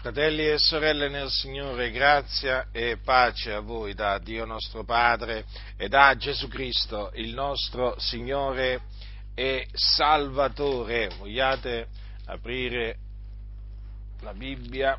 Fratelli 0.00 0.48
e 0.48 0.56
sorelle 0.56 1.10
nel 1.10 1.28
Signore, 1.28 1.90
grazia 1.90 2.68
e 2.72 2.96
pace 3.04 3.52
a 3.52 3.60
voi 3.60 3.92
da 3.92 4.18
Dio 4.18 4.46
nostro 4.46 4.82
Padre 4.82 5.44
e 5.76 5.88
da 5.88 6.16
Gesù 6.16 6.48
Cristo, 6.48 7.10
il 7.16 7.34
nostro 7.34 7.98
Signore 7.98 8.80
e 9.34 9.68
Salvatore. 9.74 11.10
Vogliate 11.18 11.88
aprire 12.24 12.96
la 14.20 14.32
Bibbia, 14.32 14.98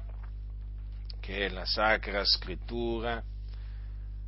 che 1.19 1.47
è 1.47 1.49
la 1.49 1.65
Sacra 1.65 2.23
Scrittura, 2.23 3.19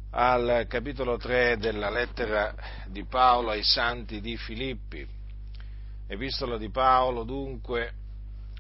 al 0.10 0.66
capitolo 0.68 1.18
3 1.18 1.58
della 1.58 1.92
lettera 1.92 2.52
di 2.88 3.06
Paolo 3.06 3.52
ai 3.52 3.64
Santi 3.64 4.22
di 4.22 4.36
Filippi. 4.38 5.08
Epistola 6.08 6.58
di 6.58 6.72
Paolo 6.72 7.24
dunque 7.24 7.94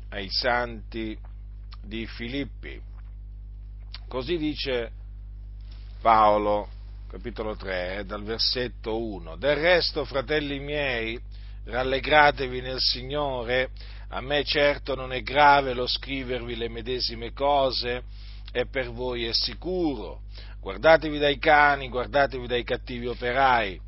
ai 0.09 0.29
Santi 0.29 0.99
di 0.99 1.15
Filippi. 1.15 1.31
Così 4.07 4.37
dice 4.37 4.91
Paolo, 6.01 6.69
capitolo 7.09 7.55
3, 7.55 8.03
dal 8.05 8.23
versetto 8.23 9.03
1. 9.03 9.35
Del 9.35 9.55
resto, 9.55 10.05
fratelli 10.05 10.59
miei, 10.59 11.19
rallegratevi 11.65 12.61
nel 12.61 12.79
Signore, 12.79 13.71
a 14.09 14.21
me 14.21 14.43
certo 14.43 14.95
non 14.95 15.11
è 15.11 15.21
grave 15.21 15.73
lo 15.73 15.87
scrivervi 15.87 16.55
le 16.55 16.69
medesime 16.69 17.33
cose, 17.33 18.03
e 18.51 18.65
per 18.67 18.91
voi 18.91 19.25
è 19.25 19.33
sicuro. 19.33 20.21
Guardatevi 20.61 21.17
dai 21.17 21.37
cani, 21.37 21.89
guardatevi 21.89 22.47
dai 22.47 22.63
cattivi 22.63 23.07
operai, 23.07 23.79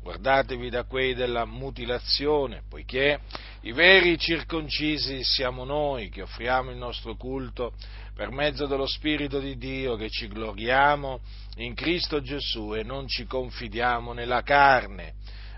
guardatevi 0.00 0.70
da 0.70 0.84
quei 0.84 1.14
della 1.14 1.44
mutilazione, 1.44 2.62
poiché 2.68 3.20
i 3.64 3.72
veri 3.72 4.18
circoncisi 4.18 5.22
siamo 5.22 5.62
noi 5.64 6.08
che 6.08 6.22
offriamo 6.22 6.72
il 6.72 6.76
nostro 6.76 7.14
culto 7.14 7.74
per 8.12 8.30
mezzo 8.30 8.66
dello 8.66 8.86
Spirito 8.86 9.38
di 9.38 9.56
Dio, 9.56 9.94
che 9.94 10.10
ci 10.10 10.26
gloriamo 10.26 11.20
in 11.58 11.74
Cristo 11.74 12.20
Gesù 12.20 12.74
e 12.74 12.82
non 12.82 13.06
ci 13.06 13.24
confidiamo 13.24 14.12
nella 14.12 14.42
carne, 14.42 15.14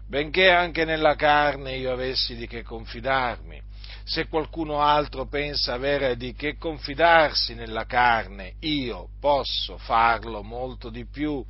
benché 0.06 0.50
anche 0.50 0.84
nella 0.84 1.14
carne 1.14 1.77
io 1.77 1.92
avessi 1.92 2.36
di 2.36 2.46
che 2.46 2.62
confidarmi. 2.62 3.58
Se 4.05 4.28
qualcuno 4.28 4.83
altro 4.83 5.27
pensa 5.27 5.72
avere 5.72 6.16
di 6.16 6.34
che 6.34 6.58
confidarsi 6.58 7.55
nella 7.55 7.86
carne, 7.86 8.56
io 8.61 9.08
posso 9.18 9.78
farlo 9.78 10.42
molto 10.42 10.91
di 10.91 11.06
più 11.06 11.42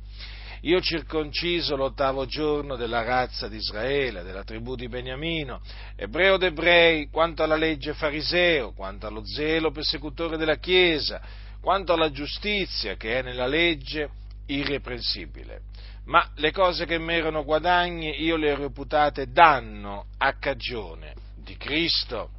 io 0.65 0.81
circonciso 0.81 1.75
l'ottavo 1.75 2.25
giorno 2.25 2.75
della 2.75 3.03
razza 3.03 3.47
di 3.47 3.57
Israele, 3.57 4.23
della 4.23 4.43
tribù 4.43 4.75
di 4.75 4.87
Beniamino, 4.87 5.61
ebreo 5.95 6.37
d'ebrei, 6.37 7.09
quanto 7.09 7.43
alla 7.43 7.55
legge 7.55 7.93
fariseo, 7.93 8.73
quanto 8.73 9.05
allo 9.05 9.23
zelo 9.23 9.69
persecutore 9.69 10.37
della 10.37 10.57
Chiesa, 10.57 11.21
quanto 11.61 11.93
alla 11.93 12.09
giustizia 12.09 12.95
che 12.95 13.19
è 13.19 13.21
nella 13.21 13.45
legge 13.45 14.09
irreprensibile. 14.47 15.61
Ma 16.05 16.31
le 16.35 16.51
cose 16.51 16.85
che 16.85 16.97
mi 16.97 17.13
erano 17.13 17.43
guadagni 17.43 18.23
io 18.23 18.35
le 18.35 18.51
ho 18.51 18.55
reputate 18.55 19.31
danno 19.31 20.05
a 20.17 20.33
cagione 20.33 21.13
di 21.43 21.55
Cristo. 21.57 22.29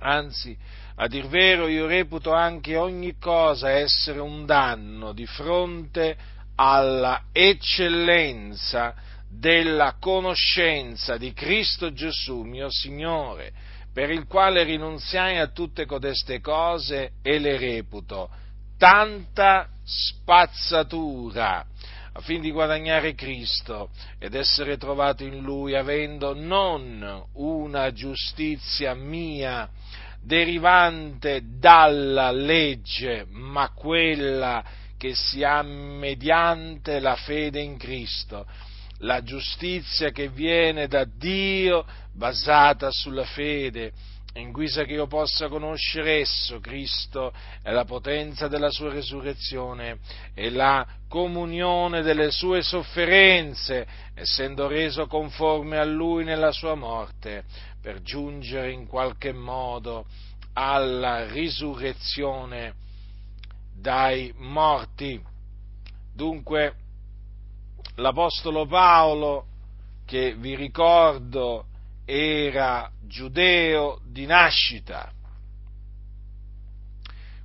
Anzi, 0.00 0.56
a 0.96 1.06
dir 1.08 1.26
vero, 1.26 1.68
io 1.68 1.86
reputo 1.86 2.32
anche 2.32 2.76
ogni 2.76 3.18
cosa 3.18 3.70
essere 3.70 4.18
un 4.18 4.46
danno 4.46 5.12
di 5.12 5.26
fronte 5.26 6.10
a 6.10 6.37
alla 6.60 7.26
eccellenza 7.30 8.94
della 9.30 9.96
conoscenza 10.00 11.16
di 11.16 11.32
Cristo 11.32 11.92
Gesù, 11.92 12.42
mio 12.42 12.68
Signore, 12.70 13.52
per 13.92 14.10
il 14.10 14.26
quale 14.26 14.64
rinunziai 14.64 15.38
a 15.38 15.48
tutte 15.48 15.86
codeste 15.86 16.40
cose 16.40 17.12
e 17.22 17.38
le 17.38 17.56
reputo 17.58 18.28
tanta 18.76 19.68
spazzatura 19.84 21.66
affin 22.12 22.40
di 22.40 22.50
guadagnare 22.50 23.14
Cristo 23.14 23.90
ed 24.18 24.34
essere 24.34 24.76
trovato 24.76 25.24
in 25.24 25.40
Lui 25.40 25.74
avendo 25.74 26.34
non 26.34 27.24
una 27.34 27.92
giustizia 27.92 28.94
mia 28.94 29.68
derivante 30.20 31.42
dalla 31.58 32.32
legge, 32.32 33.26
ma 33.30 33.70
quella 33.70 34.64
che 34.98 35.14
si 35.14 35.42
ha 35.44 35.62
mediante 35.62 37.00
la 37.00 37.16
fede 37.16 37.60
in 37.60 37.78
Cristo, 37.78 38.46
la 38.98 39.22
giustizia 39.22 40.10
che 40.10 40.28
viene 40.28 40.88
da 40.88 41.04
Dio 41.04 41.86
basata 42.12 42.90
sulla 42.90 43.24
fede, 43.24 43.92
in 44.34 44.50
guisa 44.52 44.84
che 44.84 44.92
io 44.92 45.06
possa 45.06 45.48
conoscere 45.48 46.20
esso, 46.20 46.60
Cristo, 46.60 47.32
e 47.62 47.72
la 47.72 47.84
potenza 47.84 48.48
della 48.48 48.70
sua 48.70 48.90
resurrezione 48.90 49.98
e 50.34 50.50
la 50.50 50.86
comunione 51.08 52.02
delle 52.02 52.30
sue 52.30 52.62
sofferenze, 52.62 53.86
essendo 54.14 54.66
reso 54.66 55.06
conforme 55.06 55.78
a 55.78 55.84
lui 55.84 56.24
nella 56.24 56.52
sua 56.52 56.74
morte, 56.74 57.44
per 57.80 58.02
giungere 58.02 58.72
in 58.72 58.86
qualche 58.86 59.32
modo 59.32 60.06
alla 60.52 61.26
risurrezione 61.26 62.86
dai 63.80 64.32
morti. 64.36 65.20
Dunque, 66.12 66.74
l'Apostolo 67.96 68.66
Paolo, 68.66 69.46
che 70.04 70.34
vi 70.34 70.54
ricordo 70.54 71.66
era 72.04 72.90
giudeo 73.02 74.00
di 74.04 74.24
nascita, 74.24 75.12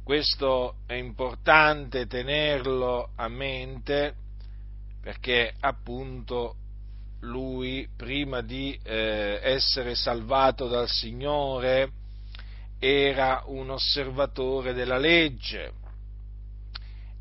questo 0.04 0.76
è 0.86 0.96
importante 0.96 2.08
tenerlo 2.08 3.12
a 3.16 3.28
mente 3.30 4.16
perché 5.02 5.54
appunto 5.60 6.56
lui 7.22 7.88
prima 7.96 8.42
di 8.42 8.78
eh, 8.84 9.40
essere 9.42 9.96
salvato 9.96 10.68
dal 10.68 10.90
Signore 10.90 11.92
era 12.80 13.44
un 13.46 13.70
osservatore 13.70 14.74
della 14.74 14.98
legge 14.98 15.83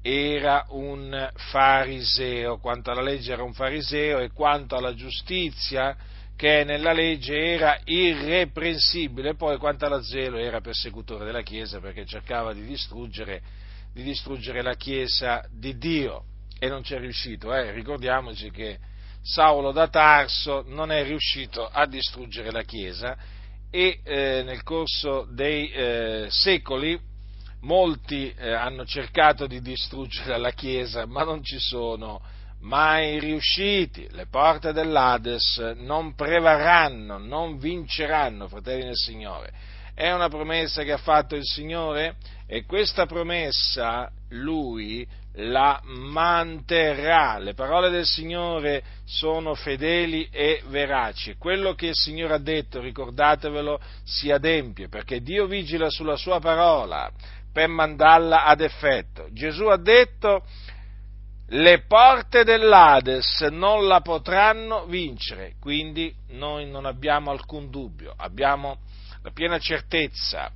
era 0.03 0.67
un 0.71 1.31
fariseo, 1.35 2.59
quanto 2.59 2.91
alla 2.91 3.03
legge 3.03 3.33
era 3.33 3.45
un 3.45 3.55
fariseo 3.55 4.19
e 4.19 4.33
quanto 4.33 4.77
alla 4.77 4.95
giustizia 4.95 5.97
che 6.37 6.65
nella 6.65 6.93
legge 6.93 7.37
era 7.37 7.79
irreprensibile, 7.85 9.37
poi 9.37 9.59
quanto 9.59 9.87
alla 9.87 10.03
zelo 10.03 10.39
era 10.39 10.61
persecutore 10.61 11.25
della 11.25 11.43
Chiesa 11.43 11.79
perché 11.79 12.05
cercava 12.05 12.53
di 12.53 12.65
distruggere, 12.65 13.41
di 13.93 14.03
distruggere 14.03 14.61
la 14.61 14.75
Chiesa 14.75 15.45
di 15.49 15.79
Dio 15.79 16.25
e 16.59 16.69
non 16.69 16.83
ci 16.83 16.95
è 16.95 16.99
riuscito. 16.99 17.55
Eh? 17.55 17.71
Ricordiamoci 17.71 18.51
che 18.51 18.79
Saulo 19.23 19.71
da 19.71 19.87
Tarso 19.87 20.65
non 20.67 20.91
è 20.91 21.05
riuscito 21.05 21.65
a 21.69 21.87
distruggere 21.87 22.51
la 22.51 22.63
Chiesa 22.63 23.17
e 23.71 24.01
eh, 24.03 24.43
nel 24.45 24.65
corso 24.65 25.29
dei 25.31 25.71
eh, 25.71 26.27
secoli 26.29 26.99
molti 27.62 28.33
eh, 28.37 28.53
hanno 28.53 28.84
cercato 28.84 29.47
di 29.47 29.61
distruggere 29.61 30.39
la 30.39 30.50
Chiesa, 30.50 31.06
ma 31.06 31.25
non 31.25 31.43
ci 31.43 31.59
sono 31.59 32.21
mai 32.61 33.19
riusciti. 33.19 34.06
Le 34.11 34.27
porte 34.27 34.73
dell'Ades 34.73 35.75
non 35.77 36.15
prevarranno, 36.15 37.19
non 37.19 37.59
vinceranno, 37.59 38.49
fratelli 38.49 38.84
del 38.84 38.97
Signore. 38.97 39.53
È 39.95 40.11
una 40.11 40.28
promessa 40.28 40.83
che 40.84 40.93
ha 40.93 40.99
fatto 40.99 41.34
il 41.37 41.45
Signore 41.45 42.17
e 42.47 42.65
questa 42.65 43.06
promessa 43.06 44.11
Lui 44.31 45.06
la 45.37 45.81
manterrà. 45.84 47.39
Le 47.39 47.55
parole 47.55 47.91
del 47.91 48.06
Signore 48.06 48.83
sono 49.05 49.55
fedeli 49.55 50.28
e 50.31 50.62
veraci. 50.69 51.37
Quello 51.37 51.75
che 51.75 51.89
il 51.89 51.95
Signore 51.95 52.34
ha 52.34 52.39
detto, 52.39 52.81
ricordatevelo, 52.81 53.81
si 54.03 54.31
adempie, 54.31 54.89
perché 54.89 55.21
Dio 55.21 55.47
vigila 55.47 55.91
sulla 55.91 56.17
sua 56.17 56.41
parola 56.41 57.11
per 57.53 57.69
mandarla 57.69 58.45
ad 58.45 58.60
effetto. 58.60 59.28
Gesù 59.33 59.66
ha 59.66 59.77
detto 59.77 60.45
le 61.49 61.83
porte 61.87 62.45
dell'Ades 62.45 63.43
non 63.51 63.87
la 63.87 64.01
potranno 64.01 64.87
vincere, 64.87 65.54
quindi 65.60 66.15
noi 66.28 66.66
non 66.66 66.87
abbiamo 66.87 67.31
alcun 67.31 67.71
dubbio, 67.71 68.15
abbiamo 68.16 68.78
la 69.22 69.31
piena 69.31 69.59
certezza 69.59 70.51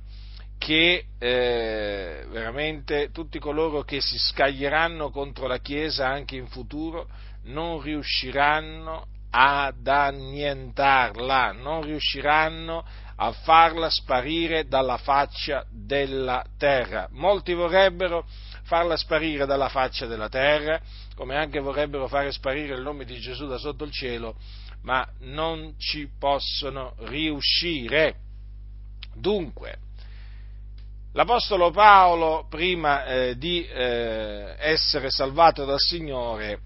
che 0.57 1.05
eh, 1.19 2.25
veramente 2.29 3.11
tutti 3.11 3.37
coloro 3.37 3.83
che 3.83 4.01
si 4.01 4.17
scaglieranno 4.17 5.11
contro 5.11 5.45
la 5.45 5.59
Chiesa 5.59 6.07
anche 6.07 6.35
in 6.35 6.47
futuro 6.47 7.07
non 7.43 7.79
riusciranno 7.79 9.05
ad 9.29 9.87
annientarla, 9.87 11.51
non 11.51 11.83
riusciranno 11.83 12.83
a 13.17 13.31
farla 13.31 13.89
sparire 13.89 14.67
dalla 14.67 14.97
faccia 14.97 15.65
della 15.69 16.43
terra. 16.57 17.07
Molti 17.11 17.53
vorrebbero 17.53 18.25
farla 18.63 18.95
sparire 18.97 19.45
dalla 19.45 19.69
faccia 19.69 20.05
della 20.05 20.29
terra, 20.29 20.79
come 21.15 21.35
anche 21.35 21.59
vorrebbero 21.59 22.07
fare 22.07 22.31
sparire 22.31 22.75
il 22.75 22.81
nome 22.81 23.05
di 23.05 23.17
Gesù 23.19 23.47
da 23.47 23.57
sotto 23.57 23.83
il 23.83 23.91
cielo, 23.91 24.35
ma 24.81 25.07
non 25.19 25.75
ci 25.77 26.09
possono 26.19 26.93
riuscire. 26.99 28.15
Dunque, 29.15 29.79
L'Apostolo 31.17 31.71
Paolo, 31.71 32.45
prima 32.47 33.03
eh, 33.05 33.37
di 33.39 33.65
eh, 33.65 34.53
essere 34.59 35.09
salvato 35.09 35.65
dal 35.65 35.79
Signore, 35.79 36.59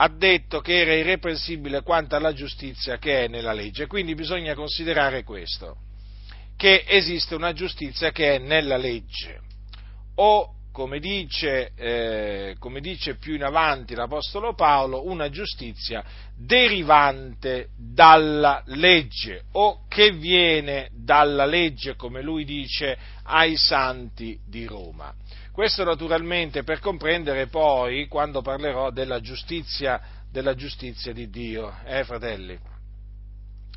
ha 0.00 0.08
detto 0.08 0.60
che 0.60 0.80
era 0.80 0.94
irreprensibile 0.94 1.82
quanto 1.82 2.14
alla 2.14 2.32
giustizia 2.32 2.98
che 2.98 3.24
è 3.24 3.28
nella 3.28 3.52
legge. 3.52 3.86
Quindi 3.86 4.14
bisogna 4.14 4.54
considerare 4.54 5.24
questo, 5.24 5.76
che 6.56 6.84
esiste 6.86 7.34
una 7.34 7.52
giustizia 7.52 8.10
che 8.12 8.36
è 8.36 8.38
nella 8.38 8.76
legge. 8.76 9.40
O 10.16 10.54
come 10.70 11.00
dice, 11.00 11.72
eh, 11.74 12.54
come 12.60 12.80
dice, 12.80 13.16
più 13.16 13.34
in 13.34 13.42
avanti 13.42 13.96
l'Apostolo 13.96 14.54
Paolo, 14.54 15.08
una 15.08 15.28
giustizia 15.28 16.04
derivante 16.36 17.70
dalla 17.76 18.62
legge 18.66 19.46
o 19.52 19.86
che 19.88 20.12
viene 20.12 20.90
dalla 20.92 21.46
legge, 21.46 21.96
come 21.96 22.22
lui 22.22 22.44
dice, 22.44 22.96
ai 23.24 23.56
santi 23.56 24.38
di 24.46 24.66
Roma. 24.66 25.12
Questo 25.58 25.82
naturalmente 25.82 26.62
per 26.62 26.78
comprendere 26.78 27.48
poi 27.48 28.06
quando 28.06 28.42
parlerò 28.42 28.92
della 28.92 29.18
giustizia, 29.18 30.00
della 30.30 30.54
giustizia 30.54 31.12
di 31.12 31.28
Dio, 31.30 31.74
eh 31.84 32.04
fratelli? 32.04 32.56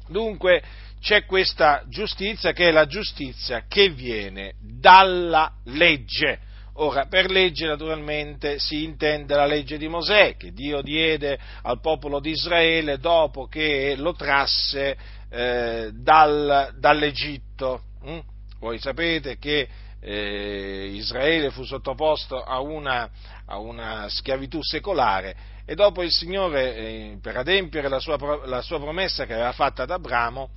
Dunque 0.08 0.62
c'è 1.00 1.26
questa 1.26 1.84
giustizia 1.88 2.52
che 2.52 2.68
è 2.68 2.72
la 2.72 2.86
giustizia 2.86 3.64
che 3.68 3.90
viene 3.90 4.54
dalla 4.60 5.52
legge 5.64 6.42
Ora, 6.74 7.08
per 7.08 7.32
legge 7.32 7.66
naturalmente 7.66 8.60
si 8.60 8.84
intende 8.84 9.34
la 9.34 9.48
legge 9.48 9.80
di 9.80 9.88
Mosè, 9.88 10.38
che 10.38 10.52
Dio 10.52 10.84
diede 10.84 11.40
al 11.64 11.80
popolo 11.80 12.20
di 12.20 12.30
Israele 12.30 13.00
dopo 13.00 13.48
che 13.48 13.96
lo 13.98 14.14
trasse 14.14 14.96
eh, 15.32 15.90
dal, 15.94 16.76
dall'Egitto. 16.78 17.82
Mm? 18.08 18.20
Voi 18.60 18.78
sapete 18.78 19.40
che 19.40 19.68
eh, 20.02 20.90
Israele 20.94 21.52
fu 21.52 21.64
sottoposto 21.64 22.42
a 22.42 22.60
una, 22.60 23.10
a 23.46 23.58
una, 23.60 24.10
schiavitù 24.10 24.62
secolare 24.62 25.36
e 25.66 25.76
dopo 25.76 26.02
il 26.04 26.12
Signore, 26.12 26.76
eh, 26.76 27.18
per 27.22 27.38
adempiere 27.38 27.88
la 27.88 28.00
sua, 28.00 28.18
la 28.46 28.62
sua, 28.62 28.80
promessa 28.80 29.26
che 29.26 29.34
aveva 29.34 29.52
fatta 29.52 29.84
ad 29.84 29.92
Abramo, 29.92 30.50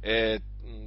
eh, 0.00 0.40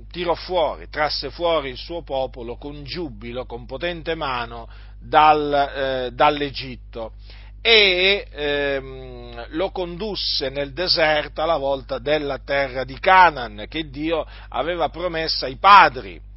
tirò 0.10 0.34
fuori, 0.34 0.90
trasse 0.90 1.30
fuori 1.30 1.70
il 1.70 1.78
suo 1.78 2.02
popolo 2.02 2.56
con 2.56 2.84
giubilo, 2.84 3.46
con 3.46 3.66
potente 3.66 4.16
mano 4.16 4.68
dal, 5.00 5.54
eh, 5.54 6.10
dall'Egitto 6.14 7.14
e 7.62 8.26
ehm, 8.32 9.48
lo 9.50 9.72
condusse 9.72 10.50
nel 10.50 10.72
deserto 10.72 11.42
alla 11.42 11.58
volta 11.58 12.00
della 12.00 12.40
terra 12.40 12.84
di 12.84 12.98
Canaan 13.00 13.66
che 13.68 13.90
Dio 13.90 14.26
aveva 14.50 14.90
promessa 14.90 15.46
ai 15.46 15.58
padri. 15.58 16.29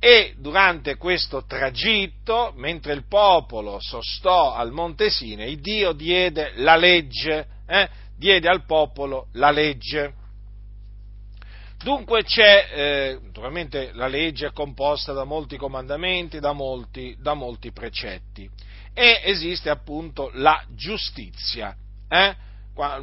E 0.00 0.34
durante 0.38 0.96
questo 0.96 1.44
tragitto, 1.44 2.52
mentre 2.56 2.92
il 2.92 3.06
popolo 3.08 3.78
sostò 3.80 4.54
al 4.54 4.70
Monte 4.70 5.10
Sinai, 5.10 5.60
Dio 5.60 5.92
diede 5.92 6.52
la 6.56 6.76
legge, 6.76 7.46
eh? 7.66 7.88
diede 8.16 8.48
al 8.48 8.64
popolo 8.64 9.26
la 9.32 9.50
legge. 9.50 10.14
Dunque 11.82 12.22
c'è, 12.22 12.68
eh, 12.72 13.18
naturalmente 13.22 13.90
la 13.92 14.06
legge 14.06 14.48
è 14.48 14.52
composta 14.52 15.12
da 15.12 15.24
molti 15.24 15.56
comandamenti, 15.56 16.38
da 16.38 16.52
molti, 16.52 17.16
da 17.18 17.34
molti 17.34 17.72
precetti 17.72 18.48
e 18.98 19.20
esiste 19.22 19.70
appunto 19.70 20.30
la 20.34 20.60
giustizia, 20.74 21.74
eh? 22.08 22.34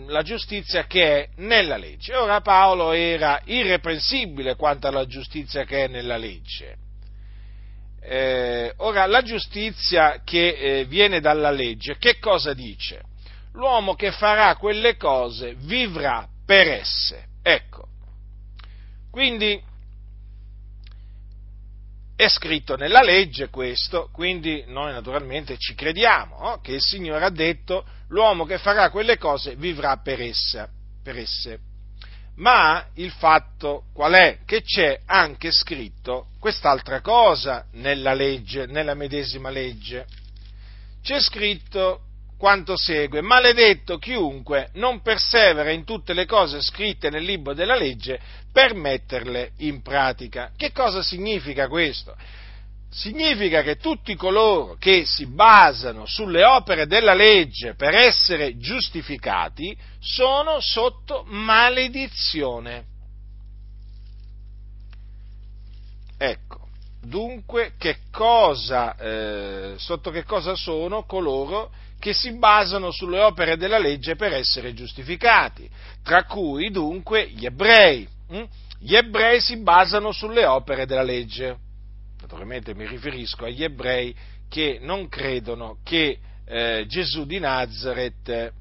la 0.08 0.22
giustizia 0.24 0.86
che 0.88 1.24
è 1.24 1.30
nella 1.38 1.78
legge. 1.78 2.16
Ora 2.16 2.42
Paolo 2.42 2.92
era 2.92 3.42
irreprensibile 3.46 4.56
quanto 4.56 4.88
alla 4.88 5.06
giustizia 5.06 5.64
che 5.64 5.86
è 5.86 5.88
nella 5.88 6.18
legge. 6.18 6.84
Eh, 8.08 8.74
ora 8.78 9.08
la 9.08 9.24
giustizia 9.24 10.22
che 10.24 10.50
eh, 10.50 10.86
viene 10.86 11.20
dalla 11.20 11.50
legge, 11.50 11.98
che 11.98 12.20
cosa 12.20 12.54
dice? 12.54 13.02
L'uomo 13.54 13.96
che 13.96 14.12
farà 14.12 14.56
quelle 14.58 14.96
cose 14.96 15.56
vivrà 15.58 16.28
per 16.46 16.68
esse. 16.68 17.26
Ecco, 17.42 17.88
quindi 19.10 19.60
è 22.16 22.28
scritto 22.30 22.78
nella 22.78 23.02
legge 23.02 23.50
questo, 23.50 24.10
quindi 24.12 24.64
noi 24.68 24.92
naturalmente 24.94 25.58
ci 25.58 25.74
crediamo 25.74 26.40
no? 26.40 26.60
che 26.62 26.74
il 26.74 26.82
Signore 26.82 27.26
ha 27.26 27.30
detto 27.30 27.86
l'uomo 28.10 28.46
che 28.46 28.58
farà 28.58 28.90
quelle 28.90 29.18
cose 29.18 29.56
vivrà 29.56 29.98
per, 29.98 30.22
essa, 30.22 30.70
per 31.04 31.18
esse. 31.18 31.60
Ma 32.38 32.86
il 32.96 33.12
fatto 33.12 33.86
qual 33.94 34.14
è? 34.14 34.40
Che 34.46 34.62
c'è 34.62 35.00
anche 35.06 35.52
scritto 35.52 36.28
quest'altra 36.40 37.00
cosa 37.02 37.66
nella 37.74 38.14
legge, 38.14 38.66
nella 38.66 38.94
medesima 38.94 39.50
legge. 39.50 40.06
C'è 41.02 41.22
scritto 41.22 42.02
quanto 42.38 42.76
segue, 42.76 43.22
maledetto 43.22 43.98
chiunque 43.98 44.70
non 44.74 45.02
persevera 45.02 45.72
in 45.72 45.86
tutte 45.86 46.14
le 46.14 46.26
cose 46.26 46.62
scritte 46.62 47.10
nel 47.10 47.24
libro 47.24 47.54
della 47.54 47.76
legge 47.76 48.20
per 48.52 48.74
metterle 48.74 49.52
in 49.60 49.82
pratica. 49.82 50.52
Che 50.56 50.72
cosa 50.72 51.02
significa 51.02 51.68
questo? 51.68 52.16
Significa 52.90 53.62
che 53.62 53.76
tutti 53.76 54.16
coloro 54.16 54.76
che 54.80 55.06
si 55.06 55.26
basano 55.26 56.06
sulle 56.06 56.44
opere 56.46 56.88
della 56.88 57.14
legge 57.14 57.76
per 57.76 57.94
essere 57.94 58.58
giustificati 58.58 59.78
sono 60.00 60.60
sotto 60.62 61.24
maledizione. 61.28 62.86
Ecco, 66.18 66.68
dunque 67.02 67.74
che 67.78 67.98
cosa, 68.12 68.96
eh, 68.96 69.74
sotto 69.78 70.12
che 70.12 70.24
cosa 70.24 70.56
sono 70.56 71.04
coloro 71.04 71.72
che 72.00 72.14
si 72.14 72.38
basano 72.38 72.92
sulle 72.92 73.20
opere 73.20 73.58
della 73.58 73.80
legge 73.80 74.16
per 74.16 74.34
essere 74.34 74.74
giustificati, 74.74 75.70
tra 76.04 76.24
cui 76.24 76.70
dunque 76.70 77.28
gli 77.30 77.46
ebrei. 77.46 78.08
Hm? 78.30 78.44
Gli 78.80 78.96
ebrei 78.96 79.42
si 79.42 79.58
basano 79.58 80.12
sulle 80.12 80.46
opere 80.46 80.86
della 80.86 81.02
legge. 81.02 81.58
Naturalmente 82.26 82.74
mi 82.74 82.88
riferisco 82.88 83.46
agli 83.46 83.64
ebrei 83.64 84.16
che 84.50 84.80
non 84.82 85.08
credono 85.10 85.78
che 85.84 86.18
eh, 86.44 86.86
Gesù 86.88 87.28
di 87.28 87.38
Nazareth 87.38 88.52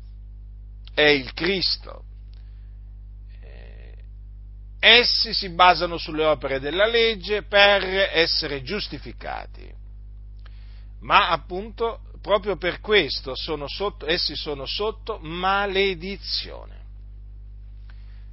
è 0.92 1.02
il 1.02 1.32
Cristo. 1.32 2.04
Eh, 3.40 3.94
essi 4.80 5.32
si 5.32 5.48
basano 5.48 5.96
sulle 5.96 6.26
opere 6.26 6.60
della 6.60 6.84
legge 6.84 7.44
per 7.44 7.84
essere 8.12 8.62
giustificati. 8.62 9.72
Ma 11.00 11.30
appunto 11.30 12.00
proprio 12.20 12.58
per 12.58 12.80
questo 12.80 13.34
sono 13.34 13.66
sotto, 13.66 14.06
essi 14.06 14.36
sono 14.36 14.66
sotto 14.66 15.18
maledizione. 15.22 16.82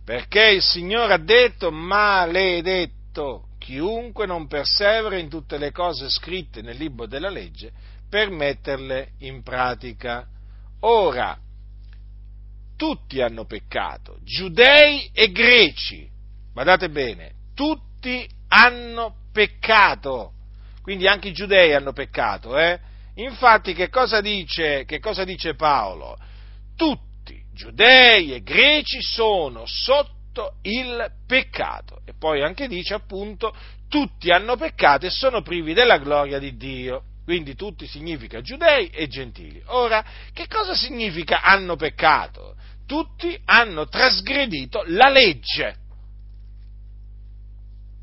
Perché 0.04 0.50
il 0.50 0.62
Signore 0.62 1.14
ha 1.14 1.18
detto 1.18 1.72
maledetto 1.72 3.46
chiunque 3.62 4.26
non 4.26 4.48
persevera 4.48 5.20
in 5.20 5.30
tutte 5.30 5.60
le 5.60 5.72
cose 5.72 6.10
scritte 6.10 6.64
nel 6.64 6.78
libro 6.78 7.06
della 7.06 7.30
legge 7.30 7.72
per 8.10 8.32
metterle 8.32 9.12
in 9.20 9.44
pratica. 9.44 10.26
Ora, 10.80 11.38
tutti 12.76 13.22
hanno 13.22 13.46
peccato, 13.46 14.18
giudei 14.24 15.12
e 15.14 15.32
greci, 15.32 16.10
badate 16.52 16.90
bene, 16.90 17.34
tutti 17.54 18.28
hanno 18.48 19.28
peccato, 19.32 20.34
quindi 20.82 21.08
anche 21.08 21.28
i 21.28 21.34
giudei 21.34 21.76
hanno 21.76 21.94
peccato, 21.94 22.58
eh? 22.58 22.80
Infatti 23.16 23.76
che 23.76 23.90
cosa 23.90 24.22
dice, 24.22 24.86
che 24.86 25.00
cosa 25.00 25.24
dice 25.24 25.54
Paolo? 25.54 26.18
Tutti, 26.76 27.40
giudei 27.54 28.34
e 28.34 28.42
greci, 28.42 29.04
sono 29.04 29.66
sotto 29.68 30.21
il 30.64 31.12
peccato. 31.26 32.02
E 32.06 32.14
poi 32.18 32.42
anche 32.42 32.68
dice 32.68 32.94
appunto, 32.94 33.56
tutti 33.90 34.32
hanno 34.32 34.56
peccato 34.56 35.06
e 35.06 35.10
sono 35.10 35.42
privi 35.42 35.74
della 35.74 35.98
gloria 35.98 36.40
di 36.40 36.56
Dio. 36.56 37.04
Quindi 37.24 37.56
tutti 37.56 37.86
significa 37.88 38.42
giudei 38.42 38.90
e 38.90 39.08
gentili. 39.08 39.62
Ora, 39.68 40.04
che 40.34 40.48
cosa 40.48 40.74
significa 40.74 41.42
hanno 41.42 41.76
peccato? 41.76 42.56
Tutti 42.86 43.40
hanno 43.46 43.88
trasgredito 43.88 44.84
la 44.88 45.10
legge. 45.10 45.76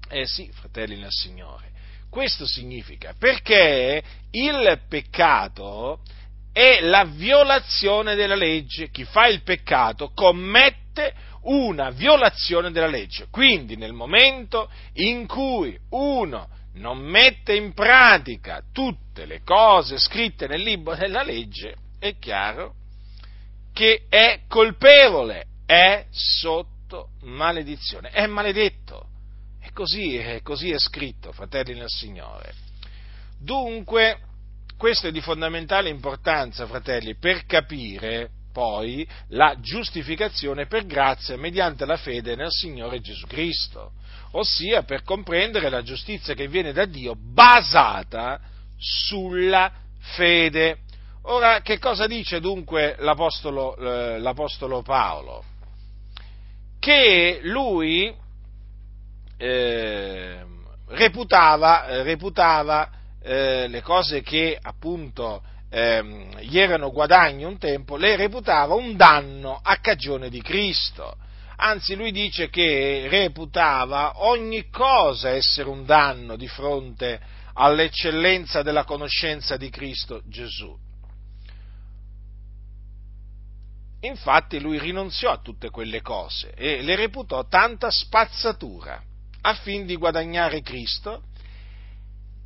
Eh 0.08 0.26
sì, 0.26 0.48
fratelli 0.52 0.96
nel 0.96 1.10
Signore. 1.10 1.66
Questo 2.08 2.46
significa 2.46 3.14
perché 3.18 4.02
il 4.30 4.80
peccato 4.88 6.00
è 6.52 6.80
la 6.80 7.04
violazione 7.04 8.14
della 8.14 8.34
legge. 8.34 8.90
Chi 8.90 9.04
fa 9.04 9.26
il 9.26 9.42
peccato 9.42 10.12
commette 10.14 11.14
una 11.48 11.90
violazione 11.90 12.70
della 12.70 12.86
legge. 12.86 13.26
Quindi 13.30 13.76
nel 13.76 13.92
momento 13.92 14.70
in 14.94 15.26
cui 15.26 15.78
uno 15.90 16.48
non 16.74 16.98
mette 16.98 17.54
in 17.54 17.72
pratica 17.74 18.62
tutte 18.72 19.26
le 19.26 19.42
cose 19.42 19.98
scritte 19.98 20.46
nel 20.46 20.62
libro 20.62 20.94
della 20.94 21.22
legge, 21.22 21.74
è 21.98 22.16
chiaro 22.18 22.74
che 23.72 24.06
è 24.08 24.40
colpevole, 24.48 25.46
è 25.66 26.06
sotto 26.10 27.10
maledizione, 27.22 28.10
è 28.10 28.26
maledetto 28.26 29.06
così, 29.78 30.40
così 30.42 30.72
è 30.72 30.78
scritto, 30.78 31.30
fratelli 31.30 31.74
nel 31.74 31.86
Signore. 31.88 32.52
Dunque, 33.38 34.18
questo 34.76 35.06
è 35.06 35.12
di 35.12 35.20
fondamentale 35.20 35.88
importanza, 35.88 36.66
fratelli, 36.66 37.14
per 37.14 37.46
capire 37.46 38.30
poi 38.58 39.08
la 39.28 39.54
giustificazione 39.60 40.66
per 40.66 40.84
grazia 40.84 41.36
mediante 41.36 41.86
la 41.86 41.96
fede 41.96 42.34
nel 42.34 42.50
Signore 42.50 43.00
Gesù 43.00 43.24
Cristo, 43.28 43.92
ossia 44.32 44.82
per 44.82 45.04
comprendere 45.04 45.68
la 45.68 45.84
giustizia 45.84 46.34
che 46.34 46.48
viene 46.48 46.72
da 46.72 46.84
Dio 46.84 47.14
basata 47.16 48.40
sulla 48.76 49.70
fede. 50.16 50.78
Ora, 51.26 51.60
che 51.60 51.78
cosa 51.78 52.08
dice 52.08 52.40
dunque 52.40 52.96
l'Apostolo, 52.98 53.76
eh, 53.76 54.18
l'Apostolo 54.18 54.82
Paolo? 54.82 55.44
Che 56.80 57.38
lui 57.44 58.12
eh, 59.36 60.44
reputava, 60.88 62.02
reputava 62.02 62.90
eh, 63.22 63.68
le 63.68 63.82
cose 63.82 64.22
che 64.22 64.58
appunto 64.60 65.42
ehm, 65.70 66.38
gli 66.40 66.58
erano 66.58 66.90
guadagni 66.90 67.44
un 67.44 67.58
tempo, 67.58 67.96
le 67.96 68.16
reputava 68.16 68.74
un 68.74 68.96
danno 68.96 69.58
a 69.62 69.76
cagione 69.76 70.28
di 70.28 70.40
Cristo. 70.40 71.16
Anzi, 71.56 71.96
lui 71.96 72.12
dice 72.12 72.48
che 72.50 73.06
reputava 73.08 74.24
ogni 74.26 74.68
cosa 74.70 75.30
essere 75.30 75.68
un 75.68 75.84
danno 75.84 76.36
di 76.36 76.46
fronte 76.46 77.20
all'eccellenza 77.54 78.62
della 78.62 78.84
conoscenza 78.84 79.56
di 79.56 79.68
Cristo 79.68 80.22
Gesù. 80.26 80.76
Infatti 84.00 84.60
lui 84.60 84.78
rinunziò 84.78 85.32
a 85.32 85.40
tutte 85.40 85.70
quelle 85.70 86.00
cose 86.00 86.52
e 86.54 86.82
le 86.82 86.94
reputò 86.94 87.48
tanta 87.48 87.90
spazzatura 87.90 89.02
affin 89.40 89.86
di 89.86 89.96
guadagnare 89.96 90.62
Cristo 90.62 91.22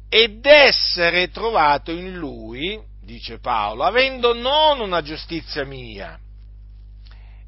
ed 0.09 0.47
essere 0.47 1.31
trovato 1.31 1.91
in 1.91 2.15
lui, 2.15 2.81
dice 3.13 3.39
Paolo, 3.39 3.85
avendo 3.85 4.33
non 4.33 4.81
una 4.81 5.03
giustizia 5.03 5.65
mia. 5.65 6.19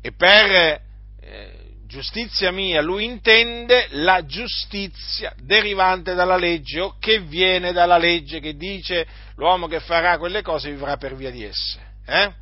E 0.00 0.12
per 0.12 0.80
eh, 1.20 1.64
giustizia 1.86 2.50
mia 2.50 2.82
lui 2.82 3.04
intende 3.04 3.86
la 3.90 4.24
giustizia 4.26 5.32
derivante 5.40 6.14
dalla 6.14 6.36
legge 6.36 6.80
o 6.80 6.96
che 6.98 7.20
viene 7.20 7.72
dalla 7.72 7.96
legge 7.96 8.40
che 8.40 8.56
dice 8.56 9.06
l'uomo 9.36 9.66
che 9.66 9.80
farà 9.80 10.18
quelle 10.18 10.42
cose 10.42 10.70
vivrà 10.70 10.96
per 10.96 11.16
via 11.16 11.30
di 11.30 11.44
esse. 11.44 11.80
Eh? 12.06 12.32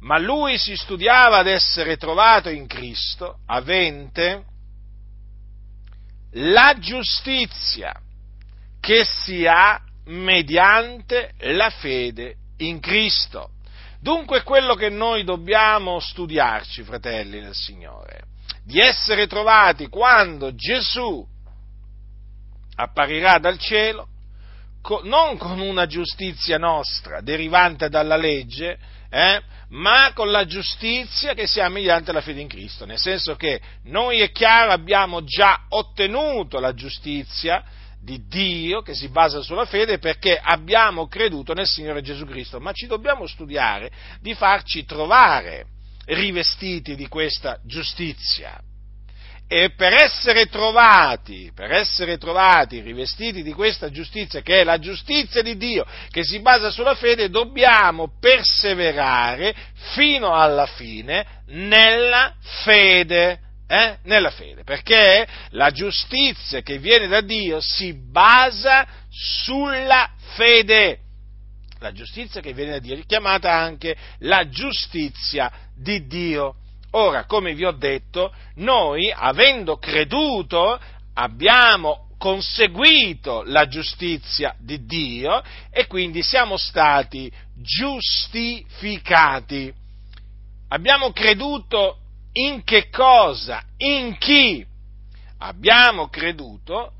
Ma 0.00 0.18
lui 0.18 0.58
si 0.58 0.76
studiava 0.76 1.38
ad 1.38 1.46
essere 1.46 1.96
trovato 1.96 2.50
in 2.50 2.66
Cristo, 2.66 3.38
avente 3.46 4.44
la 6.32 6.76
giustizia 6.78 7.98
che 8.78 9.04
si 9.04 9.46
ha 9.46 9.80
mediante 10.06 11.32
la 11.38 11.70
fede 11.70 12.36
in 12.58 12.80
Cristo. 12.80 13.50
Dunque 14.00 14.42
quello 14.42 14.74
che 14.74 14.88
noi 14.88 15.24
dobbiamo 15.24 15.98
studiarci, 15.98 16.82
fratelli 16.82 17.40
del 17.40 17.54
Signore, 17.54 18.24
di 18.64 18.78
essere 18.78 19.26
trovati 19.26 19.88
quando 19.88 20.54
Gesù 20.54 21.26
apparirà 22.76 23.38
dal 23.38 23.58
cielo, 23.58 24.08
non 25.04 25.36
con 25.36 25.58
una 25.58 25.86
giustizia 25.86 26.58
nostra 26.58 27.20
derivante 27.20 27.88
dalla 27.88 28.16
legge, 28.16 28.78
eh, 29.10 29.42
ma 29.70 30.12
con 30.14 30.30
la 30.30 30.44
giustizia 30.44 31.34
che 31.34 31.48
si 31.48 31.58
ha 31.58 31.68
mediante 31.68 32.12
la 32.12 32.20
fede 32.20 32.40
in 32.40 32.48
Cristo, 32.48 32.84
nel 32.84 32.98
senso 32.98 33.34
che 33.34 33.60
noi 33.84 34.20
è 34.20 34.30
chiaro 34.30 34.70
abbiamo 34.70 35.24
già 35.24 35.64
ottenuto 35.70 36.60
la 36.60 36.74
giustizia 36.74 37.64
di 38.00 38.26
Dio 38.26 38.82
che 38.82 38.94
si 38.94 39.08
basa 39.08 39.40
sulla 39.40 39.64
fede 39.64 39.98
perché 39.98 40.38
abbiamo 40.40 41.08
creduto 41.08 41.52
nel 41.52 41.66
Signore 41.66 42.02
Gesù 42.02 42.24
Cristo, 42.24 42.60
ma 42.60 42.72
ci 42.72 42.86
dobbiamo 42.86 43.26
studiare 43.26 43.90
di 44.20 44.34
farci 44.34 44.84
trovare 44.84 45.66
rivestiti 46.06 46.94
di 46.94 47.08
questa 47.08 47.58
giustizia. 47.64 48.60
E 49.48 49.70
per 49.76 49.92
essere 49.94 50.46
trovati, 50.46 51.52
per 51.54 51.70
essere 51.70 52.18
trovati 52.18 52.80
rivestiti 52.80 53.44
di 53.44 53.52
questa 53.52 53.90
giustizia, 53.90 54.40
che 54.42 54.60
è 54.60 54.64
la 54.64 54.80
giustizia 54.80 55.40
di 55.40 55.56
Dio, 55.56 55.86
che 56.10 56.24
si 56.24 56.40
basa 56.40 56.70
sulla 56.70 56.96
fede, 56.96 57.30
dobbiamo 57.30 58.16
perseverare 58.18 59.54
fino 59.94 60.34
alla 60.34 60.66
fine 60.66 61.42
nella 61.46 62.34
fede 62.64 63.45
eh? 63.66 63.98
nella 64.04 64.30
fede, 64.30 64.64
perché 64.64 65.26
la 65.50 65.70
giustizia 65.70 66.60
che 66.60 66.78
viene 66.78 67.08
da 67.08 67.20
Dio 67.20 67.60
si 67.60 67.94
basa 67.94 68.86
sulla 69.10 70.10
fede. 70.34 71.00
La 71.80 71.92
giustizia 71.92 72.40
che 72.40 72.52
viene 72.52 72.72
da 72.72 72.78
Dio 72.78 72.96
è 72.96 73.04
chiamata 73.04 73.52
anche 73.52 73.96
la 74.20 74.48
giustizia 74.48 75.50
di 75.74 76.06
Dio. 76.06 76.56
Ora, 76.92 77.26
come 77.26 77.54
vi 77.54 77.64
ho 77.64 77.72
detto, 77.72 78.32
noi, 78.56 79.12
avendo 79.14 79.76
creduto, 79.76 80.80
abbiamo 81.14 82.06
conseguito 82.18 83.42
la 83.44 83.66
giustizia 83.66 84.54
di 84.58 84.86
Dio 84.86 85.42
e 85.70 85.86
quindi 85.86 86.22
siamo 86.22 86.56
stati 86.56 87.30
giustificati. 87.54 89.70
Abbiamo 90.68 91.12
creduto 91.12 91.98
in 92.36 92.64
che 92.64 92.88
cosa? 92.90 93.62
In 93.78 94.16
chi? 94.18 94.64
Abbiamo 95.38 96.08
creduto 96.08 96.92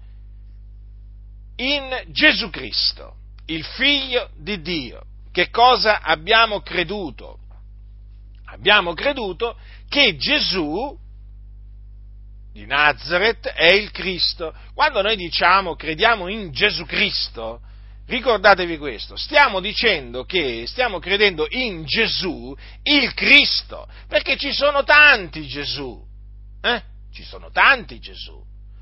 in 1.56 2.04
Gesù 2.08 2.50
Cristo, 2.50 3.16
il 3.46 3.64
figlio 3.64 4.30
di 4.36 4.60
Dio. 4.60 5.02
Che 5.32 5.50
cosa 5.50 6.00
abbiamo 6.00 6.60
creduto? 6.60 7.38
Abbiamo 8.46 8.94
creduto 8.94 9.56
che 9.88 10.16
Gesù 10.16 10.96
di 12.52 12.64
Nazareth 12.64 13.48
è 13.48 13.72
il 13.72 13.90
Cristo. 13.90 14.54
Quando 14.74 15.02
noi 15.02 15.16
diciamo 15.16 15.74
crediamo 15.74 16.28
in 16.28 16.52
Gesù 16.52 16.86
Cristo, 16.86 17.60
Ricordatevi 18.06 18.78
questo, 18.78 19.16
stiamo 19.16 19.58
dicendo 19.58 20.24
che 20.24 20.64
stiamo 20.68 21.00
credendo 21.00 21.46
in 21.50 21.84
Gesù, 21.84 22.56
il 22.84 23.12
Cristo, 23.14 23.88
perché 24.06 24.36
ci 24.36 24.52
sono 24.52 24.84
tanti 24.84 25.44
Gesù, 25.48 26.00
eh? 26.62 26.82
ci 27.12 27.24
sono 27.24 27.50
tanti 27.50 27.98
Gesù. 27.98 28.40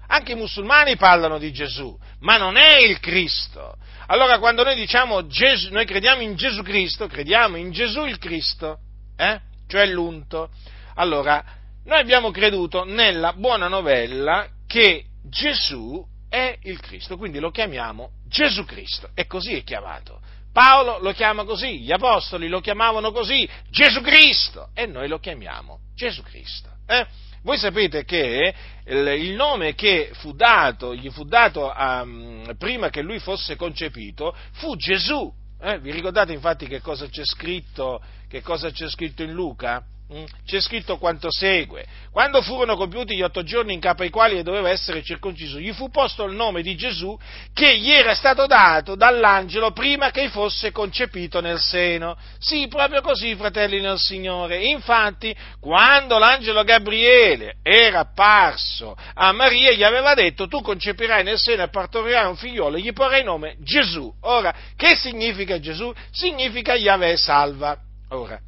Anche 0.08 0.32
i 0.32 0.36
musulmani 0.36 0.96
parlano 0.96 1.38
di 1.38 1.50
Gesù, 1.52 1.98
ma 2.20 2.36
non 2.36 2.58
è 2.58 2.76
il 2.80 3.00
Cristo. 3.00 3.76
Allora 4.08 4.38
quando 4.38 4.62
noi 4.62 4.74
diciamo 4.74 5.26
Gesù, 5.26 5.70
noi 5.72 5.86
crediamo 5.86 6.20
in 6.20 6.36
Gesù 6.36 6.62
Cristo, 6.62 7.06
crediamo 7.06 7.56
in 7.56 7.70
Gesù 7.70 8.04
il 8.04 8.18
Cristo, 8.18 8.78
eh? 9.16 9.40
cioè 9.66 9.86
l'unto. 9.86 10.50
Allora, 10.96 11.42
noi 11.84 11.98
abbiamo 11.98 12.30
creduto 12.30 12.84
nella 12.84 13.32
buona 13.32 13.68
novella 13.68 14.46
che 14.66 15.04
Gesù 15.22 16.04
è 16.34 16.58
il 16.62 16.80
Cristo, 16.80 17.16
quindi 17.16 17.38
lo 17.38 17.52
chiamiamo 17.52 18.10
Gesù 18.26 18.64
Cristo, 18.64 19.08
e 19.14 19.26
così 19.26 19.54
è 19.54 19.62
chiamato. 19.62 20.20
Paolo 20.52 20.98
lo 20.98 21.12
chiama 21.12 21.44
così, 21.44 21.80
gli 21.80 21.92
apostoli 21.92 22.48
lo 22.48 22.60
chiamavano 22.60 23.12
così, 23.12 23.48
Gesù 23.70 24.00
Cristo, 24.00 24.70
e 24.74 24.86
noi 24.86 25.06
lo 25.06 25.20
chiamiamo 25.20 25.78
Gesù 25.94 26.22
Cristo. 26.22 26.70
Eh? 26.88 27.06
Voi 27.42 27.56
sapete 27.56 28.04
che 28.04 28.52
il 28.86 29.32
nome 29.34 29.76
che 29.76 30.10
fu 30.14 30.32
dato, 30.32 30.92
gli 30.92 31.08
fu 31.10 31.22
dato 31.22 31.72
um, 31.76 32.52
prima 32.58 32.90
che 32.90 33.02
lui 33.02 33.20
fosse 33.20 33.54
concepito 33.54 34.34
fu 34.54 34.74
Gesù. 34.74 35.32
Eh? 35.60 35.78
Vi 35.78 35.92
ricordate 35.92 36.32
infatti 36.32 36.66
che 36.66 36.80
cosa 36.80 37.06
c'è 37.06 37.24
scritto, 37.24 38.02
che 38.28 38.42
cosa 38.42 38.70
c'è 38.70 38.88
scritto 38.88 39.22
in 39.22 39.30
Luca? 39.30 39.84
Mm? 40.14 40.24
C'è 40.46 40.60
scritto 40.60 40.96
quanto 40.98 41.28
segue. 41.28 41.84
Quando 42.12 42.40
furono 42.40 42.76
compiuti 42.76 43.16
gli 43.16 43.22
otto 43.22 43.42
giorni 43.42 43.72
in 43.72 43.80
capo 43.80 44.02
ai 44.02 44.10
quali 44.10 44.40
doveva 44.44 44.70
essere 44.70 45.02
circonciso, 45.02 45.58
gli 45.58 45.72
fu 45.72 45.90
posto 45.90 46.22
il 46.22 46.36
nome 46.36 46.62
di 46.62 46.76
Gesù 46.76 47.18
che 47.52 47.76
gli 47.78 47.90
era 47.90 48.14
stato 48.14 48.46
dato 48.46 48.94
dall'angelo 48.94 49.72
prima 49.72 50.12
che 50.12 50.28
fosse 50.28 50.70
concepito 50.70 51.40
nel 51.40 51.58
seno. 51.58 52.16
Sì, 52.38 52.68
proprio 52.68 53.00
così, 53.00 53.34
fratelli 53.34 53.80
nel 53.80 53.98
Signore. 53.98 54.64
Infatti, 54.66 55.34
quando 55.58 56.18
l'angelo 56.18 56.62
Gabriele 56.62 57.56
era 57.62 58.00
apparso 58.00 58.96
a 59.14 59.32
Maria, 59.32 59.72
gli 59.72 59.82
aveva 59.82 60.14
detto, 60.14 60.46
tu 60.46 60.60
concepirai 60.60 61.24
nel 61.24 61.38
seno 61.38 61.64
e 61.64 61.68
partorirai 61.68 62.26
un 62.26 62.36
figliolo, 62.36 62.76
e 62.76 62.80
gli 62.80 62.92
porrai 62.92 63.24
nome 63.24 63.56
Gesù. 63.58 64.12
Ora, 64.20 64.54
che 64.76 64.94
significa 64.94 65.58
Gesù? 65.58 65.92
Significa 66.12 66.74
Yahweh 66.74 67.16
salva. 67.16 67.76
Ora, 68.10 68.38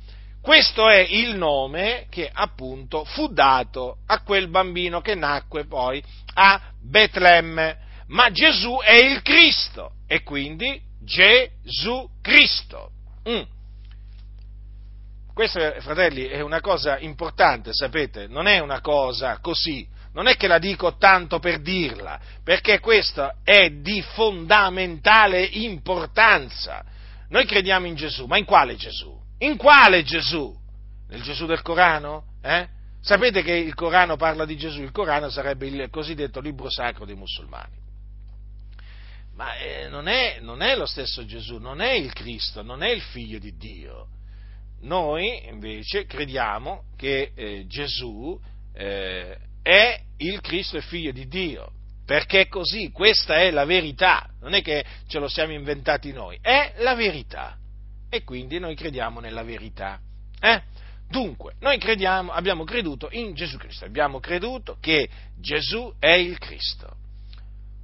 questo 0.46 0.88
è 0.88 0.98
il 0.98 1.34
nome 1.34 2.06
che 2.08 2.30
appunto 2.32 3.04
fu 3.04 3.26
dato 3.32 3.96
a 4.06 4.22
quel 4.22 4.46
bambino 4.46 5.00
che 5.00 5.16
nacque 5.16 5.66
poi 5.66 6.00
a 6.34 6.70
Betlemme. 6.80 7.78
Ma 8.06 8.30
Gesù 8.30 8.78
è 8.78 8.94
il 8.94 9.22
Cristo 9.22 9.94
e 10.06 10.22
quindi 10.22 10.80
Gesù 11.02 12.08
Cristo. 12.22 12.90
Mm. 13.28 13.42
Questa, 15.34 15.80
fratelli, 15.80 16.26
è 16.26 16.42
una 16.42 16.60
cosa 16.60 16.96
importante, 17.00 17.72
sapete, 17.72 18.28
non 18.28 18.46
è 18.46 18.60
una 18.60 18.80
cosa 18.80 19.40
così, 19.40 19.84
non 20.12 20.28
è 20.28 20.36
che 20.36 20.46
la 20.46 20.60
dico 20.60 20.96
tanto 20.96 21.40
per 21.40 21.60
dirla, 21.60 22.20
perché 22.44 22.78
questo 22.78 23.32
è 23.42 23.68
di 23.70 24.00
fondamentale 24.00 25.42
importanza. 25.42 26.84
Noi 27.30 27.44
crediamo 27.46 27.86
in 27.86 27.96
Gesù, 27.96 28.26
ma 28.26 28.38
in 28.38 28.44
quale 28.44 28.76
Gesù? 28.76 29.15
In 29.38 29.56
quale 29.56 30.02
Gesù? 30.02 30.54
Nel 31.08 31.22
Gesù 31.22 31.46
del 31.46 31.62
Corano? 31.62 32.24
Eh? 32.42 32.68
Sapete 33.00 33.42
che 33.42 33.52
il 33.52 33.74
Corano 33.74 34.16
parla 34.16 34.44
di 34.44 34.56
Gesù, 34.56 34.82
il 34.82 34.90
Corano 34.90 35.30
sarebbe 35.30 35.66
il 35.66 35.88
cosiddetto 35.90 36.40
libro 36.40 36.70
sacro 36.70 37.04
dei 37.04 37.14
musulmani. 37.14 37.84
Ma 39.34 39.56
eh, 39.58 39.88
non, 39.88 40.08
è, 40.08 40.38
non, 40.40 40.62
è, 40.62 40.74
lo 40.74 40.86
stesso 40.86 41.24
Gesù, 41.26 41.58
non 41.58 41.80
è 41.80 41.92
il 41.92 42.12
Cristo, 42.12 42.62
non 42.62 42.82
è 42.82 42.90
il 42.90 43.02
figlio 43.02 43.38
di 43.38 43.56
Dio. 43.56 44.08
Noi 44.80 45.46
invece 45.46 46.06
crediamo 46.06 46.84
che 46.96 47.32
eh, 47.34 47.66
Gesù 47.66 48.40
eh, 48.74 49.36
è 49.62 50.00
il 50.18 50.40
Cristo 50.40 50.78
e 50.78 50.82
figlio 50.82 51.12
di 51.12 51.28
Dio, 51.28 51.70
perché 52.06 52.42
è 52.42 52.48
così, 52.48 52.90
questa 52.90 53.36
è 53.36 53.50
la 53.50 53.64
verità, 53.64 54.28
non 54.40 54.54
è 54.54 54.62
che 54.62 54.84
ce 55.06 55.18
lo 55.18 55.28
siamo 55.28 55.52
inventati 55.52 56.12
noi, 56.12 56.38
è 56.40 56.74
la 56.78 56.94
verità. 56.94 57.58
E 58.08 58.22
quindi 58.24 58.58
noi 58.58 58.74
crediamo 58.74 59.20
nella 59.20 59.42
verità. 59.42 59.98
Eh? 60.40 60.62
Dunque, 61.08 61.54
noi 61.60 61.78
crediamo, 61.78 62.32
abbiamo 62.32 62.64
creduto 62.64 63.08
in 63.12 63.34
Gesù 63.34 63.58
Cristo, 63.58 63.84
abbiamo 63.84 64.18
creduto 64.18 64.76
che 64.80 65.08
Gesù 65.38 65.92
è 65.98 66.12
il 66.12 66.38
Cristo, 66.38 66.96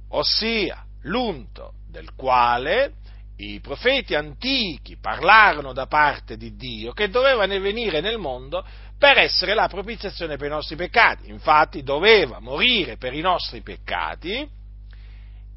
ossia 0.09 0.83
l'unto 1.03 1.73
del 1.89 2.13
quale 2.15 2.95
i 3.37 3.59
profeti 3.61 4.13
antichi 4.13 4.97
parlarono 4.97 5.73
da 5.73 5.87
parte 5.87 6.37
di 6.37 6.55
Dio 6.55 6.91
che 6.91 7.09
doveva 7.09 7.47
venire 7.47 8.01
nel 8.01 8.17
mondo 8.17 8.65
per 8.97 9.17
essere 9.17 9.53
la 9.53 9.67
propiziazione 9.67 10.37
per 10.37 10.47
i 10.47 10.51
nostri 10.51 10.75
peccati. 10.75 11.29
Infatti 11.29 11.81
doveva 11.81 12.39
morire 12.39 12.97
per 12.97 13.13
i 13.13 13.21
nostri 13.21 13.61
peccati 13.61 14.47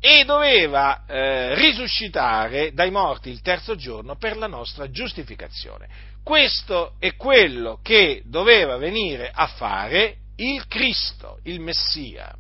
e 0.09 0.25
doveva 0.25 1.05
eh, 1.05 1.57
risuscitare 1.57 2.73
dai 2.73 2.93
morti 2.93 3.29
il 3.29 3.41
terzo 3.41 3.75
giorno 3.75 4.15
per 4.15 4.37
la 4.37 4.47
nostra 4.47 4.89
giustificazione. 4.89 5.89
Questo 6.23 6.95
è 7.01 7.17
quello 7.17 7.81
che 7.83 8.23
doveva 8.25 8.77
venire 8.77 9.33
a 9.35 9.49
fare 9.49 10.19
il 10.37 10.65
Cristo, 10.69 11.41
il 11.43 11.59
Messia. 11.59 12.33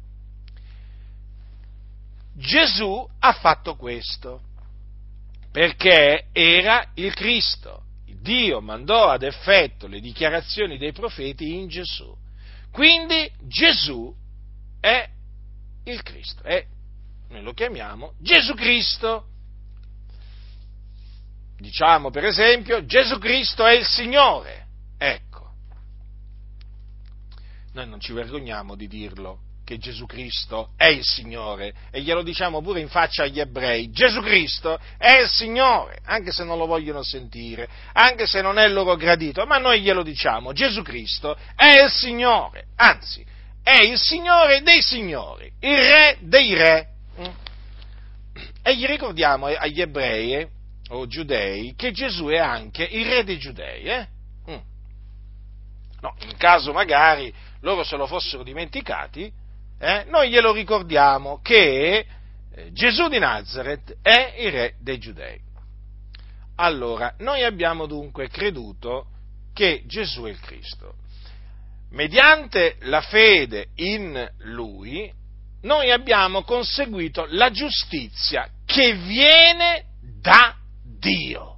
Gesù 2.37 3.05
ha 3.19 3.33
fatto 3.33 3.75
questo 3.75 4.43
perché 5.51 6.27
era 6.31 6.91
il 6.95 7.13
Cristo. 7.15 7.83
Dio 8.21 8.61
mandò 8.61 9.09
ad 9.09 9.25
effetto 9.25 9.89
le 9.89 9.99
dichiarazioni 9.99 10.79
dei 10.79 10.93
profeti 10.93 11.55
in 11.55 11.67
Gesù. 11.67 12.17
Quindi 12.71 13.29
Gesù 13.41 14.15
è 14.79 15.09
il 15.83 16.03
Cristo, 16.03 16.43
è, 16.45 16.65
noi 17.28 17.42
lo 17.42 17.52
chiamiamo 17.52 18.14
Gesù 18.21 18.54
Cristo. 18.54 19.26
Diciamo 21.59 22.11
per 22.11 22.25
esempio 22.25 22.85
Gesù 22.85 23.18
Cristo 23.18 23.64
è 23.64 23.73
il 23.73 23.87
Signore. 23.87 24.66
Ecco. 24.99 25.50
Noi 27.73 27.88
non 27.88 28.00
ci 28.00 28.12
vergogniamo 28.12 28.75
di 28.75 28.87
dirlo 28.87 29.40
che 29.66 29.78
Gesù 29.78 30.06
Cristo 30.06 30.71
è 30.76 30.87
il 30.87 31.02
Signore 31.02 31.75
e 31.90 32.00
glielo 32.00 32.23
diciamo 32.23 32.62
pure 32.62 32.78
in 32.78 32.88
faccia 32.88 33.25
agli 33.25 33.40
ebrei, 33.40 33.90
Gesù 33.90 34.21
Cristo 34.21 34.78
è 34.97 35.23
il 35.23 35.28
Signore, 35.28 35.99
anche 36.04 36.30
se 36.30 36.45
non 36.45 36.56
lo 36.56 36.66
vogliono 36.66 37.02
sentire, 37.02 37.68
anche 37.92 38.28
se 38.28 38.40
non 38.42 38.61
è 38.61 38.68
loro 38.68 38.95
gradito, 38.95 39.45
ma 39.45 39.59
noi 39.59 39.80
glielo 39.80 40.04
diciamo, 40.04 40.52
Gesù 40.52 40.83
Cristo 40.83 41.37
è 41.56 41.83
il 41.83 41.90
Signore, 41.90 42.68
anzi 42.76 43.26
è 43.61 43.83
il 43.83 43.99
Signore 43.99 44.62
dei 44.62 44.80
Signori, 44.80 45.50
il 45.59 45.76
Re 45.76 46.18
dei 46.21 46.54
Re. 46.54 46.90
E 48.67 48.77
gli 48.77 48.85
ricordiamo 48.85 49.47
agli 49.47 49.81
ebrei 49.81 50.45
o 50.89 51.07
giudei 51.07 51.77
che 51.77 51.93
Gesù 51.93 52.27
è 52.27 52.39
anche 52.39 52.83
il 52.83 53.07
Re 53.07 53.23
dei 53.23 53.39
Giudei. 53.39 53.85
Eh? 53.85 54.09
Mm. 54.50 54.59
No, 56.00 56.17
in 56.23 56.37
caso 56.37 56.73
magari 56.73 57.33
loro 57.61 57.85
se 57.85 57.97
lo 57.97 58.09
fossero 58.09 58.43
dimenticati, 58.43 59.33
eh, 59.79 60.05
noi 60.09 60.31
glielo 60.31 60.52
ricordiamo 60.52 61.39
che 61.43 62.07
eh, 62.52 62.73
Gesù 62.73 63.07
di 63.07 63.21
Nazareth 63.21 63.99
è 64.02 64.35
il 64.39 64.50
re 64.50 64.75
dei 64.81 64.99
giudei. 64.99 65.41
Allora, 66.57 67.15
noi 67.19 67.45
abbiamo 67.45 67.87
dunque 67.87 68.26
creduto 68.26 69.07
che 69.55 69.85
Gesù 69.87 70.25
è 70.25 70.31
il 70.31 70.41
Cristo. 70.41 70.95
Mediante 71.91 72.79
la 72.81 73.00
fede 73.00 73.69
in 73.76 74.29
Lui, 74.39 75.09
noi 75.63 75.93
abbiamo 75.93 76.43
conseguito 76.43 77.26
la 77.29 77.52
giustizia 77.52 78.50
che 78.76 78.93
viene 78.93 79.84
da 80.21 80.54
Dio, 80.82 81.56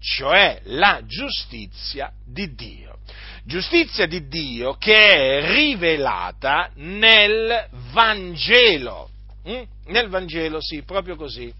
cioè 0.00 0.60
la 0.64 1.00
giustizia 1.06 2.12
di 2.26 2.52
Dio 2.54 2.98
giustizia 3.46 4.06
di 4.06 4.26
Dio 4.26 4.72
che 4.78 4.94
è 4.94 5.54
rivelata 5.54 6.70
nel 6.76 7.68
Vangelo. 7.92 9.10
Mm? 9.46 9.62
Nel 9.88 10.08
Vangelo, 10.08 10.62
sì, 10.62 10.82
proprio 10.82 11.14
così. 11.14 11.52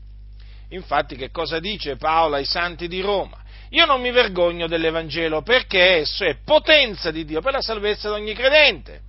Infatti, 0.71 1.15
che 1.15 1.31
cosa 1.31 1.61
dice 1.61 1.97
Paolo 1.97 2.37
ai 2.37 2.47
santi 2.47 2.89
di 2.89 3.03
Roma? 3.03 3.37
Io 3.69 3.85
non 3.85 4.01
mi 4.01 4.11
vergogno 4.11 4.67
dell'Evangelo 4.67 5.43
perché 5.43 5.99
esso 5.99 6.25
è 6.25 6.39
potenza 6.43 7.11
di 7.11 7.27
Dio 7.27 7.43
per 7.43 7.53
la 7.53 7.61
salvezza 7.61 8.09
di 8.09 8.15
ogni 8.15 8.33
credente, 8.33 9.03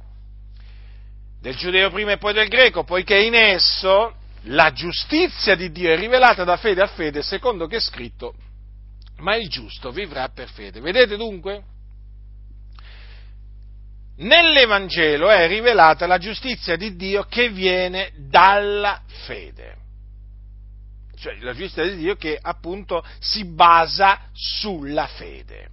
del 1.40 1.56
giudeo 1.56 1.90
prima 1.92 2.12
e 2.12 2.18
poi 2.18 2.34
del 2.34 2.50
greco, 2.50 2.84
poiché 2.84 3.18
in 3.22 3.36
esso 3.36 4.16
la 4.46 4.72
giustizia 4.72 5.56
di 5.56 5.72
Dio 5.72 5.92
è 5.92 5.98
rivelata 5.98 6.44
da 6.44 6.58
fede 6.58 6.82
a 6.82 6.88
fede, 6.88 7.22
secondo 7.22 7.68
che 7.68 7.78
è 7.78 7.82
scritto, 7.82 8.34
ma 9.18 9.36
il 9.36 9.50
giusto 9.50 9.92
vivrà 9.92 10.30
per 10.30 10.50
fede. 10.50 10.80
Vedete 10.80 11.18
dunque? 11.18 11.64
nell'Evangelo 14.18 15.30
è 15.30 15.48
rivelata 15.48 16.08
la 16.08 16.18
giustizia 16.18 16.76
di 16.76 16.96
Dio 16.96 17.24
che 17.24 17.50
viene 17.50 18.12
dalla 18.16 19.02
fede. 19.26 19.76
Cioè 21.18 21.38
la 21.40 21.54
giustizia 21.54 21.84
di 21.84 21.98
Dio 21.98 22.16
che 22.16 22.38
appunto 22.40 23.04
si 23.20 23.46
basa 23.46 24.30
sulla 24.34 25.08
fede. 25.08 25.70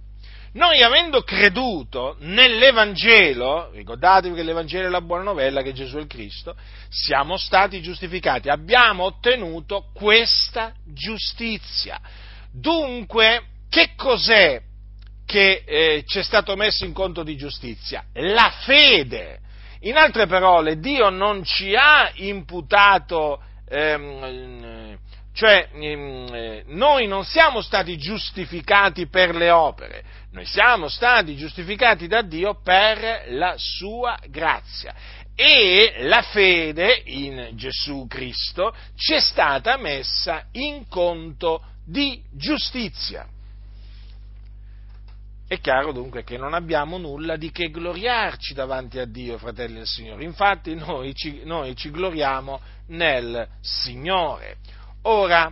Noi 0.53 0.83
avendo 0.83 1.23
creduto 1.23 2.15
nell'Evangelo, 2.19 3.71
ricordatevi 3.71 4.35
che 4.35 4.43
l'Evangelo 4.43 4.85
è 4.85 4.89
la 4.89 5.01
buona 5.01 5.23
novella 5.23 5.63
che 5.63 5.73
Gesù 5.73 5.97
è 5.97 6.01
il 6.01 6.07
Cristo, 6.07 6.55
siamo 6.89 7.37
stati 7.37 7.81
giustificati, 7.81 8.49
abbiamo 8.49 9.05
ottenuto 9.05 9.89
questa 9.93 10.73
giustizia. 10.85 11.99
Dunque, 12.51 13.45
che 13.67 13.93
cos'è 13.95 14.61
che 15.25 15.63
eh, 15.65 16.03
ci 16.05 16.19
è 16.19 16.23
stato 16.23 16.55
messo 16.55 16.85
in 16.85 16.93
conto 16.93 17.23
di 17.23 17.35
giustizia? 17.35 18.05
La 18.13 18.51
fede. 18.63 19.39
In 19.81 19.97
altre 19.97 20.27
parole, 20.27 20.77
Dio 20.77 21.09
non 21.09 21.43
ci 21.43 21.73
ha 21.73 22.11
imputato, 22.13 23.41
ehm, 23.67 24.82
cioè 25.33 25.69
ehm, 25.73 26.63
noi 26.67 27.07
non 27.07 27.25
siamo 27.25 27.61
stati 27.61 27.97
giustificati 27.97 29.07
per 29.07 29.35
le 29.35 29.49
opere, 29.49 30.03
noi 30.31 30.45
siamo 30.45 30.87
stati 30.87 31.35
giustificati 31.35 32.07
da 32.07 32.21
Dio 32.21 32.59
per 32.61 33.25
la 33.29 33.55
sua 33.57 34.17
grazia 34.29 34.93
e 35.35 35.95
la 36.01 36.21
fede 36.21 37.01
in 37.05 37.49
Gesù 37.53 38.05
Cristo 38.07 38.75
ci 38.95 39.13
è 39.13 39.19
stata 39.19 39.77
messa 39.77 40.45
in 40.51 40.87
conto 40.87 41.63
di 41.85 42.21
giustizia. 42.31 43.27
È 45.47 45.59
chiaro 45.59 45.91
dunque 45.91 46.23
che 46.23 46.37
non 46.37 46.53
abbiamo 46.53 46.97
nulla 46.97 47.35
di 47.35 47.51
che 47.51 47.69
gloriarci 47.69 48.53
davanti 48.53 48.97
a 48.97 49.05
Dio, 49.05 49.37
fratelli 49.37 49.75
del 49.75 49.87
Signore. 49.87 50.23
Infatti 50.23 50.73
noi 50.73 51.13
ci, 51.13 51.41
noi 51.43 51.75
ci 51.75 51.91
gloriamo 51.91 52.59
nel 52.87 53.47
Signore. 53.61 54.57
Ora, 55.03 55.51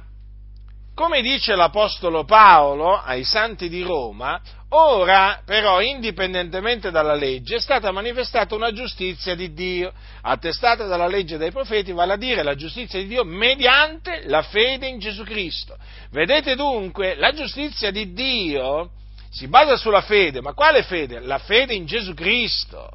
come 0.93 1.21
dice 1.21 1.55
l'Apostolo 1.55 2.25
Paolo 2.25 2.95
ai 2.97 3.23
santi 3.23 3.69
di 3.69 3.81
Roma, 3.81 4.39
ora 4.69 5.41
però, 5.45 5.81
indipendentemente 5.81 6.91
dalla 6.91 7.15
legge, 7.15 7.55
è 7.55 7.59
stata 7.59 7.91
manifestata 7.91 8.55
una 8.55 8.71
giustizia 8.71 9.35
di 9.35 9.53
Dio, 9.53 9.91
attestata 10.21 10.85
dalla 10.85 11.07
legge 11.07 11.37
dei 11.37 11.51
profeti, 11.51 11.91
vale 11.91 12.13
a 12.13 12.17
dire 12.17 12.43
la 12.43 12.55
giustizia 12.55 12.99
di 12.99 13.07
Dio 13.07 13.23
mediante 13.23 14.23
la 14.27 14.41
fede 14.41 14.87
in 14.87 14.99
Gesù 14.99 15.23
Cristo. 15.23 15.77
Vedete 16.11 16.55
dunque, 16.55 17.15
la 17.15 17.33
giustizia 17.33 17.91
di 17.91 18.13
Dio 18.13 18.91
si 19.31 19.47
basa 19.47 19.77
sulla 19.77 20.01
fede, 20.01 20.41
ma 20.41 20.53
quale 20.53 20.83
fede? 20.83 21.19
La 21.19 21.39
fede 21.39 21.73
in 21.73 21.85
Gesù 21.85 22.13
Cristo. 22.13 22.89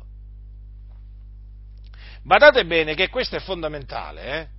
Badate 2.23 2.65
bene 2.65 2.95
che 2.95 3.09
questo 3.09 3.37
è 3.37 3.41
fondamentale, 3.41 4.23
eh? 4.23 4.56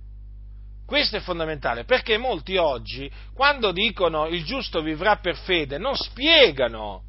Questo 0.88 1.18
è 1.18 1.20
fondamentale 1.20 1.84
perché 1.84 2.16
molti 2.16 2.56
oggi, 2.56 3.12
quando 3.34 3.72
dicono 3.72 4.26
il 4.26 4.42
giusto 4.42 4.80
vivrà 4.80 5.16
per 5.16 5.36
fede, 5.36 5.76
non 5.76 5.94
spiegano, 5.94 7.02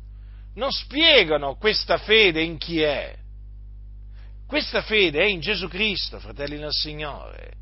non 0.56 0.70
spiegano 0.70 1.56
questa 1.56 1.98
fede 1.98 2.42
in 2.42 2.58
chi 2.58 2.82
è. 2.82 3.16
questa 4.46 4.82
fede 4.82 5.22
è 5.22 5.28
in 5.28 5.40
Gesù 5.40 5.70
Cristo, 5.70 6.20
fratelli 6.20 6.58
del 6.58 6.74
Signore. 6.74 7.54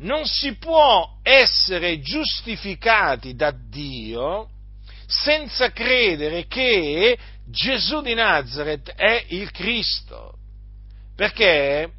Non 0.00 0.26
si 0.26 0.54
può 0.56 1.18
essere 1.22 2.00
giustificati 2.00 3.34
da 3.34 3.52
Dio 3.52 4.50
senza 5.06 5.72
credere 5.72 6.46
che 6.46 7.16
Gesù 7.46 8.02
di 8.02 8.12
Nazareth 8.12 8.90
è 8.90 9.24
il 9.28 9.50
Cristo, 9.50 10.34
perché 11.16 11.90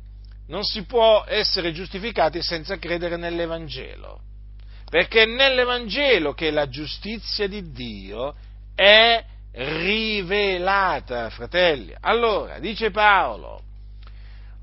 non 0.48 0.64
si 0.64 0.84
può 0.86 1.24
essere 1.28 1.72
giustificati 1.72 2.42
senza 2.42 2.78
credere 2.78 3.18
nell'Evangelo, 3.18 4.20
perché 4.90 5.24
è 5.24 5.26
nell'Evangelo 5.26 6.34
che 6.34 6.52
la 6.52 6.68
giustizia 6.68 7.48
di 7.48 7.72
Dio 7.72 8.36
è 8.76 9.24
rivelata, 9.54 11.30
fratelli. 11.30 11.94
Allora, 12.02 12.60
dice 12.60 12.92
Paolo, 12.92 13.62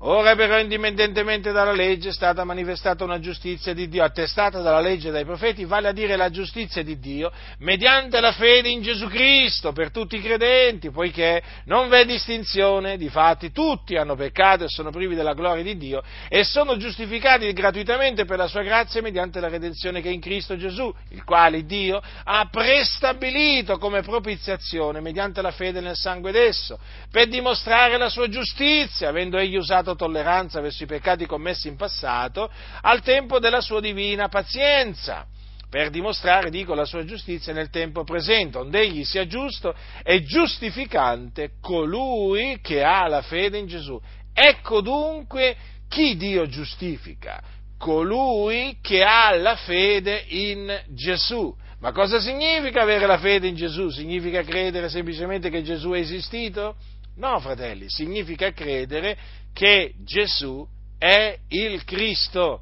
Ora 0.03 0.35
però, 0.35 0.57
indipendentemente 0.57 1.51
dalla 1.51 1.73
legge, 1.73 2.09
è 2.09 2.11
stata 2.11 2.43
manifestata 2.43 3.03
una 3.03 3.19
giustizia 3.19 3.71
di 3.71 3.87
Dio, 3.87 4.03
attestata 4.03 4.59
dalla 4.59 4.79
legge 4.79 5.09
e 5.09 5.11
dai 5.11 5.25
profeti, 5.25 5.63
vale 5.63 5.89
a 5.89 5.91
dire 5.91 6.15
la 6.15 6.31
giustizia 6.31 6.81
di 6.81 6.97
Dio, 6.97 7.31
mediante 7.59 8.19
la 8.19 8.31
fede 8.31 8.69
in 8.69 8.81
Gesù 8.81 9.07
Cristo 9.07 9.73
per 9.73 9.91
tutti 9.91 10.15
i 10.15 10.21
credenti, 10.21 10.89
poiché 10.89 11.43
non 11.65 11.87
v'è 11.87 12.05
distinzione, 12.05 12.97
difatti 12.97 13.51
tutti 13.51 13.95
hanno 13.95 14.15
peccato 14.15 14.63
e 14.63 14.69
sono 14.69 14.89
privi 14.89 15.13
della 15.13 15.35
gloria 15.35 15.61
di 15.61 15.77
Dio 15.77 16.01
e 16.29 16.43
sono 16.43 16.77
giustificati 16.77 17.53
gratuitamente 17.53 18.25
per 18.25 18.37
la 18.37 18.47
sua 18.47 18.63
grazia 18.63 19.03
mediante 19.03 19.39
la 19.39 19.49
redenzione 19.49 20.01
che 20.01 20.09
è 20.09 20.13
in 20.13 20.19
Cristo 20.19 20.57
Gesù, 20.57 20.91
il 21.09 21.23
quale 21.23 21.63
Dio 21.63 22.01
ha 22.23 22.47
prestabilito 22.49 23.77
come 23.77 24.01
propiziazione 24.01 24.99
mediante 24.99 25.43
la 25.43 25.51
fede 25.51 25.79
nel 25.79 25.95
sangue 25.95 26.31
d'esso, 26.31 26.79
per 27.11 27.27
dimostrare 27.27 27.97
la 27.97 28.09
sua 28.09 28.27
giustizia, 28.29 29.09
avendo 29.09 29.37
egli 29.37 29.57
usato 29.57 29.89
dimostrato 29.91 29.95
tolleranza 29.95 30.61
verso 30.61 30.83
i 30.83 30.87
peccati 30.87 31.25
commessi 31.25 31.67
in 31.67 31.75
passato, 31.75 32.49
al 32.81 33.01
tempo 33.01 33.39
della 33.39 33.61
sua 33.61 33.79
divina 33.79 34.27
pazienza, 34.27 35.25
per 35.69 35.89
dimostrare, 35.89 36.49
dico, 36.49 36.73
la 36.73 36.85
sua 36.85 37.05
giustizia 37.05 37.53
nel 37.53 37.69
tempo 37.69 38.03
presente, 38.03 38.57
onde 38.57 38.81
egli 38.81 39.03
sia 39.03 39.25
giusto 39.25 39.73
e 40.03 40.23
giustificante 40.23 41.51
colui 41.61 42.59
che 42.61 42.83
ha 42.83 43.07
la 43.07 43.21
fede 43.21 43.57
in 43.57 43.67
Gesù. 43.67 43.99
Ecco 44.33 44.81
dunque 44.81 45.55
chi 45.87 46.15
Dio 46.17 46.47
giustifica, 46.47 47.41
colui 47.77 48.77
che 48.81 49.03
ha 49.03 49.33
la 49.35 49.55
fede 49.55 50.25
in 50.27 50.83
Gesù. 50.89 51.53
Ma 51.79 51.91
cosa 51.93 52.19
significa 52.19 52.83
avere 52.83 53.07
la 53.07 53.17
fede 53.17 53.47
in 53.47 53.55
Gesù? 53.55 53.89
Significa 53.89 54.43
credere 54.43 54.87
semplicemente 54.87 55.49
che 55.49 55.63
Gesù 55.63 55.91
è 55.91 55.99
esistito? 55.99 56.75
No, 57.15 57.39
fratelli, 57.39 57.89
significa 57.89 58.51
credere 58.51 59.17
che 59.53 59.93
Gesù 60.03 60.65
è 60.97 61.37
il 61.49 61.83
Cristo. 61.83 62.61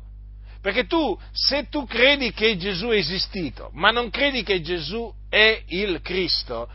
Perché 0.62 0.88
tu, 0.88 1.18
se 1.32 1.68
tu 1.70 1.86
credi 1.86 2.34
che 2.34 2.58
Gesù 2.58 2.88
è 2.88 2.98
esistito, 2.98 3.70
ma 3.74 3.92
non 3.92 4.10
credi 4.10 4.44
che 4.44 4.62
Gesù 4.62 5.12
è 5.30 5.64
il 5.68 6.02
Cristo, 6.02 6.70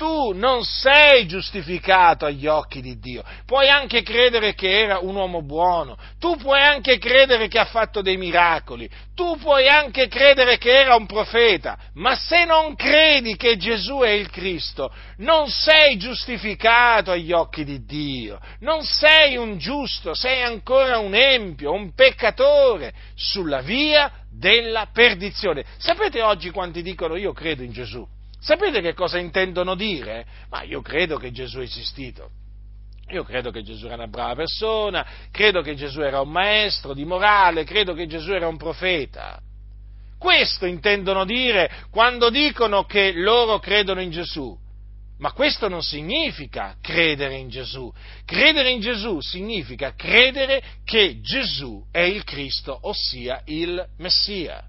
tu 0.00 0.32
non 0.32 0.64
sei 0.64 1.26
giustificato 1.26 2.24
agli 2.24 2.46
occhi 2.46 2.80
di 2.80 2.98
Dio. 2.98 3.22
Puoi 3.44 3.68
anche 3.68 4.00
credere 4.00 4.54
che 4.54 4.80
era 4.80 5.00
un 5.00 5.14
uomo 5.14 5.42
buono, 5.42 5.98
tu 6.18 6.36
puoi 6.36 6.62
anche 6.62 6.96
credere 6.96 7.48
che 7.48 7.58
ha 7.58 7.66
fatto 7.66 8.00
dei 8.00 8.16
miracoli, 8.16 8.88
tu 9.14 9.36
puoi 9.36 9.68
anche 9.68 10.08
credere 10.08 10.56
che 10.56 10.72
era 10.72 10.94
un 10.94 11.04
profeta, 11.04 11.76
ma 11.96 12.14
se 12.14 12.46
non 12.46 12.76
credi 12.76 13.36
che 13.36 13.58
Gesù 13.58 13.98
è 13.98 14.08
il 14.08 14.30
Cristo, 14.30 14.90
non 15.18 15.50
sei 15.50 15.98
giustificato 15.98 17.10
agli 17.10 17.32
occhi 17.32 17.62
di 17.64 17.84
Dio, 17.84 18.40
non 18.60 18.82
sei 18.84 19.36
un 19.36 19.58
giusto, 19.58 20.14
sei 20.14 20.40
ancora 20.40 20.96
un 20.96 21.14
empio, 21.14 21.72
un 21.72 21.92
peccatore 21.92 22.94
sulla 23.14 23.60
via 23.60 24.10
della 24.32 24.88
perdizione. 24.90 25.62
Sapete 25.76 26.22
oggi 26.22 26.48
quanti 26.48 26.80
dicono 26.80 27.16
io 27.16 27.34
credo 27.34 27.62
in 27.62 27.72
Gesù? 27.72 28.08
Sapete 28.40 28.80
che 28.80 28.94
cosa 28.94 29.18
intendono 29.18 29.74
dire? 29.74 30.26
Ma 30.48 30.62
io 30.62 30.80
credo 30.80 31.18
che 31.18 31.30
Gesù 31.30 31.58
è 31.58 31.62
esistito. 31.62 32.30
Io 33.10 33.22
credo 33.24 33.50
che 33.50 33.62
Gesù 33.62 33.86
era 33.86 33.96
una 33.96 34.06
brava 34.06 34.34
persona, 34.34 35.06
credo 35.30 35.62
che 35.62 35.74
Gesù 35.74 36.00
era 36.00 36.20
un 36.20 36.30
maestro 36.30 36.94
di 36.94 37.04
morale, 37.04 37.64
credo 37.64 37.92
che 37.92 38.06
Gesù 38.06 38.32
era 38.32 38.46
un 38.46 38.56
profeta. 38.56 39.40
Questo 40.16 40.66
intendono 40.66 41.24
dire 41.24 41.70
quando 41.90 42.30
dicono 42.30 42.84
che 42.84 43.12
loro 43.12 43.58
credono 43.58 44.00
in 44.00 44.10
Gesù. 44.10 44.56
Ma 45.18 45.32
questo 45.32 45.68
non 45.68 45.82
significa 45.82 46.76
credere 46.80 47.36
in 47.36 47.48
Gesù. 47.48 47.92
Credere 48.24 48.70
in 48.70 48.80
Gesù 48.80 49.20
significa 49.20 49.94
credere 49.94 50.62
che 50.84 51.20
Gesù 51.20 51.84
è 51.90 52.00
il 52.00 52.24
Cristo, 52.24 52.78
ossia 52.82 53.42
il 53.46 53.86
Messia. 53.98 54.64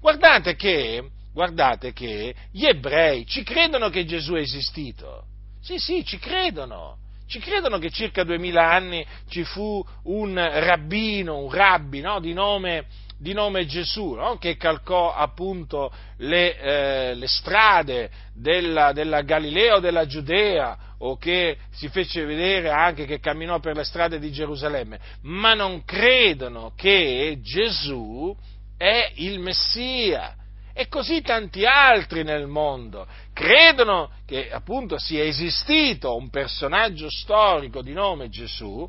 Guardate 0.00 0.56
che 0.56 1.10
guardate 1.36 1.92
che 1.92 2.34
gli 2.50 2.64
ebrei 2.64 3.26
ci 3.26 3.42
credono 3.42 3.90
che 3.90 4.06
Gesù 4.06 4.32
è 4.32 4.40
esistito. 4.40 5.24
Sì, 5.60 5.76
sì, 5.76 6.02
ci 6.02 6.16
credono. 6.18 6.96
Ci 7.26 7.40
credono 7.40 7.76
che 7.76 7.90
circa 7.90 8.24
duemila 8.24 8.70
anni 8.70 9.04
ci 9.28 9.44
fu 9.44 9.84
un 10.04 10.34
rabbino, 10.34 11.36
un 11.36 11.50
rabbi 11.52 12.00
no, 12.00 12.20
di, 12.20 12.32
nome, 12.32 12.86
di, 13.18 13.34
nome, 13.34 13.66
Gesù, 13.66 14.14
no, 14.14 14.38
che 14.38 14.56
calcò 14.56 15.12
appunto 15.12 15.92
le, 16.18 16.58
eh, 16.58 17.14
le 17.14 17.26
strade 17.26 18.08
della, 18.32 18.92
della, 18.92 19.20
Galilea 19.20 19.74
o 19.74 19.80
della 19.80 20.06
Giudea 20.06 20.94
o 20.98 21.18
che 21.18 21.58
si 21.72 21.88
fece 21.88 22.24
vedere 22.24 22.70
anche 22.70 23.04
che 23.04 23.20
camminò 23.20 23.58
per 23.58 23.76
le 23.76 23.84
strade 23.84 24.18
di 24.18 24.32
Gerusalemme, 24.32 24.98
ma 25.24 25.52
non 25.52 25.84
credono 25.84 26.72
che 26.74 27.40
Gesù 27.42 28.34
è 28.78 29.12
il 29.16 29.38
Messia 29.38 30.34
e 30.78 30.88
così 30.88 31.22
tanti 31.22 31.64
altri 31.64 32.22
nel 32.22 32.46
mondo 32.46 33.06
credono 33.32 34.10
che 34.26 34.50
appunto 34.50 34.98
sia 34.98 35.24
esistito 35.24 36.14
un 36.14 36.28
personaggio 36.28 37.08
storico 37.08 37.80
di 37.80 37.94
nome 37.94 38.28
Gesù, 38.28 38.86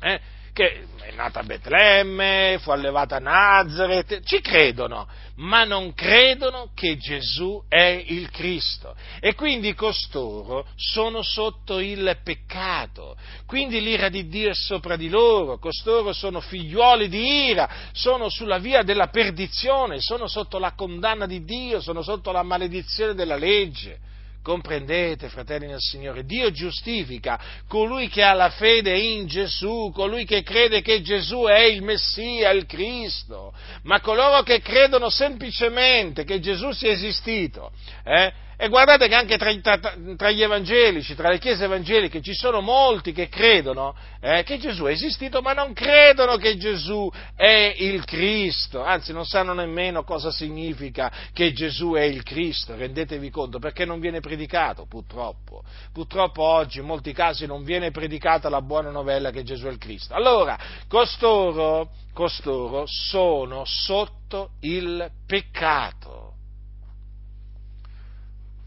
eh, 0.00 0.20
che 0.54 0.86
è 1.00 1.10
nata 1.10 1.40
a 1.40 1.42
Betlemme, 1.42 2.58
fu 2.60 2.70
allevata 2.70 3.16
a 3.16 3.18
Nazareth, 3.18 4.22
ci 4.24 4.40
credono, 4.40 5.08
ma 5.36 5.64
non 5.64 5.92
credono 5.94 6.70
che 6.74 6.96
Gesù 6.96 7.60
è 7.68 8.04
il 8.06 8.30
Cristo. 8.30 8.94
E 9.20 9.34
quindi 9.34 9.74
costoro 9.74 10.64
sono 10.76 11.22
sotto 11.22 11.80
il 11.80 12.18
peccato, 12.22 13.16
quindi 13.46 13.80
l'ira 13.82 14.08
di 14.08 14.28
Dio 14.28 14.50
è 14.50 14.54
sopra 14.54 14.94
di 14.94 15.08
loro, 15.08 15.58
costoro 15.58 16.12
sono 16.12 16.40
figliuoli 16.40 17.08
di 17.08 17.48
ira, 17.48 17.68
sono 17.92 18.28
sulla 18.28 18.58
via 18.58 18.82
della 18.82 19.08
perdizione, 19.08 20.00
sono 20.00 20.28
sotto 20.28 20.58
la 20.60 20.72
condanna 20.74 21.26
di 21.26 21.44
Dio, 21.44 21.80
sono 21.80 22.00
sotto 22.00 22.30
la 22.30 22.44
maledizione 22.44 23.14
della 23.14 23.36
legge. 23.36 24.12
Comprendete, 24.44 25.30
fratelli 25.30 25.66
nel 25.66 25.80
Signore, 25.80 26.26
Dio 26.26 26.50
giustifica 26.50 27.40
colui 27.66 28.10
che 28.10 28.22
ha 28.22 28.34
la 28.34 28.50
fede 28.50 28.94
in 28.94 29.26
Gesù, 29.26 29.90
colui 29.94 30.26
che 30.26 30.42
crede 30.42 30.82
che 30.82 31.00
Gesù 31.00 31.44
è 31.44 31.62
il 31.62 31.80
Messia, 31.82 32.50
il 32.50 32.66
Cristo, 32.66 33.54
ma 33.84 34.02
coloro 34.02 34.42
che 34.42 34.60
credono 34.60 35.08
semplicemente 35.08 36.24
che 36.24 36.40
Gesù 36.40 36.72
sia 36.72 36.90
esistito, 36.90 37.72
eh, 38.04 38.34
e 38.56 38.68
guardate 38.68 39.08
che 39.08 39.14
anche 39.14 39.36
tra, 39.36 39.52
tra, 39.60 39.78
tra, 40.16 40.30
gli 40.30 40.42
evangelici, 40.42 41.14
tra 41.14 41.28
le 41.28 41.38
chiese 41.38 41.64
evangeliche, 41.64 42.22
ci 42.22 42.34
sono 42.34 42.60
molti 42.60 43.12
che 43.12 43.28
credono 43.28 43.96
eh, 44.20 44.42
che 44.44 44.58
Gesù 44.58 44.84
è 44.84 44.92
esistito, 44.92 45.40
ma 45.40 45.52
non 45.52 45.72
credono 45.72 46.36
che 46.36 46.56
Gesù 46.56 47.10
è 47.34 47.74
il 47.78 48.04
Cristo, 48.04 48.82
anzi 48.82 49.12
non 49.12 49.24
sanno 49.24 49.52
nemmeno 49.52 50.04
cosa 50.04 50.30
significa 50.30 51.10
che 51.32 51.52
Gesù 51.52 51.92
è 51.92 52.02
il 52.02 52.22
Cristo, 52.22 52.76
rendetevi 52.76 53.30
conto, 53.30 53.58
perché 53.58 53.84
non 53.84 53.98
viene 53.98 54.20
predicato, 54.20 54.86
purtroppo. 54.86 55.62
Purtroppo 55.92 56.42
oggi 56.42 56.78
in 56.78 56.86
molti 56.86 57.12
casi 57.12 57.46
non 57.46 57.64
viene 57.64 57.90
predicata 57.90 58.48
la 58.48 58.62
buona 58.62 58.90
novella 58.90 59.30
che 59.30 59.42
Gesù 59.42 59.66
è 59.66 59.70
il 59.70 59.78
Cristo. 59.78 60.14
Allora, 60.14 60.56
costoro, 60.88 61.90
costoro 62.12 62.84
sono 62.86 63.64
sotto 63.64 64.50
il 64.60 65.10
peccato 65.26 66.13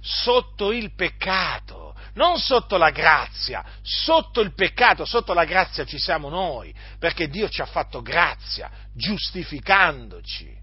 sotto 0.08 0.72
il 0.72 0.93
peccato, 0.96 1.93
non 2.13 2.38
sotto 2.38 2.78
la 2.78 2.91
grazia, 2.91 3.63
sotto 3.82 4.39
il 4.39 4.54
peccato, 4.54 5.04
sotto 5.04 5.34
la 5.34 5.43
grazia 5.43 5.84
ci 5.84 6.00
siamo 6.00 6.30
noi, 6.30 6.74
perché 6.98 7.28
Dio 7.28 7.50
ci 7.50 7.62
ha 7.62 7.65
fatto 7.65 8.02
grazia, 8.02 8.72
giustificandoci. 8.93 10.56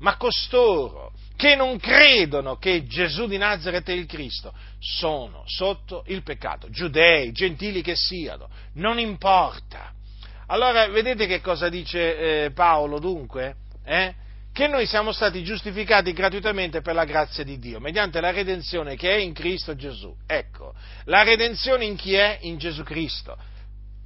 Ma 0.00 0.16
costoro 0.18 1.12
che 1.36 1.56
non 1.56 1.78
credono 1.78 2.56
che 2.56 2.84
Gesù 2.86 3.26
di 3.26 3.38
Nazareth 3.38 3.88
è 3.88 3.92
il 3.92 4.04
Cristo 4.04 4.52
sono 4.78 5.42
sotto 5.46 6.04
il 6.08 6.22
peccato, 6.22 6.68
giudei, 6.68 7.32
gentili 7.32 7.80
che 7.80 7.96
siano, 7.96 8.50
non 8.74 8.98
importa. 8.98 9.94
Allora, 10.48 10.86
vedete 10.88 11.26
che 11.26 11.40
cosa 11.40 11.70
dice 11.70 12.44
eh, 12.44 12.50
Paolo 12.52 12.98
dunque? 12.98 13.56
Eh? 13.82 14.14
Che 14.56 14.68
noi 14.68 14.86
siamo 14.86 15.12
stati 15.12 15.44
giustificati 15.44 16.14
gratuitamente 16.14 16.80
per 16.80 16.94
la 16.94 17.04
grazia 17.04 17.44
di 17.44 17.58
Dio, 17.58 17.78
mediante 17.78 18.22
la 18.22 18.30
redenzione 18.30 18.96
che 18.96 19.14
è 19.14 19.18
in 19.18 19.34
Cristo 19.34 19.76
Gesù. 19.76 20.16
Ecco, 20.26 20.72
la 21.04 21.22
redenzione 21.24 21.84
in 21.84 21.94
chi 21.94 22.14
è? 22.14 22.38
In 22.40 22.56
Gesù 22.56 22.82
Cristo. 22.82 23.36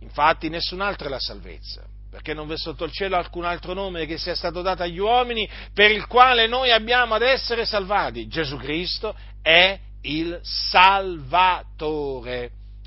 Infatti 0.01 0.49
nessun'altra 0.49 1.07
è 1.07 1.09
la 1.09 1.21
salvezza, 1.21 1.85
perché 2.11 2.35
non 2.35 2.49
v'è 2.49 2.57
sotto 2.57 2.83
il 2.83 2.91
cielo 2.91 3.15
alcun 3.15 3.45
altro 3.45 3.75
nome 3.75 4.07
che 4.07 4.19
sia 4.19 4.35
stato 4.35 4.61
dato 4.61 4.83
agli 4.83 4.99
uomini 4.99 5.49
per 5.73 5.93
il 5.93 6.09
quale 6.09 6.49
noi 6.49 6.73
abbiamo 6.73 7.15
ad 7.15 7.23
essere 7.23 7.65
salvati. 7.65 8.27
Gesù 8.27 8.57
Cristo 8.57 9.15
è 9.41 9.79
il 10.03 10.37
Salvatore, 10.43 11.71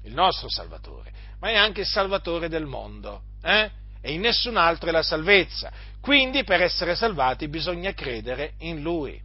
il 0.04 0.13
nostro 0.13 0.49
Salvatore, 0.49 1.13
ma 1.39 1.47
è 1.47 1.56
anche 1.56 1.80
il 1.80 1.88
Salvatore 1.88 2.49
del 2.49 2.65
mondo. 2.65 3.21
Eh? 3.41 3.71
E 4.02 4.12
in 4.12 4.19
nessun 4.19 4.58
altro 4.58 4.89
è 4.89 4.91
la 4.91 5.02
salvezza. 5.02 5.71
Quindi 6.03 6.43
per 6.43 6.61
essere 6.61 6.95
salvati 6.95 7.47
bisogna 7.47 7.93
credere 7.93 8.55
in 8.57 8.81
Lui. 8.81 9.17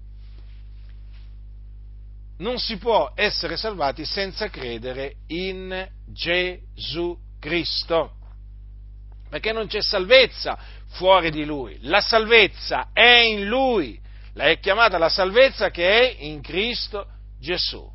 Non 2.38 2.60
si 2.60 2.76
può 2.76 3.10
essere 3.16 3.56
salvati 3.56 4.04
senza 4.04 4.48
credere 4.48 5.16
in 5.26 5.88
Gesù 6.06 7.18
Cristo, 7.40 8.12
perché 9.28 9.50
non 9.50 9.66
c'è 9.66 9.82
salvezza 9.82 10.56
fuori 10.90 11.32
di 11.32 11.44
Lui, 11.44 11.78
la 11.80 12.00
salvezza 12.00 12.90
è 12.92 13.22
in 13.22 13.48
Lui, 13.48 14.00
la 14.34 14.44
è 14.44 14.60
chiamata 14.60 14.98
la 14.98 15.08
salvezza 15.08 15.70
che 15.70 16.16
è 16.16 16.22
in 16.26 16.40
Cristo 16.40 17.08
Gesù. 17.40 17.90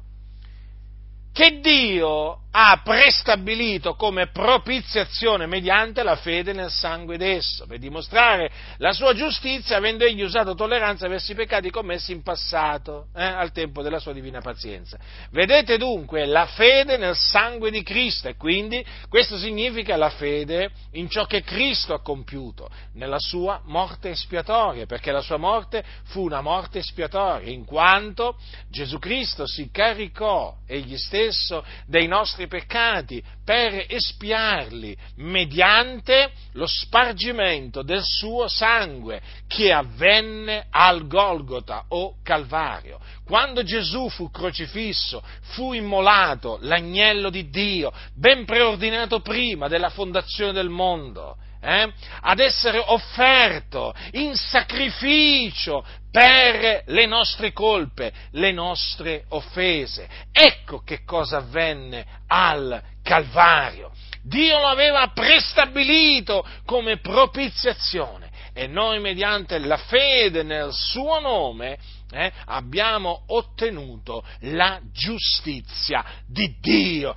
Che 1.31 1.59
Dio 1.61 2.42
ha 2.55 2.81
prestabilito 2.83 3.95
come 3.95 4.27
propiziazione 4.27 5.47
mediante 5.47 6.03
la 6.03 6.15
fede 6.15 6.53
nel 6.53 6.69
sangue 6.69 7.17
d'esso, 7.17 7.65
per 7.65 7.79
dimostrare 7.79 8.51
la 8.77 8.93
sua 8.93 9.15
giustizia, 9.15 9.77
avendo 9.77 10.05
egli 10.05 10.21
usato 10.21 10.53
tolleranza 10.53 11.07
verso 11.07 11.31
i 11.31 11.35
peccati 11.35 11.71
commessi 11.71 12.11
in 12.11 12.21
passato, 12.21 13.07
eh, 13.15 13.23
al 13.23 13.51
tempo 13.51 13.81
della 13.81 13.97
sua 13.97 14.13
divina 14.13 14.39
pazienza. 14.39 14.99
Vedete 15.31 15.79
dunque 15.79 16.27
la 16.27 16.45
fede 16.45 16.97
nel 16.97 17.15
sangue 17.15 17.71
di 17.71 17.81
Cristo 17.81 18.27
e 18.27 18.35
quindi 18.35 18.85
questo 19.09 19.39
significa 19.39 19.95
la 19.95 20.11
fede 20.11 20.69
in 20.91 21.09
ciò 21.09 21.25
che 21.25 21.41
Cristo 21.41 21.95
ha 21.95 22.03
compiuto, 22.03 22.69
nella 22.93 23.19
sua 23.19 23.61
morte 23.65 24.11
espiatoria, 24.11 24.85
perché 24.85 25.11
la 25.11 25.21
sua 25.21 25.37
morte 25.37 25.83
fu 26.03 26.21
una 26.21 26.41
morte 26.41 26.79
espiatoria, 26.79 27.49
in 27.49 27.65
quanto 27.65 28.37
Gesù 28.69 28.99
Cristo 28.99 29.47
si 29.47 29.71
caricò 29.71 30.55
egli 30.67 30.97
stesso 30.99 31.65
dei 31.87 32.05
nostri 32.05 32.41
nostri 32.43 32.47
peccati 32.47 33.23
per 33.43 33.85
espiarli 33.87 34.95
mediante 35.17 36.31
lo 36.53 36.65
spargimento 36.65 37.81
del 37.81 38.03
suo 38.03 38.47
sangue 38.47 39.21
che 39.47 39.71
avvenne 39.71 40.67
al 40.69 41.07
Golgota 41.07 41.85
o 41.89 42.15
Calvario. 42.23 42.99
Quando 43.25 43.63
Gesù 43.63 44.09
fu 44.09 44.29
crocifisso, 44.29 45.23
fu 45.53 45.73
immolato 45.73 46.57
l'agnello 46.61 47.29
di 47.29 47.49
Dio, 47.49 47.91
ben 48.15 48.45
preordinato 48.45 49.19
prima 49.19 49.67
della 49.67 49.89
fondazione 49.89 50.53
del 50.53 50.69
mondo 50.69 51.37
eh, 51.63 51.93
ad 52.21 52.39
essere 52.39 52.77
offerto 52.77 53.93
in 54.11 54.35
sacrificio 54.35 55.85
per 56.11 56.83
le 56.85 57.05
nostre 57.05 57.53
colpe, 57.53 58.11
le 58.31 58.51
nostre 58.51 59.23
offese. 59.29 60.07
Ecco 60.31 60.83
che 60.83 61.03
cosa 61.05 61.37
avvenne 61.37 62.05
al 62.27 62.81
Calvario. 63.01 63.91
Dio 64.21 64.59
lo 64.59 64.67
aveva 64.67 65.07
prestabilito 65.07 66.45
come 66.65 66.97
propiziazione 66.97 68.31
e 68.53 68.67
noi 68.67 68.99
mediante 68.99 69.57
la 69.57 69.77
fede 69.77 70.43
nel 70.43 70.71
suo 70.71 71.19
nome 71.19 71.77
eh, 72.11 72.31
abbiamo 72.45 73.23
ottenuto 73.27 74.23
la 74.41 74.79
giustizia 74.91 76.05
di 76.27 76.55
Dio 76.61 77.15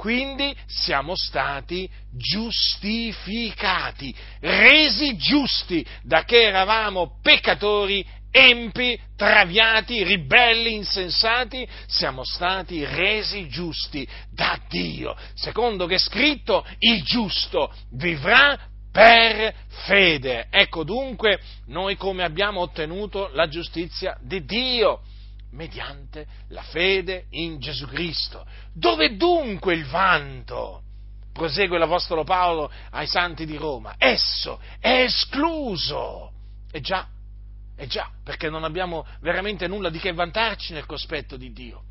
quindi 0.00 0.56
siamo 0.64 1.14
stati 1.14 1.86
giustificati, 2.10 4.14
resi 4.40 5.14
giusti 5.18 5.84
da 6.02 6.24
che 6.24 6.44
eravamo 6.44 7.18
peccatori, 7.20 8.02
empi, 8.30 8.98
traviati, 9.14 10.02
ribelli, 10.02 10.72
insensati, 10.72 11.68
siamo 11.86 12.24
stati 12.24 12.82
resi 12.82 13.46
giusti 13.48 14.08
da 14.32 14.58
Dio. 14.70 15.14
Secondo 15.34 15.84
che 15.84 15.96
è 15.96 15.98
scritto, 15.98 16.64
il 16.78 17.02
giusto 17.02 17.70
vivrà 17.92 18.58
per 18.90 19.54
fede. 19.84 20.46
Ecco 20.48 20.82
dunque 20.82 21.40
noi 21.66 21.98
come 21.98 22.22
abbiamo 22.22 22.62
ottenuto 22.62 23.28
la 23.34 23.48
giustizia 23.48 24.16
di 24.22 24.46
Dio 24.46 25.02
mediante 25.52 26.26
la 26.48 26.62
fede 26.62 27.26
in 27.30 27.58
Gesù 27.58 27.86
Cristo. 27.86 28.46
Dove 28.72 29.16
dunque 29.16 29.74
il 29.74 29.84
vanto? 29.86 30.82
Prosegue 31.32 31.78
l'Apostolo 31.78 32.24
Paolo 32.24 32.70
ai 32.90 33.06
santi 33.06 33.46
di 33.46 33.56
Roma. 33.56 33.94
Esso 33.98 34.60
è 34.78 35.02
escluso. 35.02 36.32
E 36.72 36.80
già, 36.80 37.08
e 37.76 37.86
già, 37.86 38.10
perché 38.22 38.48
non 38.48 38.64
abbiamo 38.64 39.06
veramente 39.20 39.66
nulla 39.66 39.90
di 39.90 39.98
che 39.98 40.12
vantarci 40.12 40.72
nel 40.72 40.86
cospetto 40.86 41.36
di 41.36 41.52
Dio. 41.52 41.82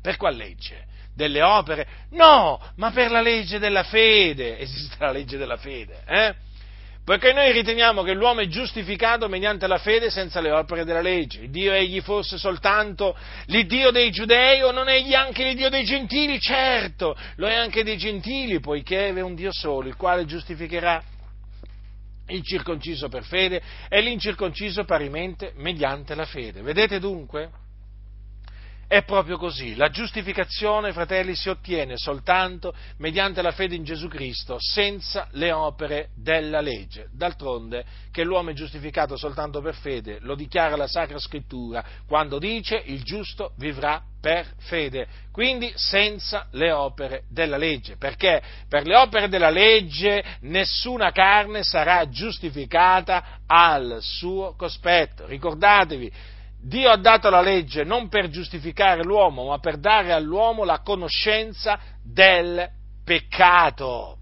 Per 0.00 0.16
qual 0.16 0.36
legge? 0.36 0.86
Delle 1.14 1.42
opere? 1.42 1.88
No, 2.10 2.60
ma 2.76 2.90
per 2.92 3.10
la 3.10 3.20
legge 3.20 3.58
della 3.58 3.82
fede. 3.82 4.58
Esiste 4.58 4.96
la 4.98 5.10
legge 5.10 5.36
della 5.36 5.56
fede, 5.56 6.02
eh? 6.06 6.34
Poiché 7.04 7.32
noi 7.32 7.50
riteniamo 7.52 8.02
che 8.02 8.12
l'uomo 8.12 8.40
è 8.40 8.46
giustificato 8.46 9.28
mediante 9.28 9.66
la 9.66 9.78
fede 9.78 10.10
senza 10.10 10.40
le 10.40 10.52
opere 10.52 10.84
della 10.84 11.00
legge. 11.00 11.48
Dio 11.48 11.72
egli 11.72 12.00
fosse 12.00 12.38
soltanto 12.38 13.16
l'Iddio 13.46 13.90
dei 13.90 14.10
giudei 14.10 14.62
o 14.62 14.70
non 14.70 14.88
egli 14.88 15.14
anche 15.14 15.42
l'Iddio 15.42 15.70
dei 15.70 15.84
gentili? 15.84 16.38
Certo, 16.38 17.16
lo 17.36 17.48
è 17.48 17.54
anche 17.54 17.82
dei 17.82 17.96
gentili, 17.96 18.60
poiché 18.60 19.08
è 19.08 19.20
un 19.20 19.34
Dio 19.34 19.52
solo, 19.52 19.88
il 19.88 19.96
quale 19.96 20.24
giustificherà 20.24 21.02
il 22.28 22.44
circonciso 22.44 23.08
per 23.08 23.24
fede 23.24 23.60
e 23.88 24.00
l'incirconciso 24.00 24.84
parimente 24.84 25.52
mediante 25.56 26.14
la 26.14 26.26
fede. 26.26 26.62
Vedete 26.62 27.00
dunque? 27.00 27.50
È 28.90 29.04
proprio 29.04 29.38
così. 29.38 29.76
La 29.76 29.88
giustificazione, 29.88 30.92
fratelli, 30.92 31.36
si 31.36 31.48
ottiene 31.48 31.96
soltanto 31.96 32.74
mediante 32.96 33.40
la 33.40 33.52
fede 33.52 33.76
in 33.76 33.84
Gesù 33.84 34.08
Cristo, 34.08 34.56
senza 34.58 35.28
le 35.34 35.52
opere 35.52 36.08
della 36.16 36.60
legge. 36.60 37.06
D'altronde, 37.12 37.84
che 38.10 38.24
l'uomo 38.24 38.50
è 38.50 38.52
giustificato 38.52 39.16
soltanto 39.16 39.60
per 39.60 39.76
fede, 39.76 40.18
lo 40.22 40.34
dichiara 40.34 40.74
la 40.74 40.88
Sacra 40.88 41.20
Scrittura 41.20 41.84
quando 42.04 42.40
dice 42.40 42.82
il 42.84 43.04
giusto 43.04 43.52
vivrà 43.58 44.02
per 44.20 44.54
fede, 44.58 45.06
quindi 45.30 45.72
senza 45.76 46.48
le 46.50 46.72
opere 46.72 47.22
della 47.30 47.58
legge, 47.58 47.96
perché 47.96 48.42
per 48.68 48.88
le 48.88 48.96
opere 48.96 49.28
della 49.28 49.50
legge 49.50 50.38
nessuna 50.40 51.12
carne 51.12 51.62
sarà 51.62 52.08
giustificata 52.08 53.38
al 53.46 53.98
suo 54.00 54.56
cospetto. 54.56 55.26
Ricordatevi, 55.26 56.38
Dio 56.62 56.90
ha 56.90 56.96
dato 56.96 57.30
la 57.30 57.40
legge 57.40 57.84
non 57.84 58.08
per 58.08 58.28
giustificare 58.28 59.02
l'uomo, 59.02 59.48
ma 59.48 59.58
per 59.58 59.78
dare 59.78 60.12
all'uomo 60.12 60.64
la 60.64 60.80
conoscenza 60.80 61.78
del 62.02 62.68
peccato. 63.04 64.16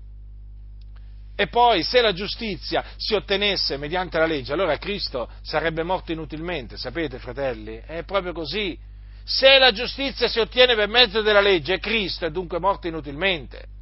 E 1.34 1.46
poi, 1.46 1.82
se 1.82 2.00
la 2.00 2.12
giustizia 2.12 2.84
si 2.96 3.14
ottenesse 3.14 3.76
mediante 3.76 4.18
la 4.18 4.26
legge, 4.26 4.52
allora 4.52 4.76
Cristo 4.76 5.28
sarebbe 5.42 5.82
morto 5.82 6.10
inutilmente, 6.10 6.76
sapete, 6.76 7.18
fratelli? 7.18 7.80
È 7.84 8.02
proprio 8.04 8.32
così. 8.32 8.76
Se 9.24 9.58
la 9.58 9.70
giustizia 9.70 10.26
si 10.26 10.40
ottiene 10.40 10.74
per 10.74 10.88
mezzo 10.88 11.22
della 11.22 11.40
legge, 11.40 11.78
Cristo 11.78 12.26
è 12.26 12.30
dunque 12.30 12.58
morto 12.58 12.88
inutilmente. 12.88 13.76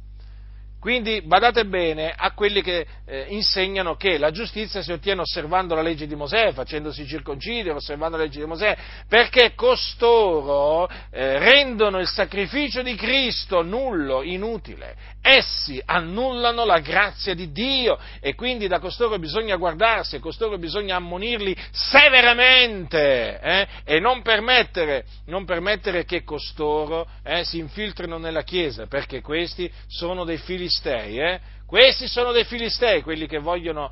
Quindi 0.87 1.21
badate 1.21 1.65
bene 1.65 2.13
a 2.15 2.31
quelli 2.31 2.61
che 2.61 2.87
eh, 3.05 3.25
insegnano 3.27 3.97
che 3.97 4.17
la 4.17 4.31
giustizia 4.31 4.81
si 4.81 4.93
ottiene 4.93 5.19
osservando 5.19 5.75
la 5.75 5.81
legge 5.81 6.07
di 6.07 6.15
Mosè, 6.15 6.53
facendosi 6.53 7.05
circoncidere, 7.05 7.75
osservando 7.75 8.15
la 8.15 8.23
legge 8.23 8.39
di 8.39 8.45
Mosè, 8.45 8.77
perché 9.09 9.53
costoro 9.53 10.87
eh, 11.11 11.39
rendono 11.39 11.99
il 11.99 12.07
sacrificio 12.07 12.83
di 12.83 12.95
Cristo 12.95 13.63
nullo, 13.63 14.23
inutile. 14.23 15.15
Essi 15.21 15.81
annullano 15.83 16.63
la 16.63 16.79
grazia 16.79 17.33
di 17.33 17.51
Dio 17.51 17.99
e 18.21 18.33
quindi 18.33 18.69
da 18.69 18.79
costoro 18.79 19.19
bisogna 19.19 19.57
guardarsi 19.57 20.15
e 20.15 20.19
costoro 20.19 20.57
bisogna 20.57 20.95
ammonirli 20.95 21.53
severamente 21.69 23.41
eh, 23.41 23.67
e 23.83 23.99
non 23.99 24.21
permettere, 24.21 25.03
non 25.25 25.43
permettere, 25.43 26.05
che 26.05 26.23
costoro 26.23 27.05
eh, 27.25 27.43
si 27.43 27.57
infiltrino 27.57 28.17
nella 28.17 28.43
Chiesa, 28.43 28.87
perché 28.87 29.19
questi 29.19 29.69
sono 29.87 30.23
dei 30.23 30.37
figli 30.37 30.75
filistei, 30.77 31.19
eh? 31.19 31.39
Questi 31.65 32.07
sono 32.07 32.31
dei 32.31 32.45
filistei, 32.45 33.01
quelli 33.01 33.27
che 33.27 33.39
vogliono, 33.39 33.91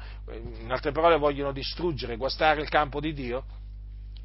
in 0.62 0.71
altre 0.71 0.91
parole, 0.91 1.17
vogliono 1.17 1.52
distruggere, 1.52 2.15
guastare 2.15 2.62
il 2.62 2.69
campo 2.69 3.02
di 3.02 3.13
Dio, 3.13 3.43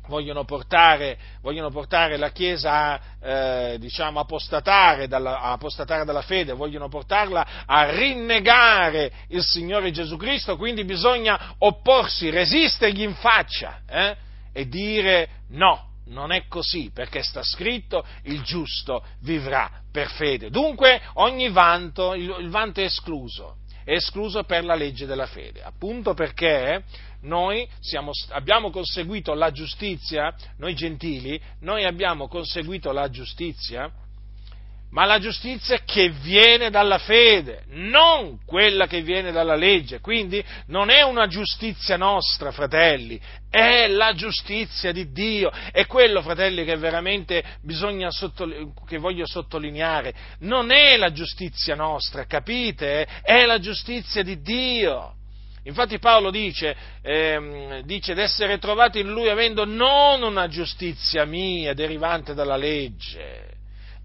vogliono 0.07 0.45
portare, 0.45 1.19
vogliono 1.41 1.71
portare 1.71 2.17
la 2.17 2.31
Chiesa 2.31 2.73
a 2.73 3.01
eh, 3.21 3.79
diciamo, 3.81 4.21
apostatare 4.21 5.09
dalla, 5.09 5.41
apostatare 5.41 6.05
dalla 6.05 6.23
fede, 6.23 6.53
vogliono 6.53 6.89
portarla 6.89 7.65
a 7.67 7.91
rinnegare 7.91 9.11
il 9.29 9.43
Signore 9.43 9.91
Gesù 9.91 10.17
Cristo, 10.17 10.57
quindi 10.57 10.85
bisogna 10.85 11.55
opporsi, 11.59 12.31
resistergli 12.31 13.03
in 13.03 13.15
faccia 13.15 13.81
eh? 13.89 14.17
e 14.53 14.69
dire 14.69 15.29
no, 15.49 15.90
non 16.11 16.33
è 16.33 16.47
così, 16.47 16.91
perché 16.93 17.23
sta 17.23 17.43
scritto 17.43 18.05
il 18.25 18.43
giusto 18.43 19.05
vivrà 19.21 19.83
per 19.91 20.11
fede. 20.11 20.51
Dunque 20.51 21.01
ogni 21.15 21.51
vanto, 21.51 22.15
il, 22.15 22.35
il 22.41 22.51
vanto 22.51 22.81
è 22.81 22.85
escluso, 22.85 23.57
è 23.85 23.93
escluso 23.93 24.45
per 24.45 24.65
la 24.65 24.75
legge 24.75 25.07
della 25.07 25.27
fede, 25.27 25.63
appunto 25.63 26.15
perché 26.15 26.85
noi 27.23 27.69
siamo, 27.81 28.13
abbiamo 28.31 28.71
conseguito 28.71 29.35
la 29.35 29.51
giustizia, 29.51 30.35
noi 30.59 30.75
gentili, 30.75 31.41
noi 31.61 31.85
abbiamo 31.85 32.29
conseguito 32.29 32.93
la 32.93 33.09
giustizia 33.11 33.91
ma 34.91 35.05
la 35.05 35.19
giustizia 35.21 35.83
che 35.85 36.11
viene 36.11 36.69
dalla 36.69 36.99
fede, 36.99 37.63
non 37.69 38.41
quella 38.45 38.87
che 38.87 39.03
viene 39.03 39.31
dalla 39.31 39.55
legge. 39.55 40.01
Quindi 40.01 40.45
non 40.67 40.91
è 40.91 41.03
una 41.03 41.29
giustizia 41.29 41.97
nostra, 41.97 42.51
fratelli, 42.51 43.21
è 43.49 43.87
la 43.87 44.13
giustizia 44.15 44.91
di 44.91 45.13
Dio. 45.13 45.51
È 45.71 45.87
quello, 45.87 46.23
fratelli, 46.23 46.65
che 46.65 46.77
veramente 46.77 47.43
bisogna 47.63 48.11
sottolineare, 48.11 48.73
che 48.87 48.99
voglio 48.99 49.27
sottolineare. 49.27 50.13
Non 50.41 50.73
è 50.73 50.97
la 50.97 51.13
giustizia 51.13 51.77
nostra, 51.77 52.27
capite? 52.27 53.07
È 53.23 53.45
la 53.45 53.61
giustizia 53.61 54.25
di 54.25 54.41
Dio. 54.41 55.15
Infatti 55.65 55.99
Paolo 55.99 56.31
dice, 56.31 56.75
ehm, 57.03 57.83
dice 57.83 58.15
d'essere 58.15 58.59
trovato 58.59 58.99
in 58.99 59.11
lui 59.11 59.29
avendo 59.29 59.65
non 59.65 60.23
una 60.23 60.49
giustizia 60.49 61.27
mia 61.27 61.75
derivante 61.75 62.33
dalla 62.33 62.57
legge, 62.57 63.60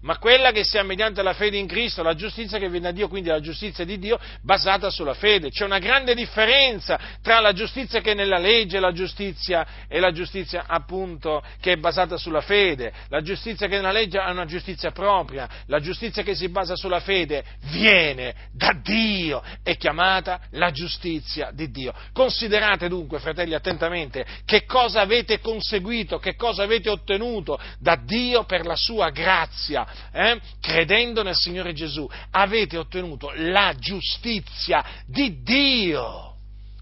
ma 0.06 0.18
quella 0.18 0.52
che 0.52 0.62
sia 0.62 0.84
mediante 0.84 1.20
la 1.20 1.32
fede 1.32 1.56
in 1.56 1.66
Cristo, 1.66 2.00
la 2.00 2.14
giustizia 2.14 2.58
che 2.58 2.68
viene 2.68 2.86
da 2.86 2.92
Dio, 2.92 3.08
quindi 3.08 3.28
la 3.28 3.40
giustizia 3.40 3.84
di 3.84 3.98
Dio 3.98 4.20
basata 4.40 4.88
sulla 4.88 5.14
fede. 5.14 5.50
C'è 5.50 5.64
una 5.64 5.80
grande 5.80 6.14
differenza 6.14 6.96
tra 7.20 7.40
la 7.40 7.52
giustizia 7.52 8.00
che 8.00 8.12
è 8.12 8.14
nella 8.14 8.38
legge 8.38 8.76
e 8.76 8.80
la 8.80 8.92
giustizia, 8.92 9.66
e 9.88 9.98
la 9.98 10.12
giustizia 10.12 10.66
appunto 10.68 11.42
che 11.60 11.72
è 11.72 11.76
basata 11.76 12.16
sulla 12.16 12.40
fede. 12.40 12.92
La 13.08 13.20
giustizia 13.20 13.66
che 13.66 13.74
è 13.74 13.76
nella 13.78 13.90
legge 13.90 14.20
è 14.20 14.30
una 14.30 14.44
giustizia 14.44 14.92
propria, 14.92 15.48
la 15.66 15.80
giustizia 15.80 16.22
che 16.22 16.36
si 16.36 16.48
basa 16.50 16.76
sulla 16.76 17.00
fede 17.00 17.44
viene 17.72 18.32
da 18.52 18.78
Dio, 18.80 19.42
è 19.64 19.76
chiamata 19.76 20.40
la 20.50 20.70
giustizia 20.70 21.50
di 21.52 21.68
Dio. 21.72 21.92
Considerate 22.12 22.86
dunque, 22.86 23.18
fratelli, 23.18 23.54
attentamente 23.54 24.24
che 24.44 24.64
cosa 24.66 25.00
avete 25.00 25.40
conseguito, 25.40 26.20
che 26.20 26.36
cosa 26.36 26.62
avete 26.62 26.90
ottenuto 26.90 27.58
da 27.80 27.96
Dio 27.96 28.44
per 28.44 28.64
la 28.64 28.76
sua 28.76 29.10
grazia 29.10 29.94
eh, 30.12 30.40
credendo 30.60 31.22
nel 31.22 31.34
Signore 31.34 31.72
Gesù, 31.72 32.08
avete 32.30 32.76
ottenuto 32.76 33.32
la 33.34 33.74
giustizia 33.78 34.84
di 35.06 35.42
Dio. 35.42 36.34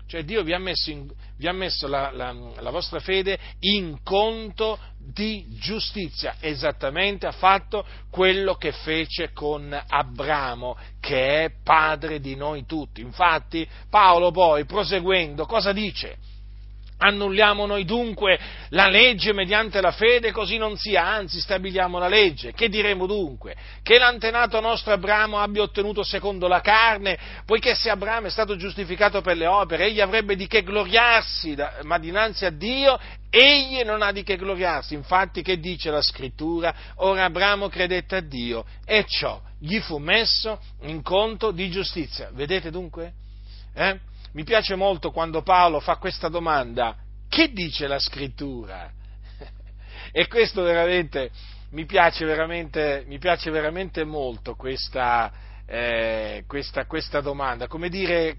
Cioè 0.06 0.22
Dio 0.22 0.42
vi 0.42 0.52
ha 0.52 0.58
messo, 0.58 0.90
in, 0.90 1.10
vi 1.36 1.48
ha 1.48 1.52
messo 1.52 1.88
la, 1.88 2.10
la, 2.12 2.32
la 2.32 2.70
vostra 2.70 3.00
fede 3.00 3.38
in 3.60 3.98
conto 4.02 4.78
di 4.98 5.46
giustizia, 5.58 6.36
esattamente 6.40 7.26
ha 7.26 7.32
fatto 7.32 7.84
quello 8.10 8.54
che 8.54 8.72
fece 8.72 9.32
con 9.32 9.76
Abramo, 9.88 10.76
che 11.00 11.44
è 11.44 11.52
padre 11.62 12.20
di 12.20 12.36
noi 12.36 12.64
tutti. 12.64 13.00
Infatti 13.00 13.68
Paolo 13.90 14.30
poi, 14.30 14.64
proseguendo, 14.64 15.46
cosa 15.46 15.72
dice? 15.72 16.16
Annulliamo 17.04 17.66
noi 17.66 17.84
dunque 17.84 18.38
la 18.70 18.88
legge 18.88 19.34
mediante 19.34 19.82
la 19.82 19.90
fede, 19.90 20.32
così 20.32 20.56
non 20.56 20.78
sia, 20.78 21.06
anzi 21.06 21.38
stabiliamo 21.38 21.98
la 21.98 22.08
legge. 22.08 22.52
Che 22.52 22.70
diremo 22.70 23.04
dunque? 23.06 23.54
Che 23.82 23.98
l'antenato 23.98 24.58
nostro 24.60 24.94
Abramo 24.94 25.38
abbia 25.38 25.60
ottenuto 25.60 26.02
secondo 26.02 26.48
la 26.48 26.62
carne, 26.62 27.18
poiché 27.44 27.74
se 27.74 27.90
Abramo 27.90 28.28
è 28.28 28.30
stato 28.30 28.56
giustificato 28.56 29.20
per 29.20 29.36
le 29.36 29.46
opere, 29.46 29.84
egli 29.84 30.00
avrebbe 30.00 30.34
di 30.34 30.46
che 30.46 30.62
gloriarsi, 30.62 31.54
ma 31.82 31.98
dinanzi 31.98 32.46
a 32.46 32.50
Dio 32.50 32.98
egli 33.28 33.82
non 33.84 34.00
ha 34.00 34.10
di 34.10 34.22
che 34.22 34.36
gloriarsi. 34.36 34.94
Infatti 34.94 35.42
che 35.42 35.58
dice 35.58 35.90
la 35.90 36.00
scrittura? 36.00 36.74
Ora 36.96 37.24
Abramo 37.24 37.68
credette 37.68 38.16
a 38.16 38.20
Dio 38.20 38.64
e 38.86 39.04
ciò 39.06 39.42
gli 39.58 39.78
fu 39.80 39.98
messo 39.98 40.58
in 40.82 41.02
conto 41.02 41.50
di 41.50 41.68
giustizia. 41.68 42.30
Vedete 42.32 42.70
dunque? 42.70 43.12
Eh? 43.74 43.98
Mi 44.34 44.44
piace 44.44 44.74
molto 44.74 45.10
quando 45.10 45.42
Paolo 45.42 45.80
fa 45.80 45.96
questa 45.96 46.28
domanda, 46.28 46.96
che 47.28 47.52
dice 47.52 47.86
la 47.86 47.98
scrittura? 47.98 48.90
e 50.12 50.26
questo 50.26 50.62
veramente 50.62 51.30
mi 51.70 51.86
piace 51.86 52.24
veramente, 52.24 53.04
mi 53.06 53.18
piace 53.18 53.50
veramente 53.50 54.04
molto 54.04 54.54
questa, 54.54 55.32
eh, 55.66 56.44
questa, 56.46 56.86
questa 56.86 57.20
domanda, 57.20 57.66
come 57.68 57.88
dire 57.88 58.36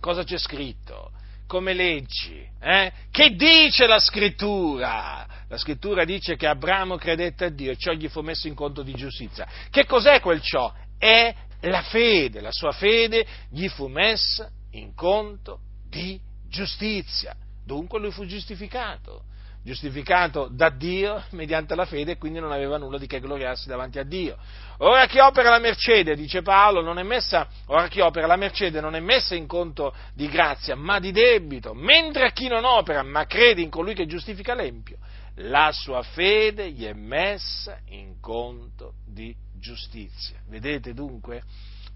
cosa 0.00 0.24
c'è 0.24 0.38
scritto, 0.38 1.10
come 1.46 1.74
leggi, 1.74 2.46
eh? 2.60 2.92
che 3.10 3.34
dice 3.34 3.86
la 3.86 3.98
scrittura? 3.98 5.26
La 5.48 5.58
scrittura 5.58 6.04
dice 6.04 6.36
che 6.36 6.46
Abramo 6.46 6.96
credette 6.96 7.46
a 7.46 7.50
Dio 7.50 7.72
e 7.72 7.76
ciò 7.76 7.92
gli 7.92 8.08
fu 8.08 8.20
messo 8.20 8.46
in 8.46 8.54
conto 8.54 8.82
di 8.82 8.94
giustizia. 8.94 9.46
Che 9.68 9.84
cos'è 9.84 10.20
quel 10.20 10.40
ciò? 10.40 10.72
È 10.96 11.34
la 11.68 11.82
fede, 11.82 12.40
la 12.40 12.52
sua 12.52 12.72
fede 12.72 13.26
gli 13.50 13.68
fu 13.68 13.86
messa 13.86 14.50
in 14.72 14.94
conto 14.94 15.60
di 15.88 16.18
giustizia. 16.48 17.34
Dunque 17.64 17.98
lui 17.98 18.10
fu 18.10 18.24
giustificato, 18.24 19.24
giustificato 19.62 20.48
da 20.50 20.70
Dio 20.70 21.22
mediante 21.30 21.74
la 21.74 21.84
fede 21.84 22.12
e 22.12 22.18
quindi 22.18 22.40
non 22.40 22.52
aveva 22.52 22.78
nulla 22.78 22.98
di 22.98 23.06
che 23.06 23.20
gloriarsi 23.20 23.68
davanti 23.68 23.98
a 23.98 24.04
Dio. 24.04 24.36
Ora 24.78 25.06
chi 25.06 25.18
opera 25.18 25.50
la 25.50 25.58
mercede, 25.58 26.16
dice 26.16 26.42
Paolo, 26.42 26.80
non 26.80 26.98
è 26.98 27.02
messa, 27.02 27.46
ora 27.66 27.88
chi 27.88 28.00
opera 28.00 28.26
la 28.26 28.36
mercede 28.36 28.80
non 28.80 28.94
è 28.94 29.00
messa 29.00 29.34
in 29.34 29.46
conto 29.46 29.94
di 30.14 30.28
grazia, 30.28 30.74
ma 30.74 30.98
di 30.98 31.12
debito, 31.12 31.74
mentre 31.74 32.24
a 32.24 32.32
chi 32.32 32.48
non 32.48 32.64
opera, 32.64 33.02
ma 33.02 33.26
crede 33.26 33.60
in 33.60 33.70
colui 33.70 33.94
che 33.94 34.06
giustifica 34.06 34.54
l'empio, 34.54 34.96
la 35.34 35.70
sua 35.72 36.02
fede 36.02 36.70
gli 36.70 36.84
è 36.84 36.92
messa 36.92 37.78
in 37.88 38.20
conto 38.20 38.94
di 39.06 39.34
giustizia. 39.60 40.38
Vedete 40.48 40.92
dunque? 40.92 41.42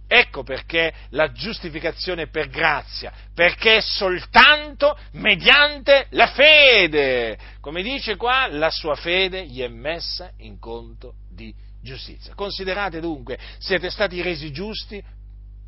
Ecco 0.07 0.43
perché 0.43 0.93
la 1.11 1.33
giustificazione 1.33 2.23
è 2.23 2.29
per 2.29 2.49
grazia, 2.49 3.13
perché 3.35 3.79
è 3.79 3.81
soltanto 3.81 4.97
mediante 5.13 6.07
la 6.11 6.29
fede. 6.29 7.39
Come 7.61 7.83
dice 7.83 8.17
qua, 8.17 8.47
la 8.49 8.71
sua 8.71 8.95
fede 8.95 9.47
gli 9.47 9.63
è 9.63 9.69
messa 9.69 10.31
in 10.39 10.59
conto 10.59 11.15
di 11.31 11.53
giustizia. 11.83 12.35
Considerate 12.35 13.01
dunque, 13.01 13.39
siete 13.59 13.91
stati 13.91 14.21
resi 14.21 14.53
giusti 14.53 15.03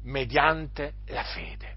mediante 0.02 0.94
la 1.06 1.24
fede. 1.24 1.76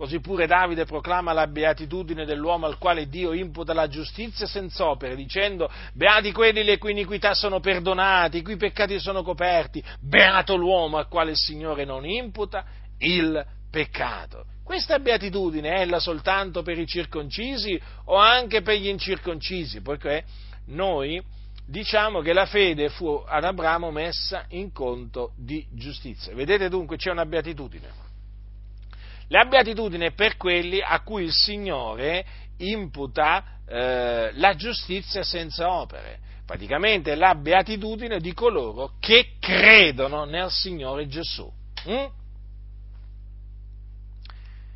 Così 0.00 0.18
pure 0.20 0.46
Davide 0.46 0.86
proclama 0.86 1.34
la 1.34 1.46
beatitudine 1.46 2.24
dell'uomo 2.24 2.64
al 2.64 2.78
quale 2.78 3.06
Dio 3.06 3.34
imputa 3.34 3.74
la 3.74 3.86
giustizia 3.86 4.46
senza 4.46 4.88
opere, 4.88 5.14
dicendo, 5.14 5.70
beati 5.92 6.32
quelli 6.32 6.64
le 6.64 6.78
cui 6.78 6.92
iniquità 6.92 7.34
sono 7.34 7.60
perdonate, 7.60 8.38
i 8.38 8.42
cui 8.42 8.56
peccati 8.56 8.98
sono 8.98 9.22
coperti, 9.22 9.84
beato 10.00 10.56
l'uomo 10.56 10.96
al 10.96 11.06
quale 11.06 11.32
il 11.32 11.36
Signore 11.36 11.84
non 11.84 12.06
imputa 12.06 12.64
il 12.96 13.44
peccato. 13.70 14.46
Questa 14.64 14.98
beatitudine 15.00 15.68
è 15.68 15.80
ella 15.80 15.98
soltanto 15.98 16.62
per 16.62 16.78
i 16.78 16.86
circoncisi 16.86 17.78
o 18.06 18.16
anche 18.16 18.62
per 18.62 18.78
gli 18.78 18.88
incirconcisi, 18.88 19.82
poiché 19.82 20.24
noi 20.68 21.22
diciamo 21.66 22.22
che 22.22 22.32
la 22.32 22.46
fede 22.46 22.88
fu 22.88 23.22
ad 23.26 23.44
Abramo 23.44 23.90
messa 23.90 24.46
in 24.48 24.72
conto 24.72 25.32
di 25.36 25.66
giustizia. 25.72 26.34
Vedete 26.34 26.70
dunque 26.70 26.96
c'è 26.96 27.10
una 27.10 27.26
beatitudine 27.26 28.08
la 29.30 29.44
beatitudine 29.44 30.06
è 30.06 30.12
per 30.12 30.36
quelli 30.36 30.80
a 30.82 31.00
cui 31.00 31.24
il 31.24 31.32
Signore 31.32 32.24
imputa 32.58 33.58
eh, 33.66 34.30
la 34.34 34.54
giustizia 34.54 35.22
senza 35.22 35.72
opere. 35.72 36.18
Praticamente 36.44 37.14
la 37.14 37.36
beatitudine 37.36 38.18
di 38.18 38.32
coloro 38.34 38.94
che 38.98 39.36
credono 39.38 40.24
nel 40.24 40.50
Signore 40.50 41.06
Gesù. 41.06 41.48
Mm? 41.88 42.04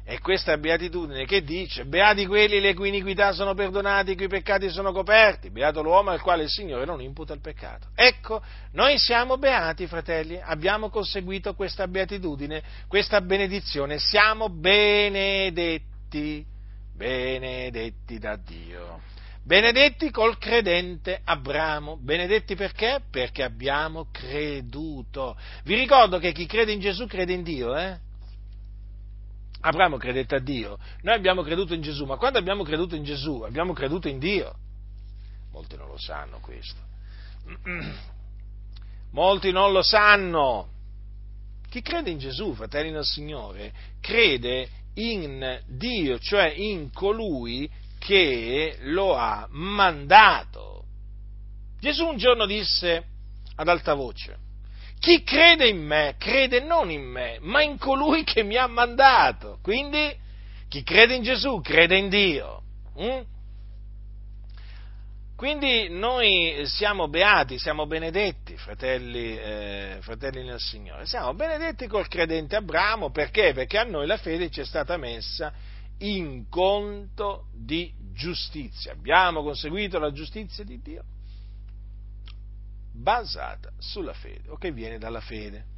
E 0.07 0.21
questa 0.21 0.59
beatitudine 0.59 1.25
che 1.25 1.43
dice, 1.43 1.87
beati 1.87 2.27
quelli 2.27 2.61
le 2.61 2.75
cui 2.75 2.89
iniquità 2.89 3.33
sono 3.33 3.55
perdonate, 3.55 4.11
i 4.11 4.17
cui 4.17 4.29
peccati 4.29 4.69
sono 4.69 4.93
coperti, 4.93 5.51
beato 5.51 5.83
l'uomo 5.83 6.11
al 6.11 6.21
quale 6.21 6.43
il 6.43 6.51
Signore 6.51 6.85
non 6.85 7.01
imputa 7.01 7.33
il 7.33 7.41
peccato. 7.41 7.89
Ecco, 7.95 8.43
noi 8.73 8.99
siamo 8.99 9.39
beati, 9.39 9.87
fratelli, 9.87 10.39
abbiamo 10.39 10.91
conseguito 10.91 11.55
questa 11.55 11.89
beatitudine, 11.89 12.63
questa 12.87 13.23
benedizione, 13.23 13.99
siamo 13.99 14.51
benedetti, 14.51 16.45
benedetti 16.95 18.19
da 18.19 18.37
Dio. 18.37 19.01
Benedetti 19.43 20.11
col 20.11 20.37
credente 20.39 21.21
Abramo. 21.25 21.99
Benedetti 21.99 22.55
perché? 22.55 23.01
Perché 23.11 23.43
abbiamo 23.43 24.09
creduto. 24.11 25.37
Vi 25.65 25.75
ricordo 25.75 26.19
che 26.19 26.33
chi 26.33 26.45
crede 26.47 26.73
in 26.73 26.81
Gesù 26.81 27.07
crede 27.07 27.33
in 27.33 27.43
Dio, 27.43 27.77
eh? 27.77 27.99
Abramo 29.67 29.97
credette 29.97 30.35
a 30.35 30.41
Dio, 30.41 30.79
noi 31.01 31.15
abbiamo 31.15 31.43
creduto 31.43 31.73
in 31.73 31.81
Gesù, 31.81 32.05
ma 32.05 32.17
quando 32.17 32.39
abbiamo 32.39 32.65
creduto 32.65 32.97
in 32.97 33.03
Gesù 33.03 33.41
abbiamo 33.41 33.73
creduto 33.73 34.09
in 34.09 34.19
Dio. 34.19 34.55
Molti 35.53 35.77
non 35.77 35.89
lo 35.89 35.99
sanno 35.99 36.39
questo. 36.41 36.81
Molti 39.13 39.53
non 39.53 39.73
lo 39.73 39.83
sanno. 39.83 40.69
Chi 41.71 41.81
crede 41.81 42.11
in 42.11 42.19
Gesù, 42.19 42.53
fratelli 42.53 42.93
del 42.93 43.07
Signore, 43.07 43.73
crede 44.01 44.69
in 44.95 45.63
Dio, 45.67 46.19
cioè 46.19 46.53
in 46.55 46.93
colui 46.93 47.71
che 47.99 48.77
lo 48.83 49.17
ha 49.17 49.47
mandato. 49.51 50.85
Gesù 51.81 52.07
un 52.07 52.19
giorno 52.19 52.45
disse 52.45 53.03
ad 53.55 53.69
alta 53.69 53.95
voce, 53.95 54.37
chi 55.05 55.23
crede 55.23 55.69
in 55.69 55.85
me, 55.85 56.15
crede 56.17 56.61
non 56.61 56.91
in 56.91 57.03
me, 57.03 57.37
ma 57.43 57.61
in 57.61 57.77
colui 57.77 58.25
che 58.25 58.43
mi 58.43 58.57
ha 58.57 58.67
mandato. 58.67 59.59
Quindi 59.61 60.17
chi 60.67 60.83
crede 60.83 61.15
in 61.15 61.23
Gesù, 61.23 61.61
crede 61.61 61.99
in 61.99 62.09
Dio. 62.09 62.63
Mm? 62.99 63.21
Quindi 65.37 65.91
noi 65.91 66.63
siamo 66.65 67.09
beati, 67.09 67.59
siamo 67.59 67.87
benedetti, 67.87 68.57
fratelli, 68.57 69.37
eh, 69.37 69.99
fratelli, 70.01 70.43
nel 70.43 70.59
Signore. 70.59 71.05
Siamo 71.05 71.35
benedetti 71.35 71.87
col 71.87 72.09
credente 72.09 72.57
Abramo 72.57 73.11
perché? 73.11 73.53
Perché 73.53 73.77
a 73.77 73.85
noi 73.85 74.07
la 74.07 74.17
fede 74.17 74.49
ci 74.49 74.63
è 74.63 74.65
stata 74.65 74.97
messa 74.97 75.53
in 75.99 76.49
conto 76.49 77.49
di 77.53 77.93
giustizia. 78.15 78.93
Abbiamo 78.93 79.43
conseguito 79.43 79.99
la 79.99 80.13
giustizia 80.13 80.65
di 80.65 80.81
Dio 80.81 81.05
basata 82.95 83.71
sulla 83.79 84.13
fede 84.13 84.49
o 84.49 84.57
che 84.57 84.71
viene 84.71 84.99
dalla 84.99 85.21
fede. 85.21 85.73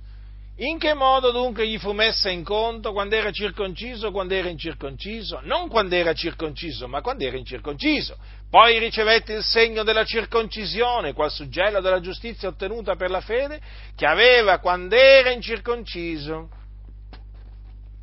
In 0.58 0.78
che 0.78 0.94
modo 0.94 1.32
dunque 1.32 1.68
gli 1.68 1.78
fu 1.78 1.92
messa 1.92 2.30
in 2.30 2.42
conto 2.42 2.92
quando 2.92 3.14
era 3.14 3.30
circonciso 3.30 4.10
quando 4.10 4.32
era 4.32 4.48
incirconciso? 4.48 5.40
Non 5.42 5.68
quando 5.68 5.94
era 5.94 6.14
circonciso, 6.14 6.88
ma 6.88 7.02
quando 7.02 7.24
era 7.24 7.36
incirconciso. 7.36 8.16
Poi 8.48 8.78
ricevette 8.78 9.34
il 9.34 9.42
segno 9.42 9.82
della 9.82 10.04
circoncisione, 10.04 11.12
qual 11.12 11.30
suggello 11.30 11.82
della 11.82 12.00
giustizia 12.00 12.48
ottenuta 12.48 12.96
per 12.96 13.10
la 13.10 13.20
fede, 13.20 13.60
che 13.94 14.06
aveva 14.06 14.58
quando 14.58 14.94
era 14.94 15.30
incirconciso, 15.30 16.48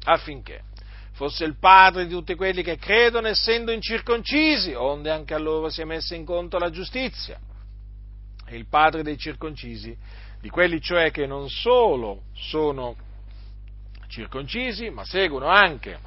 affinché 0.03 0.61
fosse 1.13 1.45
il 1.45 1.57
padre 1.57 2.05
di 2.05 2.13
tutti 2.13 2.35
quelli 2.35 2.61
che 2.61 2.77
credono 2.77 3.27
essendo 3.29 3.71
incirconcisi, 3.71 4.73
onde 4.73 5.09
anche 5.09 5.33
a 5.33 5.39
loro 5.39 5.69
si 5.69 5.81
è 5.81 5.85
messa 5.85 6.13
in 6.13 6.25
conto 6.25 6.59
la 6.59 6.69
giustizia. 6.69 7.39
E 8.53 8.57
il 8.57 8.67
padre 8.67 9.01
dei 9.01 9.17
circoncisi 9.17 9.97
di 10.39 10.47
quelli 10.49 10.79
cioè 10.79 11.09
che 11.09 11.25
non 11.25 11.49
solo 11.49 12.25
sono 12.35 12.95
circoncisi, 14.07 14.91
ma 14.91 15.03
seguono 15.03 15.47
anche 15.47 15.97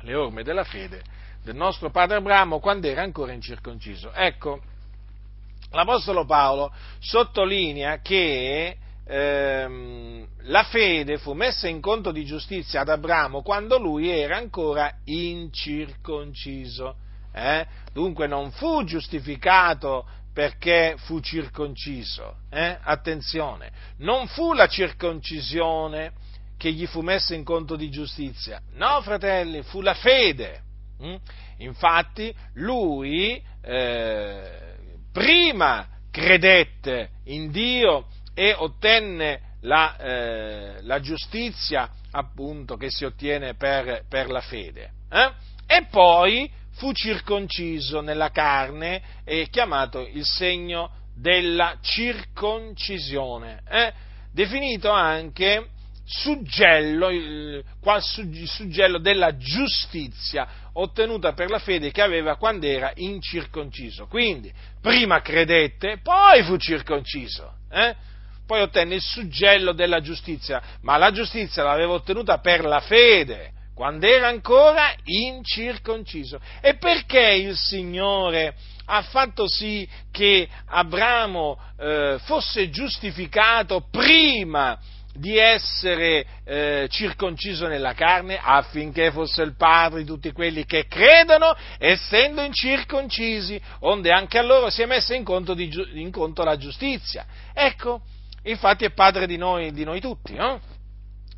le 0.00 0.14
orme 0.14 0.42
della 0.42 0.64
fede 0.64 1.02
del 1.42 1.54
nostro 1.54 1.90
padre 1.90 2.16
Abramo 2.16 2.58
quando 2.58 2.86
era 2.86 3.02
ancora 3.02 3.32
incirconciso. 3.32 4.14
Ecco, 4.14 4.62
l'Apostolo 5.72 6.24
Paolo 6.24 6.72
sottolinea 7.00 7.98
che 8.00 8.78
ehm, 9.04 10.26
la 10.44 10.62
fede 10.62 11.18
fu 11.18 11.34
messa 11.34 11.68
in 11.68 11.82
conto 11.82 12.12
di 12.12 12.24
giustizia 12.24 12.80
ad 12.80 12.88
Abramo 12.88 13.42
quando 13.42 13.78
lui 13.78 14.08
era 14.08 14.38
ancora 14.38 14.90
incirconciso. 15.04 16.96
Eh? 17.30 17.66
Dunque 17.92 18.26
non 18.26 18.50
fu 18.52 18.84
giustificato 18.84 20.06
perché 20.32 20.94
fu 20.98 21.20
circonciso. 21.20 22.36
Eh? 22.50 22.78
Attenzione, 22.82 23.70
non 23.98 24.26
fu 24.28 24.52
la 24.52 24.66
circoncisione 24.66 26.12
che 26.56 26.72
gli 26.72 26.86
fu 26.86 27.00
messa 27.00 27.34
in 27.34 27.44
conto 27.44 27.76
di 27.76 27.90
giustizia, 27.90 28.60
no 28.74 29.00
fratelli, 29.02 29.62
fu 29.62 29.80
la 29.80 29.94
fede. 29.94 30.62
Mm? 31.02 31.16
Infatti 31.58 32.34
lui 32.54 33.42
eh, 33.62 34.76
prima 35.12 35.88
credette 36.10 37.10
in 37.24 37.50
Dio 37.50 38.06
e 38.34 38.54
ottenne 38.56 39.56
la, 39.62 39.96
eh, 39.96 40.82
la 40.82 41.00
giustizia 41.00 41.90
appunto 42.12 42.76
che 42.76 42.90
si 42.90 43.04
ottiene 43.04 43.54
per, 43.54 44.04
per 44.08 44.30
la 44.30 44.40
fede. 44.40 44.90
Eh? 45.10 45.32
E 45.66 45.86
poi 45.90 46.50
fu 46.74 46.92
circonciso 46.92 48.00
nella 48.00 48.30
carne 48.30 49.02
e 49.24 49.48
chiamato 49.50 50.00
il 50.00 50.24
segno 50.24 50.90
della 51.14 51.78
circoncisione, 51.80 53.62
eh? 53.68 53.92
definito 54.32 54.90
anche 54.90 55.68
suggello, 56.04 57.10
il, 57.10 57.64
qual 57.80 58.02
suggello 58.02 58.98
della 58.98 59.36
giustizia 59.36 60.48
ottenuta 60.72 61.32
per 61.32 61.50
la 61.50 61.58
fede 61.58 61.90
che 61.90 62.02
aveva 62.02 62.36
quando 62.36 62.66
era 62.66 62.92
incirconciso. 62.94 64.06
Quindi 64.06 64.52
prima 64.80 65.20
credette, 65.20 65.98
poi 66.02 66.42
fu 66.42 66.56
circonciso. 66.56 67.58
Eh? 67.70 67.94
Poi 68.46 68.62
ottenne 68.62 68.96
il 68.96 69.02
suggello 69.02 69.72
della 69.72 70.00
giustizia, 70.00 70.60
ma 70.80 70.96
la 70.96 71.12
giustizia 71.12 71.62
l'aveva 71.62 71.92
ottenuta 71.92 72.38
per 72.38 72.64
la 72.64 72.80
fede 72.80 73.52
quando 73.82 74.06
era 74.06 74.28
ancora 74.28 74.94
incirconciso. 75.02 76.38
E 76.60 76.76
perché 76.76 77.32
il 77.32 77.56
Signore 77.56 78.54
ha 78.84 79.02
fatto 79.02 79.48
sì 79.48 79.88
che 80.12 80.48
Abramo 80.66 81.58
eh, 81.80 82.16
fosse 82.20 82.70
giustificato 82.70 83.88
prima 83.90 84.78
di 85.12 85.36
essere 85.36 86.24
eh, 86.44 86.86
circonciso 86.92 87.66
nella 87.66 87.92
carne 87.92 88.38
affinché 88.40 89.10
fosse 89.10 89.42
il 89.42 89.56
padre 89.56 90.02
di 90.02 90.06
tutti 90.06 90.30
quelli 90.30 90.64
che 90.64 90.86
credono 90.86 91.52
essendo 91.78 92.40
incirconcisi, 92.40 93.60
onde 93.80 94.12
anche 94.12 94.38
a 94.38 94.42
loro 94.42 94.70
si 94.70 94.82
è 94.82 94.86
messa 94.86 95.16
in 95.16 95.24
conto, 95.24 95.56
in 95.58 96.12
conto 96.12 96.44
la 96.44 96.56
giustizia. 96.56 97.26
Ecco, 97.52 98.02
infatti 98.44 98.84
è 98.84 98.92
padre 98.92 99.26
di 99.26 99.36
noi, 99.36 99.72
di 99.72 99.82
noi 99.82 100.00
tutti, 100.00 100.34
no? 100.34 100.60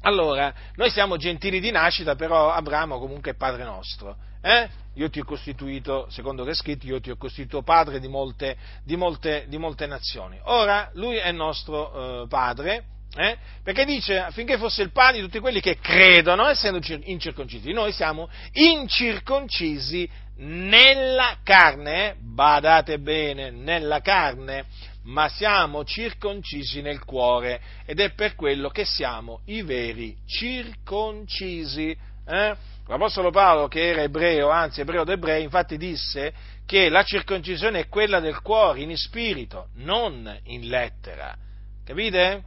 Allora, 0.05 0.53
noi 0.77 0.91
siamo 0.91 1.17
gentili 1.17 1.61
di 1.61 1.71
nascita, 1.71 2.15
però 2.15 2.51
Abramo 2.51 2.99
comunque 2.99 3.33
è 3.33 3.35
padre 3.35 3.65
nostro. 3.65 4.17
Eh? 4.43 4.69
Io 4.97 5.09
ti 5.09 5.21
ho 5.21 5.25
costituito, 5.25 6.07
secondo 6.11 6.45
che 6.45 6.51
è 6.51 6.55
scritto, 6.55 6.87
io 6.87 7.01
ti 7.01 7.11
ho 7.11 7.17
costituito 7.17 7.63
padre 7.63 8.01
di 8.01 8.09
molte, 8.09 8.57
di 8.85 8.97
molte, 8.97 9.47
di 9.49 9.57
molte 9.57 9.87
nazioni. 9.87 10.39
Ora, 10.45 10.91
lui 10.93 11.17
è 11.17 11.33
nostro 11.33 12.25
eh, 12.25 12.29
padre, 12.29 12.85
eh? 13.17 13.37
perché 13.63 13.87
dice 13.87 14.19
affinché 14.19 14.59
fosse 14.59 14.83
il 14.83 14.93
padre 14.93 15.21
di 15.21 15.23
tutti 15.23 15.39
quelli 15.39 15.61
che 15.61 15.79
credono, 15.79 16.47
essendo 16.49 16.81
incirconcisi. 17.05 17.73
Noi 17.73 17.93
siamo 17.93 18.29
incirconcisi 18.53 20.07
nella 20.37 21.39
carne, 21.43 22.11
eh? 22.11 22.15
badate 22.19 22.99
bene, 22.99 23.51
nella 23.51 24.01
carne 24.01 24.67
ma 25.05 25.29
siamo 25.29 25.85
circoncisi 25.85 26.81
nel 26.81 27.05
cuore 27.05 27.61
ed 27.85 28.01
è 28.01 28.13
per 28.13 28.35
quello 28.35 28.69
che 28.69 28.85
siamo 28.85 29.41
i 29.47 29.63
veri 29.63 30.17
circoncisi. 30.27 31.97
Eh? 32.27 32.57
L'Apostolo 32.87 33.31
Paolo, 33.31 33.69
che 33.69 33.89
era 33.89 34.03
ebreo, 34.03 34.51
anzi 34.51 34.81
ebreo 34.81 35.05
d'ebrei, 35.05 35.43
infatti 35.43 35.77
disse 35.77 36.33
che 36.67 36.89
la 36.89 37.03
circoncisione 37.03 37.81
è 37.81 37.89
quella 37.89 38.21
del 38.21 38.41
cuore, 38.41 38.81
in 38.81 38.97
spirito, 38.97 39.69
non 39.77 40.39
in 40.45 40.69
lettera. 40.69 41.37
Capite? 41.85 42.43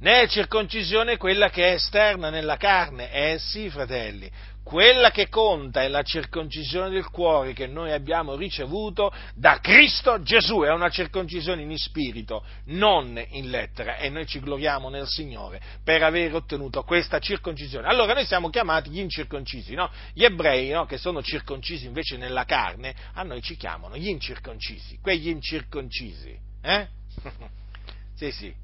Né 0.00 0.20
è 0.22 0.28
circoncisione 0.28 1.16
quella 1.16 1.50
che 1.50 1.70
è 1.70 1.72
esterna 1.74 2.30
nella 2.30 2.56
carne. 2.56 3.10
Eh 3.10 3.38
sì, 3.38 3.68
fratelli, 3.68 4.30
quella 4.68 5.10
che 5.10 5.30
conta 5.30 5.80
è 5.80 5.88
la 5.88 6.02
circoncisione 6.02 6.90
del 6.90 7.08
cuore 7.08 7.54
che 7.54 7.66
noi 7.66 7.90
abbiamo 7.90 8.36
ricevuto 8.36 9.10
da 9.34 9.60
Cristo 9.60 10.20
Gesù, 10.20 10.60
è 10.60 10.70
una 10.70 10.90
circoncisione 10.90 11.62
in 11.62 11.74
spirito, 11.78 12.44
non 12.64 13.18
in 13.30 13.48
lettera, 13.48 13.96
e 13.96 14.10
noi 14.10 14.26
ci 14.26 14.40
gloriamo 14.40 14.90
nel 14.90 15.06
Signore 15.06 15.58
per 15.82 16.02
aver 16.02 16.34
ottenuto 16.34 16.82
questa 16.82 17.18
circoncisione. 17.18 17.88
Allora 17.88 18.12
noi 18.12 18.26
siamo 18.26 18.50
chiamati 18.50 18.90
gli 18.90 18.98
incirconcisi, 18.98 19.74
no? 19.74 19.90
Gli 20.12 20.24
ebrei, 20.24 20.68
no? 20.68 20.84
che 20.84 20.98
sono 20.98 21.22
circoncisi 21.22 21.86
invece 21.86 22.18
nella 22.18 22.44
carne, 22.44 22.94
a 23.14 23.22
noi 23.22 23.40
ci 23.40 23.56
chiamano 23.56 23.96
gli 23.96 24.08
incirconcisi, 24.08 24.98
quegli 25.00 25.28
incirconcisi, 25.28 26.38
eh? 26.60 26.88
sì, 28.16 28.30
sì, 28.32 28.54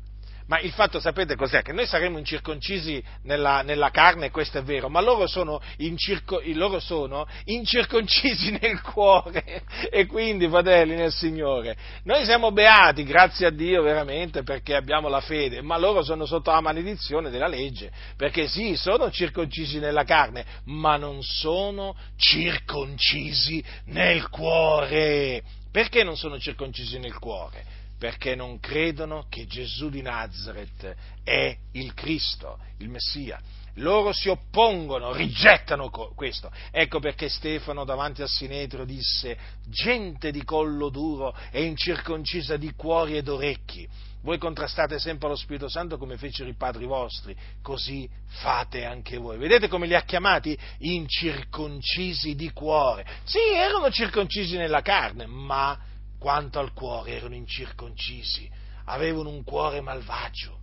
ma 0.47 0.61
il 0.61 0.72
fatto 0.72 1.01
sapete 1.01 1.36
cos'è? 1.36 1.62
Che 1.62 1.72
noi 1.72 1.86
saremo 1.86 2.18
incirconcisi 2.18 3.03
nella, 3.22 3.62
nella 3.62 3.90
carne, 3.90 4.30
questo 4.30 4.59
è 4.59 4.62
vero, 4.62 4.88
ma 4.88 5.01
loro 5.01 5.26
sono, 5.26 5.61
incirco, 5.78 6.42
loro 6.53 6.80
sono, 6.80 7.26
incirconcisi 7.45 8.51
nel 8.61 8.80
cuore 8.82 9.62
e 9.90 10.07
quindi, 10.07 10.49
fratelli 10.49 10.97
nel 10.97 11.12
Signore, 11.12 11.76
noi 12.05 12.24
siamo 12.24 12.53
beati, 12.53 13.05
grazie 13.05 13.47
a 13.47 13.51
Dio 13.51 13.82
veramente, 13.82 14.42
perché 14.42 14.74
abbiamo 14.74 15.09
la 15.09 15.20
fede, 15.20 15.62
ma 15.62 15.78
loro 15.78 16.03
sono 16.03 16.26
sotto 16.26 16.51
la 16.51 16.61
maledizione 16.61 17.30
della 17.30 17.49
legge, 17.49 17.90
perché 18.16 18.47
sì, 18.47 18.76
sono 18.76 19.11
circoncisi 19.11 19.78
nella 19.78 20.05
carne, 20.05 20.45
ma 20.64 20.97
non 20.97 21.22
sono 21.22 21.97
circoncisi 22.16 23.64
nel 23.86 24.28
cuore. 24.28 25.42
Perché 25.70 26.05
non 26.05 26.16
sono 26.16 26.38
circoncisi 26.38 26.99
nel 26.99 27.18
cuore? 27.18 27.74
Perché 27.99 28.34
non 28.34 28.61
credono 28.61 29.26
che 29.28 29.47
Gesù 29.47 29.88
di 29.88 30.03
Nazareth 30.03 30.95
è 31.22 31.57
il 31.72 31.95
Cristo, 31.95 32.59
il 32.78 32.88
Messia. 32.88 33.40
loro 33.78 34.12
si 34.12 34.28
oppongono, 34.28 35.12
rigettano 35.12 35.90
questo. 35.90 36.51
Ecco 36.70 37.01
perché 37.01 37.28
Stefano 37.28 37.84
davanti 37.84 38.22
a 38.22 38.26
Sinedrio 38.26 38.84
disse, 38.84 39.36
gente 39.66 40.30
di 40.30 40.45
collo 40.45 40.90
duro 40.90 41.34
e 41.51 41.64
incirconcisa 41.64 42.57
di 42.57 42.72
cuori 42.74 43.16
ed 43.16 43.28
orecchi, 43.28 43.88
voi 44.24 44.38
contrastate 44.38 44.99
sempre 44.99 45.28
lo 45.28 45.36
Spirito 45.36 45.68
Santo 45.68 45.99
come 45.99 46.16
fecero 46.16 46.49
i 46.49 46.55
padri 46.55 46.86
vostri, 46.86 47.36
così 47.61 48.09
fate 48.26 48.84
anche 48.84 49.18
voi. 49.18 49.36
Vedete 49.36 49.68
come 49.68 49.86
li 49.86 49.95
ha 49.95 50.03
chiamati? 50.03 50.59
Incirconcisi 50.78 52.34
di 52.34 52.51
cuore. 52.51 53.05
Sì, 53.24 53.38
erano 53.55 53.90
circoncisi 53.90 54.57
nella 54.57 54.80
carne, 54.80 55.26
ma 55.26 55.78
quanto 56.25 56.59
al 56.59 56.72
cuore 56.72 57.16
erano 57.16 57.35
incirconcisi, 57.35 58.51
avevano 58.87 59.29
un 59.29 59.45
cuore 59.45 59.83
malvagio, 59.83 60.59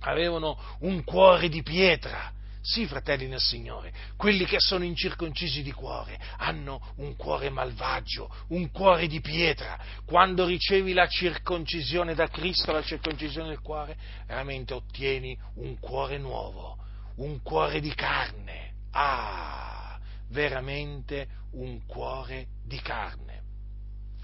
avevano 0.00 0.60
un 0.80 1.02
cuore 1.02 1.48
di 1.48 1.62
pietra 1.62 2.30
sì, 2.60 2.84
fratelli 2.86 3.26
nel 3.26 3.40
Signore, 3.40 3.90
quelli 4.18 4.44
che 4.44 4.58
sono 4.58 4.84
incirconcisi 4.84 5.62
di 5.62 5.72
cuore 5.72 6.20
hanno 6.36 6.92
un 6.96 7.16
cuore 7.16 7.48
malvagio, 7.48 8.30
un 8.48 8.70
cuore 8.70 9.06
di 9.06 9.22
pietra. 9.22 9.78
Quando 10.04 10.44
ricevi 10.44 10.92
la 10.92 11.06
circoncisione 11.06 12.14
da 12.14 12.28
Cristo, 12.28 12.70
la 12.70 12.82
circoncisione 12.82 13.48
del 13.48 13.60
cuore, 13.60 13.96
veramente 14.26 14.74
ottieni 14.74 15.38
un 15.54 15.78
cuore 15.78 16.18
nuovo, 16.18 16.76
un 17.16 17.40
cuore 17.40 17.80
di 17.80 17.94
carne. 17.94 18.74
Ah, 18.90 19.98
veramente 20.28 21.28
un 21.52 21.86
cuore 21.86 22.48
di 22.62 22.78
carne. 22.82 23.45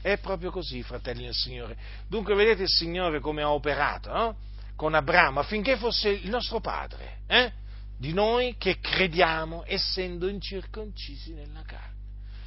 È 0.02 0.18
proprio 0.18 0.50
così, 0.50 0.82
fratelli 0.82 1.24
del 1.24 1.34
Signore. 1.34 1.76
Dunque 2.08 2.34
vedete 2.34 2.62
il 2.62 2.68
Signore 2.68 3.20
come 3.20 3.40
ha 3.40 3.50
operato 3.50 4.12
no? 4.12 4.36
con 4.76 4.94
Abramo 4.94 5.40
affinché 5.40 5.76
fosse 5.76 6.10
il 6.10 6.28
nostro 6.28 6.60
padre. 6.60 7.20
Eh? 7.26 7.52
di 8.02 8.12
noi 8.12 8.56
che 8.58 8.80
crediamo 8.80 9.62
essendo 9.64 10.26
incirconcisi 10.26 11.34
nella 11.34 11.62
carne. 11.62 12.00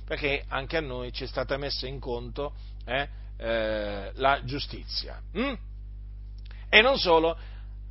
Perché 0.06 0.44
anche 0.50 0.76
a 0.76 0.82
noi 0.82 1.14
ci 1.14 1.24
è 1.24 1.28
stata 1.28 1.56
messa 1.56 1.88
in 1.88 1.98
conto 1.98 2.54
eh, 2.84 3.08
eh, 3.38 4.12
la 4.16 4.42
giustizia. 4.44 5.22
Mm? 5.38 5.54
E 6.68 6.82
non 6.82 6.98
solo, 6.98 7.38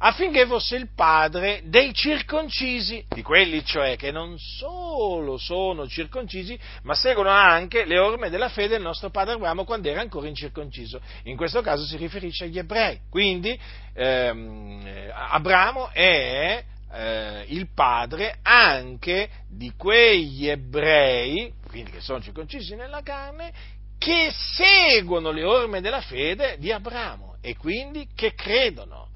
affinché 0.06 0.46
fosse 0.46 0.76
il 0.76 0.88
padre 0.94 1.62
dei 1.64 1.94
circoncisi, 1.94 3.04
di 3.08 3.22
quelli 3.22 3.64
cioè 3.64 3.96
che 3.96 4.10
non 4.10 4.38
solo 4.38 5.38
sono 5.38 5.88
circoncisi, 5.88 6.58
ma 6.82 6.94
seguono 6.94 7.30
anche 7.30 7.86
le 7.86 7.98
orme 7.98 8.28
della 8.28 8.50
fede 8.50 8.74
del 8.74 8.82
nostro 8.82 9.08
padre 9.08 9.34
Abramo 9.34 9.64
quando 9.64 9.88
era 9.88 10.02
ancora 10.02 10.28
incirconciso. 10.28 11.00
In 11.24 11.36
questo 11.36 11.62
caso 11.62 11.84
si 11.86 11.96
riferisce 11.96 12.44
agli 12.44 12.58
ebrei. 12.58 13.00
Quindi 13.08 13.58
ehm, 13.94 15.10
Abramo 15.30 15.88
è 15.90 16.62
eh, 16.92 17.44
il 17.48 17.68
padre 17.74 18.40
anche 18.42 19.30
di 19.48 19.72
quegli 19.74 20.48
ebrei, 20.48 21.50
quindi 21.66 21.90
che 21.90 22.00
sono 22.00 22.20
circoncisi 22.20 22.74
nella 22.76 23.00
carne, 23.00 23.52
che 23.96 24.30
seguono 24.30 25.30
le 25.30 25.44
orme 25.44 25.80
della 25.80 26.02
fede 26.02 26.56
di 26.58 26.70
Abramo 26.70 27.36
e 27.40 27.56
quindi 27.56 28.06
che 28.14 28.34
credono, 28.34 29.12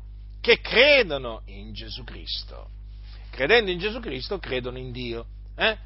che 0.48 0.60
credono 0.62 1.42
in 1.46 1.74
Gesù 1.74 2.04
Cristo. 2.04 2.70
Credendo 3.30 3.70
in 3.70 3.78
Gesù 3.78 4.00
Cristo, 4.00 4.38
credono 4.38 4.78
in 4.78 4.92
Dio. 4.92 5.26
Eh? 5.54 5.76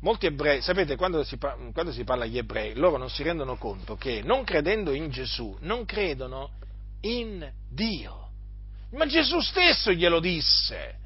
Molti 0.00 0.26
ebrei, 0.26 0.60
sapete, 0.60 0.96
quando 0.96 1.24
si, 1.24 1.38
quando 1.38 1.92
si 1.92 2.04
parla 2.04 2.24
agli 2.24 2.36
ebrei, 2.36 2.74
loro 2.74 2.98
non 2.98 3.08
si 3.08 3.22
rendono 3.22 3.56
conto 3.56 3.96
che 3.96 4.20
non 4.22 4.44
credendo 4.44 4.92
in 4.92 5.08
Gesù, 5.08 5.56
non 5.60 5.86
credono 5.86 6.50
in 7.00 7.50
Dio. 7.70 8.28
Ma 8.90 9.06
Gesù 9.06 9.40
stesso 9.40 9.92
glielo 9.92 10.20
disse. 10.20 10.96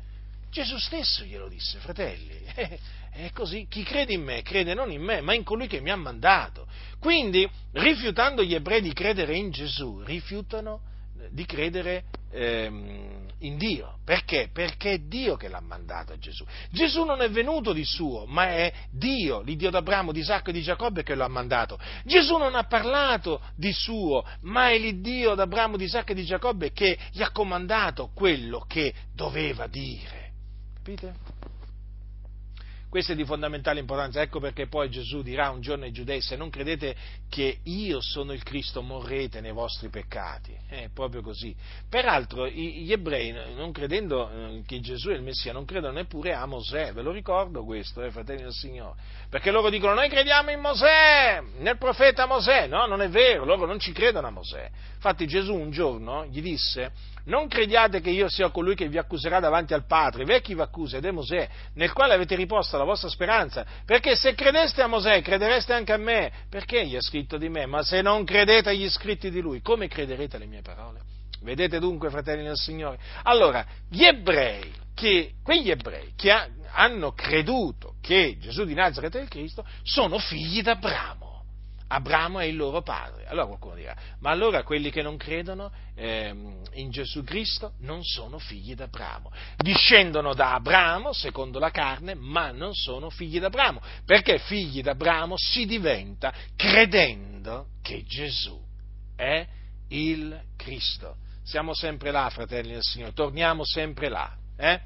Gesù 0.50 0.76
stesso 0.76 1.22
glielo 1.22 1.48
disse, 1.48 1.78
fratelli. 1.78 2.42
È 3.16 3.30
così, 3.32 3.68
chi 3.68 3.84
crede 3.84 4.14
in 4.14 4.24
me 4.24 4.42
crede 4.42 4.74
non 4.74 4.90
in 4.90 5.02
me, 5.02 5.20
ma 5.20 5.32
in 5.32 5.44
colui 5.44 5.68
che 5.68 5.80
mi 5.80 5.90
ha 5.90 5.96
mandato. 5.96 6.66
Quindi, 6.98 7.48
rifiutando 7.72 8.42
gli 8.42 8.54
ebrei 8.54 8.80
di 8.80 8.92
credere 8.92 9.36
in 9.36 9.52
Gesù, 9.52 10.02
rifiutano 10.02 10.94
di 11.30 11.44
credere 11.44 12.04
ehm, 12.30 13.26
in 13.40 13.56
Dio. 13.56 13.98
Perché? 14.04 14.50
Perché 14.52 14.92
è 14.92 14.98
Dio 14.98 15.36
che 15.36 15.48
l'ha 15.48 15.60
mandato 15.60 16.12
a 16.12 16.18
Gesù. 16.18 16.44
Gesù 16.70 17.04
non 17.04 17.20
è 17.20 17.30
venuto 17.30 17.72
di 17.72 17.84
suo, 17.84 18.24
ma 18.26 18.48
è 18.48 18.72
Dio, 18.90 19.40
l'Iddio 19.40 19.70
d'Abramo, 19.70 20.12
di 20.12 20.20
Isacco 20.20 20.50
e 20.50 20.52
di 20.52 20.62
Giacobbe 20.62 21.02
che 21.02 21.14
lo 21.14 21.24
ha 21.24 21.28
mandato. 21.28 21.78
Gesù 22.04 22.36
non 22.36 22.54
ha 22.54 22.64
parlato 22.64 23.40
di 23.56 23.72
suo, 23.72 24.24
ma 24.42 24.70
è 24.70 24.78
l'Iddio 24.78 25.34
d'Abramo, 25.34 25.76
di 25.76 25.84
Isacco 25.84 26.12
e 26.12 26.14
di 26.14 26.24
Giacobbe 26.24 26.72
che 26.72 26.98
gli 27.12 27.22
ha 27.22 27.30
comandato 27.30 28.10
quello 28.14 28.64
che 28.66 28.94
doveva 29.12 29.66
dire. 29.66 30.32
Capite? 30.74 31.54
Questo 32.88 33.12
è 33.12 33.14
di 33.16 33.24
fondamentale 33.24 33.80
importanza, 33.80 34.22
ecco 34.22 34.38
perché 34.38 34.68
poi 34.68 34.88
Gesù 34.88 35.22
dirà 35.22 35.50
un 35.50 35.60
giorno 35.60 35.84
ai 35.84 35.92
giudei, 35.92 36.20
se 36.20 36.36
non 36.36 36.50
credete 36.50 36.94
che 37.28 37.58
io 37.64 38.00
sono 38.00 38.32
il 38.32 38.42
Cristo, 38.42 38.80
morrete 38.80 39.40
nei 39.40 39.52
vostri 39.52 39.88
peccati. 39.88 40.56
È 40.68 40.88
proprio 40.94 41.20
così. 41.20 41.54
Peraltro 41.88 42.48
gli 42.48 42.90
ebrei, 42.90 43.32
non 43.54 43.72
credendo 43.72 44.30
eh, 44.30 44.62
che 44.64 44.80
Gesù 44.80 45.08
è 45.10 45.14
il 45.14 45.22
Messia, 45.22 45.52
non 45.52 45.64
credono 45.64 45.94
neppure 45.94 46.32
a 46.32 46.46
Mosè, 46.46 46.92
ve 46.92 47.02
lo 47.02 47.10
ricordo 47.10 47.64
questo, 47.64 48.02
eh, 48.02 48.10
fratelli 48.10 48.42
del 48.42 48.52
Signore, 48.52 48.94
perché 49.28 49.50
loro 49.50 49.68
dicono 49.68 49.94
noi 49.94 50.08
crediamo 50.08 50.50
in 50.52 50.60
Mosè, 50.60 51.42
nel 51.58 51.78
profeta 51.78 52.26
Mosè, 52.26 52.66
no, 52.68 52.86
non 52.86 53.02
è 53.02 53.08
vero, 53.08 53.44
loro 53.44 53.66
non 53.66 53.80
ci 53.80 53.92
credono 53.92 54.28
a 54.28 54.30
Mosè. 54.30 54.70
Infatti 54.94 55.26
Gesù 55.26 55.54
un 55.54 55.70
giorno 55.70 56.24
gli 56.26 56.40
disse, 56.40 56.92
non 57.26 57.48
crediate 57.48 58.00
che 58.00 58.10
io 58.10 58.28
sia 58.28 58.50
colui 58.50 58.74
che 58.74 58.88
vi 58.88 58.98
accuserà 58.98 59.40
davanti 59.40 59.74
al 59.74 59.86
Padre, 59.86 60.24
ve 60.24 60.40
chi 60.40 60.54
vi 60.54 60.60
accusa 60.60 60.96
ed 60.96 61.04
è 61.04 61.10
Mosè, 61.10 61.48
nel 61.74 61.92
quale 61.92 62.14
avete 62.14 62.34
riposto 62.34 62.76
la 62.76 62.84
vostra 62.84 63.08
speranza, 63.08 63.64
perché 63.84 64.16
se 64.16 64.34
credeste 64.34 64.82
a 64.82 64.86
Mosè 64.86 65.22
credereste 65.22 65.72
anche 65.72 65.92
a 65.92 65.96
me, 65.96 66.32
perché 66.48 66.86
gli 66.86 66.96
ha 66.96 67.00
scritto 67.00 67.36
di 67.36 67.48
me, 67.48 67.66
ma 67.66 67.82
se 67.82 68.02
non 68.02 68.24
credete 68.24 68.70
agli 68.70 68.88
scritti 68.88 69.30
di 69.30 69.40
lui, 69.40 69.60
come 69.60 69.88
crederete 69.88 70.36
alle 70.36 70.46
mie 70.46 70.62
parole? 70.62 71.00
Vedete 71.42 71.78
dunque, 71.78 72.10
fratelli 72.10 72.44
del 72.44 72.56
Signore? 72.56 72.98
Allora, 73.24 73.64
gli 73.88 74.04
ebrei, 74.04 74.72
che, 74.94 75.34
quegli 75.42 75.70
ebrei 75.70 76.12
che 76.16 76.30
ha, 76.30 76.48
hanno 76.72 77.12
creduto 77.12 77.94
che 78.00 78.36
Gesù 78.40 78.64
di 78.64 78.74
Nazareth 78.74 79.16
è 79.16 79.20
il 79.20 79.28
Cristo, 79.28 79.64
sono 79.82 80.18
figli 80.18 80.62
d'Abramo. 80.62 81.35
Abramo 81.88 82.40
è 82.40 82.44
il 82.44 82.56
loro 82.56 82.82
padre. 82.82 83.26
Allora 83.26 83.46
qualcuno 83.46 83.74
dirà, 83.74 83.96
ma 84.20 84.30
allora 84.30 84.62
quelli 84.64 84.90
che 84.90 85.02
non 85.02 85.16
credono 85.16 85.70
eh, 85.94 86.34
in 86.72 86.90
Gesù 86.90 87.22
Cristo 87.22 87.74
non 87.80 88.02
sono 88.02 88.38
figli 88.38 88.74
d'Abramo. 88.74 89.30
Discendono 89.56 90.34
da 90.34 90.54
Abramo 90.54 91.12
secondo 91.12 91.58
la 91.58 91.70
carne, 91.70 92.14
ma 92.14 92.50
non 92.50 92.74
sono 92.74 93.10
figli 93.10 93.38
d'Abramo, 93.38 93.80
perché 94.04 94.38
figli 94.38 94.82
d'Abramo 94.82 95.34
si 95.36 95.64
diventa 95.66 96.32
credendo 96.56 97.68
che 97.82 98.04
Gesù 98.04 98.60
è 99.14 99.46
il 99.88 100.40
Cristo. 100.56 101.16
Siamo 101.44 101.74
sempre 101.74 102.10
là, 102.10 102.28
fratelli 102.30 102.72
del 102.72 102.82
Signore, 102.82 103.12
torniamo 103.12 103.64
sempre 103.64 104.08
là, 104.08 104.36
eh? 104.56 104.80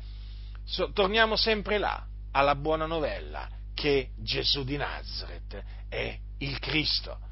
so, 0.65 0.93
torniamo 0.93 1.37
sempre 1.37 1.79
là, 1.79 2.05
alla 2.33 2.55
buona 2.55 2.85
novella, 2.85 3.49
che 3.75 4.11
Gesù 4.19 4.63
di 4.63 4.77
Nazareth 4.77 5.65
è 5.89 6.19
il 6.41 6.59
Cristo. 6.59 7.29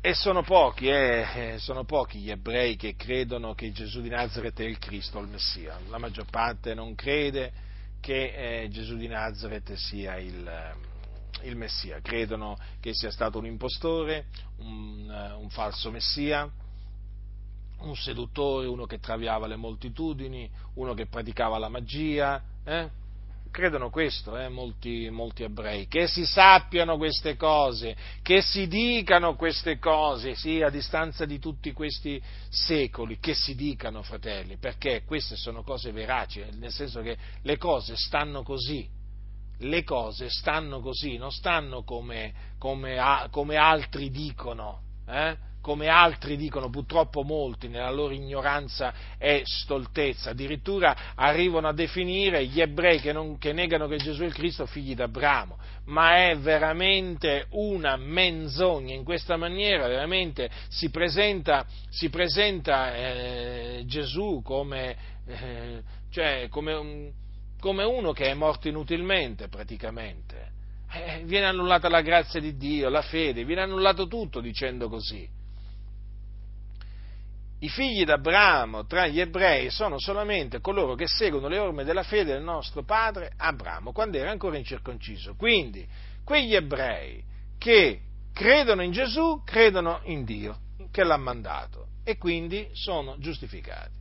E 0.00 0.14
sono 0.14 0.42
pochi, 0.42 0.86
eh, 0.86 1.26
eh, 1.34 1.58
sono 1.58 1.84
pochi 1.84 2.20
gli 2.20 2.30
ebrei 2.30 2.76
che 2.76 2.94
credono 2.94 3.54
che 3.54 3.72
Gesù 3.72 4.00
di 4.00 4.08
Nazareth 4.08 4.60
è 4.60 4.64
il 4.64 4.78
Cristo, 4.78 5.18
il 5.18 5.26
Messia. 5.26 5.78
La 5.88 5.98
maggior 5.98 6.26
parte 6.30 6.74
non 6.74 6.94
crede 6.94 7.52
che 8.00 8.62
eh, 8.62 8.68
Gesù 8.68 8.96
di 8.96 9.08
Nazareth 9.08 9.72
sia 9.72 10.16
il, 10.16 10.46
eh, 10.46 11.48
il, 11.48 11.56
Messia, 11.56 12.00
credono 12.00 12.56
che 12.78 12.94
sia 12.94 13.10
stato 13.10 13.38
un 13.38 13.46
impostore, 13.46 14.26
un, 14.58 15.08
uh, 15.08 15.40
un 15.40 15.50
falso 15.50 15.90
Messia, 15.90 16.48
un 17.78 17.96
seduttore, 17.96 18.68
uno 18.68 18.86
che 18.86 19.00
traviava 19.00 19.48
le 19.48 19.56
moltitudini, 19.56 20.48
uno 20.74 20.94
che 20.94 21.06
praticava 21.06 21.58
la 21.58 21.68
magia. 21.68 22.40
Eh? 22.62 23.04
Credono 23.56 23.88
questo, 23.88 24.36
eh, 24.36 24.50
molti, 24.50 25.08
molti, 25.08 25.42
ebrei, 25.42 25.88
che 25.88 26.06
si 26.08 26.26
sappiano 26.26 26.98
queste 26.98 27.36
cose, 27.36 27.96
che 28.20 28.42
si 28.42 28.66
dicano 28.68 29.34
queste 29.34 29.78
cose, 29.78 30.34
sì, 30.34 30.60
a 30.60 30.68
distanza 30.68 31.24
di 31.24 31.38
tutti 31.38 31.72
questi 31.72 32.22
secoli, 32.50 33.18
che 33.18 33.32
si 33.32 33.54
dicano, 33.54 34.02
fratelli, 34.02 34.58
perché 34.58 35.04
queste 35.06 35.36
sono 35.36 35.62
cose 35.62 35.90
veraci, 35.90 36.40
eh, 36.40 36.50
nel 36.58 36.70
senso 36.70 37.00
che 37.00 37.16
le 37.40 37.56
cose 37.56 37.96
stanno 37.96 38.42
così, 38.42 38.86
le 39.60 39.82
cose 39.84 40.28
stanno 40.28 40.80
così, 40.80 41.16
non 41.16 41.32
stanno 41.32 41.82
come, 41.82 42.34
come, 42.58 43.26
come 43.30 43.56
altri 43.56 44.10
dicono, 44.10 44.82
eh? 45.08 45.34
Come 45.66 45.88
altri 45.88 46.36
dicono, 46.36 46.70
purtroppo 46.70 47.24
molti 47.24 47.66
nella 47.66 47.90
loro 47.90 48.14
ignoranza 48.14 48.94
e 49.18 49.42
stoltezza, 49.44 50.30
addirittura 50.30 51.14
arrivano 51.16 51.66
a 51.66 51.72
definire 51.72 52.46
gli 52.46 52.60
ebrei 52.60 53.00
che, 53.00 53.12
non, 53.12 53.36
che 53.36 53.52
negano 53.52 53.88
che 53.88 53.96
Gesù 53.96 54.22
è 54.22 54.26
il 54.26 54.32
Cristo 54.32 54.64
figli 54.66 54.94
d'Abramo, 54.94 55.58
ma 55.86 56.28
è 56.28 56.38
veramente 56.38 57.46
una 57.50 57.96
menzogna, 57.96 58.94
in 58.94 59.02
questa 59.02 59.36
maniera 59.36 59.88
veramente 59.88 60.48
si 60.68 60.88
presenta, 60.90 61.66
si 61.88 62.10
presenta 62.10 62.94
eh, 62.94 63.82
Gesù 63.86 64.42
come, 64.44 64.96
eh, 65.26 65.82
cioè, 66.12 66.46
come, 66.48 67.10
come 67.58 67.82
uno 67.82 68.12
che 68.12 68.26
è 68.26 68.34
morto 68.34 68.68
inutilmente 68.68 69.48
praticamente. 69.48 70.52
Eh, 70.92 71.22
viene 71.24 71.46
annullata 71.46 71.88
la 71.88 72.02
grazia 72.02 72.38
di 72.38 72.56
Dio, 72.56 72.88
la 72.88 73.02
fede, 73.02 73.44
viene 73.44 73.62
annullato 73.62 74.06
tutto 74.06 74.40
dicendo 74.40 74.88
così. 74.88 75.34
I 77.58 77.68
figli 77.70 78.04
d'Abramo 78.04 78.84
tra 78.84 79.06
gli 79.06 79.18
ebrei 79.18 79.70
sono 79.70 79.98
solamente 79.98 80.60
coloro 80.60 80.94
che 80.94 81.06
seguono 81.06 81.48
le 81.48 81.58
orme 81.58 81.84
della 81.84 82.02
fede 82.02 82.32
del 82.34 82.42
nostro 82.42 82.82
padre 82.82 83.32
Abramo, 83.36 83.92
quando 83.92 84.18
era 84.18 84.30
ancora 84.30 84.58
incirconciso. 84.58 85.34
Quindi, 85.36 85.86
quegli 86.22 86.54
ebrei 86.54 87.22
che 87.56 88.00
credono 88.34 88.82
in 88.82 88.92
Gesù, 88.92 89.42
credono 89.44 90.00
in 90.04 90.24
Dio 90.24 90.58
che 90.90 91.02
l'ha 91.02 91.16
mandato 91.16 91.86
e 92.04 92.18
quindi 92.18 92.68
sono 92.72 93.16
giustificati. 93.18 93.94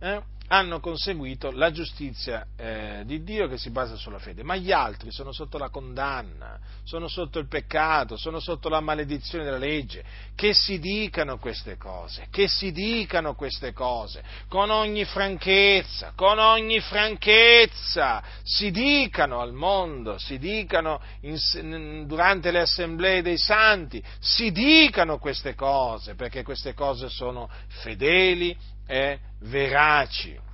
Eh? 0.00 0.22
Hanno 0.48 0.80
conseguito 0.80 1.50
la 1.50 1.70
giustizia 1.70 2.46
eh, 2.56 3.02
di 3.04 3.22
Dio 3.22 3.48
che 3.48 3.58
si 3.58 3.70
basa 3.70 3.96
sulla 3.96 4.18
fede, 4.18 4.42
ma 4.42 4.56
gli 4.56 4.72
altri 4.72 5.10
sono 5.10 5.32
sotto 5.32 5.58
la 5.58 5.70
condanna, 5.70 6.58
sono 6.84 7.08
sotto 7.08 7.38
il 7.38 7.48
peccato, 7.48 8.16
sono 8.16 8.38
sotto 8.38 8.68
la 8.68 8.80
maledizione 8.80 9.44
della 9.44 9.58
legge. 9.58 10.04
Che 10.34 10.52
si 10.54 10.78
dicano 10.78 11.38
queste 11.38 11.76
cose, 11.76 12.28
che 12.30 12.48
si 12.48 12.70
dicano 12.70 13.34
queste 13.34 13.72
cose 13.72 14.22
con 14.48 14.70
ogni 14.70 15.04
franchezza, 15.04 16.12
con 16.14 16.38
ogni 16.38 16.80
franchezza, 16.80 18.22
si 18.42 18.70
dicano 18.70 19.40
al 19.40 19.52
mondo, 19.52 20.18
si 20.18 20.38
dicano 20.38 21.00
in, 21.22 22.04
durante 22.06 22.50
le 22.50 22.60
assemblee 22.60 23.22
dei 23.22 23.38
santi, 23.38 24.02
si 24.20 24.52
dicano 24.52 25.18
queste 25.18 25.54
cose, 25.54 26.14
perché 26.14 26.42
queste 26.42 26.74
cose 26.74 27.08
sono 27.08 27.48
fedeli 27.68 28.74
e 28.86 29.18
veraci. 29.40 30.44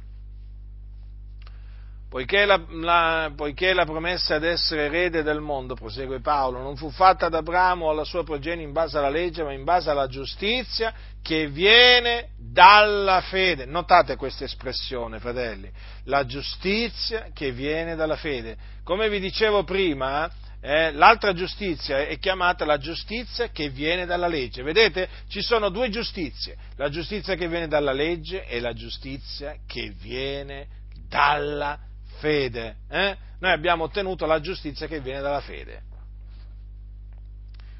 Poiché 2.13 2.45
la, 2.45 2.63
la, 2.69 3.33
poiché 3.35 3.73
la, 3.73 3.87
promessa 3.87 4.39
di 4.39 4.47
essere 4.47 4.85
erede 4.85 5.23
del 5.23 5.41
mondo, 5.41 5.75
prosegue 5.75 6.21
Paolo, 6.21 6.61
non 6.61 6.77
fu 6.77 6.91
fatta 6.91 7.25
ad 7.25 7.35
Abramo 7.35 7.87
o 7.87 7.91
alla 7.91 8.05
sua 8.05 8.23
progenie 8.23 8.63
in 8.63 8.73
base 8.73 8.99
alla 8.99 9.09
legge, 9.09 9.43
ma 9.43 9.55
in 9.55 9.65
base 9.65 9.89
alla 9.89 10.07
giustizia 10.09 10.93
che 11.23 11.49
viene 11.49 12.33
dalla 12.37 13.23
fede. 13.23 13.65
Notate 13.65 14.17
questa 14.17 14.45
espressione, 14.45 15.21
fratelli, 15.21 15.71
la 16.05 16.27
giustizia 16.27 17.29
che 17.33 17.51
viene 17.51 17.95
dalla 17.95 18.17
fede. 18.17 18.59
Come 18.85 19.09
vi 19.09 19.19
dicevo 19.19 19.65
prima, 19.65 20.31
eh, 20.65 20.93
l'altra 20.93 21.33
giustizia 21.33 22.07
è 22.07 22.17
chiamata 22.21 22.65
la 22.65 22.79
giustizia 22.79 23.49
che 23.49 23.69
viene 23.69 24.07
dalla 24.07 24.29
legge. 24.29 24.63
Vedete? 24.63 25.09
Ci 25.27 25.43
sono 25.43 25.71
due 25.71 25.91
giustizie, 25.91 26.57
la 26.77 26.89
giustizia 26.89 27.35
che 27.35 27.49
viene 27.49 27.67
dalla 27.67 27.91
legge 27.91 28.47
e 28.47 28.61
la 28.61 28.73
giustizia 28.73 29.57
che 29.67 29.93
viene 29.99 30.69
dalla 31.09 31.81
fede. 32.19 32.77
Eh? 32.89 33.17
Noi 33.41 33.51
abbiamo 33.51 33.85
ottenuto 33.85 34.25
la 34.25 34.41
giustizia 34.41 34.87
che 34.87 35.01
viene 35.01 35.21
dalla 35.21 35.41
fede. 35.41 35.83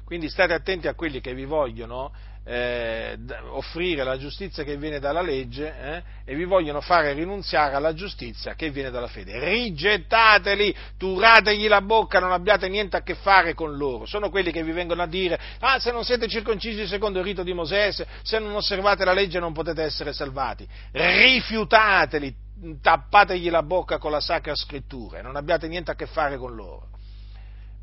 Quindi 0.03 0.27
state 0.27 0.53
attenti 0.53 0.89
a 0.89 0.93
quelli 0.93 1.21
che 1.21 1.33
vi 1.33 1.45
vogliono 1.45 2.11
eh, 2.45 3.17
offrire 3.51 4.03
la 4.03 4.17
giustizia 4.17 4.63
che 4.63 4.75
viene 4.75 4.99
dalla 4.99 5.21
legge 5.21 5.73
eh, 5.79 6.03
e 6.25 6.35
vi 6.35 6.43
vogliono 6.43 6.81
fare 6.81 7.13
rinunziare 7.13 7.75
alla 7.75 7.93
giustizia 7.93 8.53
che 8.55 8.69
viene 8.69 8.89
dalla 8.89 9.07
fede. 9.07 9.39
Rigettateli, 9.39 10.75
turategli 10.97 11.67
la 11.67 11.81
bocca, 11.81 12.19
non 12.19 12.31
abbiate 12.31 12.67
niente 12.67 12.97
a 12.97 13.01
che 13.01 13.15
fare 13.15 13.53
con 13.53 13.77
loro. 13.77 14.05
Sono 14.05 14.29
quelli 14.29 14.51
che 14.51 14.63
vi 14.63 14.71
vengono 14.71 15.01
a 15.01 15.07
dire, 15.07 15.39
ah 15.59 15.79
se 15.79 15.91
non 15.91 16.03
siete 16.03 16.27
circoncisi 16.27 16.85
secondo 16.87 17.19
il 17.19 17.25
rito 17.25 17.43
di 17.43 17.53
Mosè, 17.53 17.91
se 17.91 18.39
non 18.39 18.53
osservate 18.55 19.05
la 19.05 19.13
legge 19.13 19.39
non 19.39 19.53
potete 19.53 19.83
essere 19.83 20.11
salvati. 20.13 20.67
Rifiutateli, 20.91 22.35
tappategli 22.81 23.49
la 23.49 23.63
bocca 23.63 23.97
con 23.97 24.11
la 24.11 24.21
sacra 24.21 24.55
scrittura 24.55 25.19
e 25.19 25.21
non 25.21 25.35
abbiate 25.35 25.67
niente 25.67 25.91
a 25.91 25.95
che 25.95 26.07
fare 26.07 26.37
con 26.37 26.55
loro. 26.55 26.89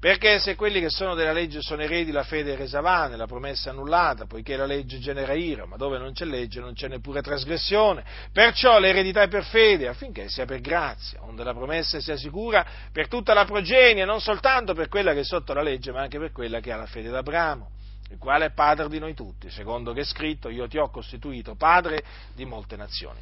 Perché 0.00 0.38
se 0.38 0.56
quelli 0.56 0.80
che 0.80 0.88
sono 0.88 1.14
della 1.14 1.30
legge 1.30 1.60
sono 1.60 1.82
eredi, 1.82 2.10
la 2.10 2.22
fede 2.22 2.54
è 2.54 2.56
resa 2.56 2.80
vana, 2.80 3.16
la 3.16 3.26
promessa 3.26 3.68
è 3.68 3.72
annullata, 3.74 4.24
poiché 4.24 4.56
la 4.56 4.64
legge 4.64 4.98
genera 4.98 5.34
ira, 5.34 5.66
ma 5.66 5.76
dove 5.76 5.98
non 5.98 6.14
c'è 6.14 6.24
legge 6.24 6.58
non 6.58 6.72
c'è 6.72 6.88
neppure 6.88 7.20
trasgressione. 7.20 8.02
Perciò 8.32 8.78
l'eredità 8.78 9.20
è 9.20 9.28
per 9.28 9.44
fede, 9.44 9.88
affinché 9.88 10.30
sia 10.30 10.46
per 10.46 10.62
grazia, 10.62 11.22
onde 11.22 11.44
la 11.44 11.52
promessa 11.52 12.00
sia 12.00 12.16
sicura 12.16 12.64
per 12.90 13.08
tutta 13.08 13.34
la 13.34 13.44
progenie, 13.44 14.06
non 14.06 14.22
soltanto 14.22 14.72
per 14.72 14.88
quella 14.88 15.12
che 15.12 15.20
è 15.20 15.24
sotto 15.24 15.52
la 15.52 15.60
legge, 15.60 15.92
ma 15.92 16.00
anche 16.00 16.18
per 16.18 16.32
quella 16.32 16.60
che 16.60 16.72
ha 16.72 16.76
la 16.76 16.86
fede 16.86 17.10
d'Abramo, 17.10 17.70
il 18.08 18.16
quale 18.16 18.46
è 18.46 18.50
padre 18.52 18.88
di 18.88 18.98
noi 18.98 19.12
tutti, 19.12 19.50
secondo 19.50 19.92
che 19.92 20.00
è 20.00 20.04
scritto, 20.04 20.48
io 20.48 20.66
ti 20.66 20.78
ho 20.78 20.88
costituito 20.88 21.56
padre 21.56 22.02
di 22.34 22.46
molte 22.46 22.74
nazioni 22.74 23.20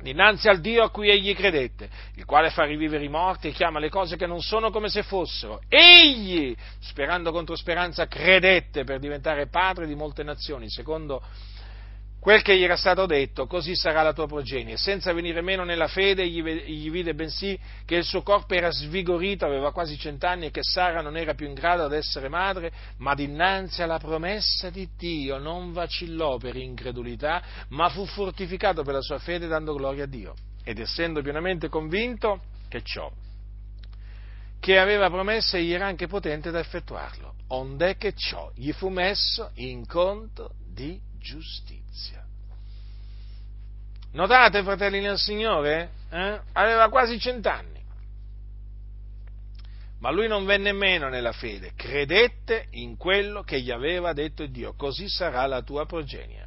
dinanzi 0.00 0.48
al 0.48 0.60
Dio 0.60 0.82
a 0.82 0.90
cui 0.90 1.10
egli 1.10 1.34
credette, 1.34 1.88
il 2.14 2.24
quale 2.24 2.50
fa 2.50 2.64
rivivere 2.64 3.04
i 3.04 3.08
morti 3.08 3.48
e 3.48 3.52
chiama 3.52 3.78
le 3.78 3.88
cose 3.88 4.16
che 4.16 4.26
non 4.26 4.40
sono 4.40 4.70
come 4.70 4.88
se 4.88 5.02
fossero. 5.02 5.60
Egli, 5.68 6.54
sperando 6.80 7.32
contro 7.32 7.56
speranza, 7.56 8.06
credette 8.06 8.84
per 8.84 8.98
diventare 8.98 9.48
padre 9.48 9.86
di 9.86 9.94
molte 9.94 10.22
nazioni, 10.22 10.70
secondo 10.70 11.22
quel 12.28 12.42
che 12.42 12.58
gli 12.58 12.62
era 12.62 12.76
stato 12.76 13.06
detto, 13.06 13.46
così 13.46 13.74
sarà 13.74 14.02
la 14.02 14.12
tua 14.12 14.26
progenie. 14.26 14.76
Senza 14.76 15.14
venire 15.14 15.40
meno 15.40 15.64
nella 15.64 15.88
fede, 15.88 16.28
gli 16.28 16.90
vide 16.90 17.14
bensì 17.14 17.58
che 17.86 17.94
il 17.94 18.04
suo 18.04 18.20
corpo 18.20 18.52
era 18.52 18.70
svigorito, 18.70 19.46
aveva 19.46 19.72
quasi 19.72 19.96
cent'anni 19.96 20.44
e 20.44 20.50
che 20.50 20.62
Sara 20.62 21.00
non 21.00 21.16
era 21.16 21.32
più 21.32 21.46
in 21.46 21.54
grado 21.54 21.84
ad 21.84 21.94
essere 21.94 22.28
madre, 22.28 22.70
ma 22.98 23.14
dinanzi 23.14 23.80
alla 23.80 23.96
promessa 23.96 24.68
di 24.68 24.90
Dio 24.94 25.38
non 25.38 25.72
vacillò 25.72 26.36
per 26.36 26.56
incredulità, 26.56 27.42
ma 27.68 27.88
fu 27.88 28.04
fortificato 28.04 28.82
per 28.82 28.92
la 28.92 29.00
sua 29.00 29.18
fede 29.18 29.46
dando 29.46 29.72
gloria 29.72 30.04
a 30.04 30.06
Dio. 30.06 30.34
Ed 30.64 30.80
essendo 30.80 31.22
pienamente 31.22 31.70
convinto 31.70 32.42
che 32.68 32.82
ciò 32.82 33.10
che 34.60 34.78
aveva 34.78 35.08
promesso 35.08 35.56
egli 35.56 35.72
era 35.72 35.86
anche 35.86 36.08
potente 36.08 36.50
da 36.50 36.58
effettuarlo, 36.58 37.36
onde 37.48 37.96
che 37.96 38.12
ciò 38.12 38.50
gli 38.54 38.72
fu 38.72 38.90
messo 38.90 39.52
in 39.54 39.86
conto 39.86 40.56
di 40.70 41.07
giustizia. 41.18 42.24
Notate, 44.12 44.62
fratelli 44.62 45.00
nel 45.00 45.18
Signore? 45.18 45.90
Eh? 46.10 46.40
Aveva 46.52 46.88
quasi 46.88 47.18
cent'anni. 47.18 47.76
Ma 50.00 50.10
lui 50.10 50.28
non 50.28 50.44
venne 50.44 50.72
meno 50.72 51.08
nella 51.08 51.32
fede, 51.32 51.72
credette 51.74 52.68
in 52.70 52.96
quello 52.96 53.42
che 53.42 53.60
gli 53.60 53.70
aveva 53.70 54.12
detto 54.12 54.46
Dio, 54.46 54.74
così 54.74 55.08
sarà 55.08 55.44
la 55.46 55.60
tua 55.62 55.86
progenie. 55.86 56.46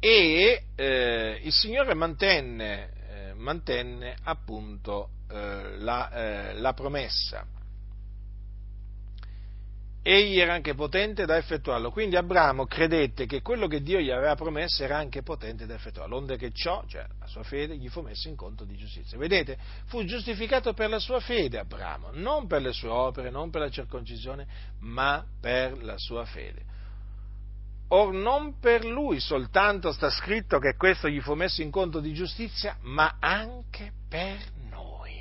E 0.00 0.64
eh, 0.74 1.40
il 1.42 1.52
Signore 1.52 1.94
mantenne, 1.94 2.90
eh, 3.08 3.34
mantenne 3.34 4.16
appunto 4.24 5.10
eh, 5.30 5.78
la, 5.78 6.10
eh, 6.10 6.54
la 6.54 6.72
promessa 6.74 7.46
egli 10.06 10.38
era 10.38 10.54
anche 10.54 10.74
potente 10.74 11.26
da 11.26 11.36
effettuarlo. 11.36 11.90
Quindi 11.90 12.14
Abramo 12.14 12.64
credette 12.66 13.26
che 13.26 13.42
quello 13.42 13.66
che 13.66 13.82
Dio 13.82 13.98
gli 13.98 14.10
aveva 14.10 14.36
promesso 14.36 14.84
era 14.84 14.96
anche 14.96 15.22
potente 15.22 15.66
da 15.66 15.74
effettuarlo, 15.74 16.16
onde 16.16 16.36
che 16.36 16.52
ciò, 16.52 16.84
cioè 16.86 17.04
la 17.18 17.26
sua 17.26 17.42
fede, 17.42 17.76
gli 17.76 17.88
fu 17.88 18.02
messo 18.02 18.28
in 18.28 18.36
conto 18.36 18.64
di 18.64 18.76
giustizia. 18.76 19.18
Vedete, 19.18 19.58
fu 19.86 20.04
giustificato 20.04 20.74
per 20.74 20.90
la 20.90 21.00
sua 21.00 21.18
fede 21.18 21.58
Abramo, 21.58 22.10
non 22.12 22.46
per 22.46 22.62
le 22.62 22.72
sue 22.72 22.88
opere, 22.88 23.30
non 23.30 23.50
per 23.50 23.62
la 23.62 23.68
circoncisione, 23.68 24.46
ma 24.80 25.26
per 25.40 25.82
la 25.82 25.98
sua 25.98 26.24
fede. 26.24 26.74
Or 27.88 28.12
non 28.12 28.60
per 28.60 28.84
lui 28.84 29.18
soltanto 29.18 29.90
sta 29.90 30.10
scritto 30.10 30.58
che 30.60 30.76
questo 30.76 31.08
gli 31.08 31.20
fu 31.20 31.34
messo 31.34 31.62
in 31.62 31.70
conto 31.72 31.98
di 31.98 32.12
giustizia, 32.12 32.76
ma 32.82 33.16
anche 33.18 33.92
per 34.08 34.38
noi, 34.70 35.20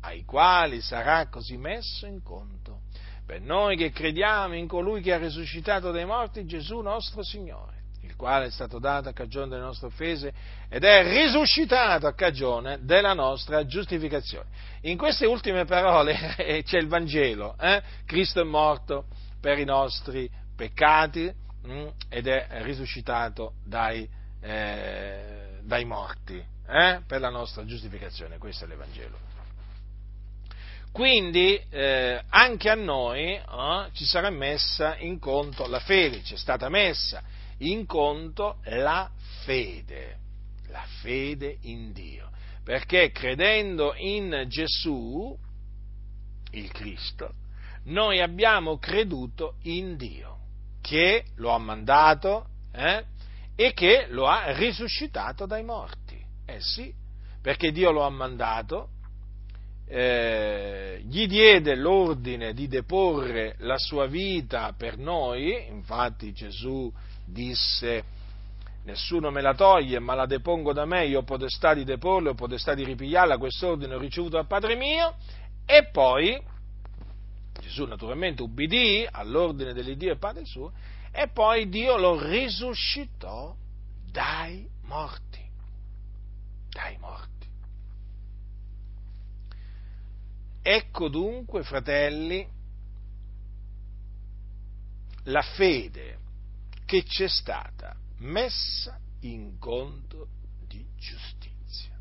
ai 0.00 0.24
quali 0.24 0.82
sarà 0.82 1.28
così 1.28 1.56
messo 1.56 2.04
in 2.04 2.22
conto 2.22 2.77
per 3.28 3.42
noi 3.42 3.76
che 3.76 3.90
crediamo 3.90 4.54
in 4.54 4.66
colui 4.66 5.02
che 5.02 5.12
ha 5.12 5.18
risuscitato 5.18 5.90
dai 5.90 6.06
morti, 6.06 6.46
Gesù 6.46 6.80
nostro 6.80 7.22
Signore, 7.22 7.82
il 8.00 8.16
quale 8.16 8.46
è 8.46 8.50
stato 8.50 8.78
dato 8.78 9.10
a 9.10 9.12
cagione 9.12 9.48
delle 9.48 9.60
nostre 9.60 9.88
offese 9.88 10.32
ed 10.70 10.82
è 10.82 11.02
risuscitato 11.02 12.06
a 12.06 12.14
cagione 12.14 12.78
della 12.80 13.12
nostra 13.12 13.66
giustificazione. 13.66 14.46
In 14.84 14.96
queste 14.96 15.26
ultime 15.26 15.66
parole 15.66 16.14
c'è 16.64 16.78
il 16.78 16.88
Vangelo, 16.88 17.54
eh? 17.60 17.82
Cristo 18.06 18.40
è 18.40 18.44
morto 18.44 19.04
per 19.38 19.58
i 19.58 19.64
nostri 19.64 20.30
peccati 20.56 21.30
mh, 21.64 21.70
mm, 21.70 21.86
ed 22.08 22.28
è 22.28 22.46
risuscitato 22.62 23.56
dai, 23.62 24.08
eh, 24.40 25.58
dai 25.64 25.84
morti 25.84 26.42
eh? 26.66 27.02
per 27.06 27.20
la 27.20 27.28
nostra 27.28 27.66
giustificazione, 27.66 28.38
questo 28.38 28.64
è 28.64 28.68
l'Evangelo. 28.68 29.27
Quindi 30.92 31.60
eh, 31.70 32.22
anche 32.28 32.70
a 32.70 32.74
noi 32.74 33.34
eh, 33.34 33.42
ci 33.92 34.04
sarà 34.04 34.30
messa 34.30 34.96
in 34.96 35.18
conto 35.18 35.66
la 35.66 35.80
fede, 35.80 36.22
ci 36.22 36.34
è 36.34 36.36
stata 36.36 36.68
messa 36.68 37.22
in 37.58 37.86
conto 37.86 38.58
la 38.64 39.10
fede, 39.44 40.18
la 40.68 40.84
fede 41.00 41.58
in 41.62 41.92
Dio, 41.92 42.30
perché 42.64 43.10
credendo 43.10 43.94
in 43.96 44.44
Gesù, 44.48 45.36
il 46.52 46.70
Cristo, 46.72 47.34
noi 47.84 48.20
abbiamo 48.20 48.78
creduto 48.78 49.56
in 49.62 49.96
Dio, 49.96 50.36
che 50.80 51.24
lo 51.36 51.50
ha 51.50 51.58
mandato 51.58 52.48
eh, 52.72 53.04
e 53.54 53.72
che 53.72 54.06
lo 54.08 54.26
ha 54.26 54.52
risuscitato 54.52 55.46
dai 55.46 55.62
morti. 55.62 56.16
Eh 56.46 56.60
sì, 56.60 56.92
perché 57.42 57.72
Dio 57.72 57.90
lo 57.90 58.02
ha 58.02 58.10
mandato, 58.10 58.90
eh, 59.88 61.02
gli 61.04 61.26
diede 61.26 61.74
l'ordine 61.74 62.52
di 62.52 62.68
deporre 62.68 63.56
la 63.60 63.78
sua 63.78 64.06
vita 64.06 64.74
per 64.76 64.98
noi, 64.98 65.66
infatti 65.68 66.32
Gesù 66.32 66.92
disse 67.24 68.16
nessuno 68.84 69.30
me 69.30 69.40
la 69.40 69.54
toglie, 69.54 69.98
ma 69.98 70.14
la 70.14 70.26
depongo 70.26 70.72
da 70.72 70.84
me, 70.84 71.06
io 71.06 71.20
ho 71.20 71.22
potestà 71.22 71.74
di 71.74 71.84
deporla, 71.84 72.30
ho 72.30 72.34
potestà 72.34 72.74
di 72.74 72.84
ripigliarla, 72.84 73.38
quest'ordine 73.38 73.94
ho 73.94 73.98
ricevuto 73.98 74.36
dal 74.36 74.46
Padre 74.46 74.76
mio, 74.76 75.14
e 75.66 75.88
poi 75.90 76.40
Gesù 77.60 77.84
naturalmente 77.84 78.42
ubbidì 78.42 79.06
all'ordine 79.10 79.72
dell'Iddio 79.72 80.12
e 80.12 80.16
Padre 80.16 80.44
suo, 80.44 80.72
e 81.10 81.28
poi 81.28 81.68
Dio 81.68 81.96
lo 81.96 82.18
risuscitò 82.18 83.54
dai 84.10 84.66
morti, 84.84 85.40
dai 86.70 86.96
morti. 86.98 87.37
Ecco 90.70 91.08
dunque, 91.08 91.62
fratelli, 91.62 92.46
la 95.22 95.40
fede 95.40 96.18
che 96.84 97.04
c'è 97.04 97.26
stata 97.26 97.96
messa 98.18 99.00
in 99.20 99.58
conto 99.58 100.28
di 100.66 100.84
giustizia. 100.94 101.96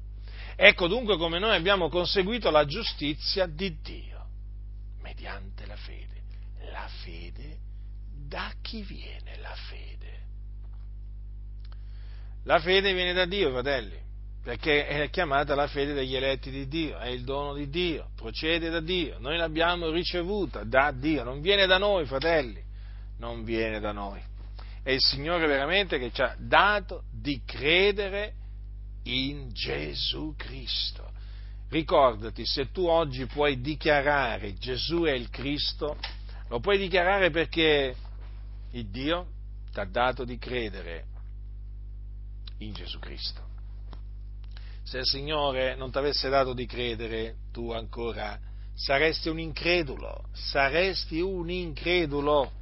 Ecco 0.58 0.88
dunque 0.88 1.16
come 1.16 1.40
noi 1.40 1.56
abbiamo 1.56 1.88
conseguito 1.88 2.50
la 2.50 2.66
giustizia 2.66 3.46
di 3.46 3.80
Dio, 3.80 4.26
mediante 5.00 5.66
la 5.66 5.78
fede. 5.78 6.22
La 6.74 6.90
fede, 6.90 7.60
da 8.12 8.52
chi 8.62 8.82
viene 8.82 9.38
la 9.38 9.56
fede? 9.56 10.26
La 12.44 12.60
fede 12.60 12.94
viene 12.94 13.14
da 13.14 13.24
Dio, 13.24 13.50
fratelli, 13.50 13.98
perché 14.44 14.88
è 14.88 15.10
chiamata 15.10 15.56
la 15.56 15.68
fede 15.68 15.94
degli 15.94 16.16
eletti 16.16 16.50
di 16.50 16.68
Dio, 16.68 16.98
è 16.98 17.08
il 17.08 17.24
dono 17.24 17.54
di 17.54 17.70
Dio, 17.70 18.12
procede 18.16 18.70
da 18.70 18.80
Dio, 18.80 19.18
noi 19.20 19.38
l'abbiamo 19.38 19.90
ricevuta 19.90 20.64
da 20.64 20.92
Dio, 20.92 21.24
non 21.24 21.42
viene 21.42 21.66
da 21.66 21.78
noi, 21.78 22.06
fratelli, 22.06 22.64
non 23.18 23.44
viene 23.44 23.80
da 23.80 23.92
noi 23.92 24.22
è 24.88 24.92
il 24.92 25.02
Signore 25.02 25.48
veramente 25.48 26.00
che 26.00 26.14
ci 26.14 26.22
ha 26.22 26.34
dato 26.40 27.04
di 27.12 27.42
credere 27.44 28.36
in 29.04 29.50
Gesù 29.52 30.34
Cristo. 30.38 31.12
Ricordati, 31.68 32.46
se 32.46 32.72
tu 32.72 32.86
oggi 32.86 33.26
puoi 33.26 33.60
dichiarare 33.60 34.54
Gesù 34.54 35.02
è 35.02 35.12
il 35.12 35.30
Cristo, 35.30 35.98
lo 36.48 36.62
puoi 36.62 36.78
dichiarare 36.78 37.32
perché 37.32 37.98
il 38.72 38.88
Dio 38.88 39.28
ti 39.74 39.80
ha 39.82 39.86
dato 39.86 40.24
di 40.24 40.38
credere 40.38 41.04
in 42.60 42.72
Gesù 42.72 42.98
Cristo. 43.00 43.47
Se 44.88 45.00
il 45.00 45.06
Signore 45.06 45.76
non 45.76 45.92
ti 45.92 45.98
avesse 45.98 46.30
dato 46.30 46.54
di 46.54 46.66
credere, 46.66 47.36
tu 47.52 47.72
ancora 47.72 48.40
saresti 48.74 49.28
un 49.28 49.38
incredulo, 49.38 50.30
saresti 50.32 51.20
un 51.20 51.50
incredulo 51.50 52.54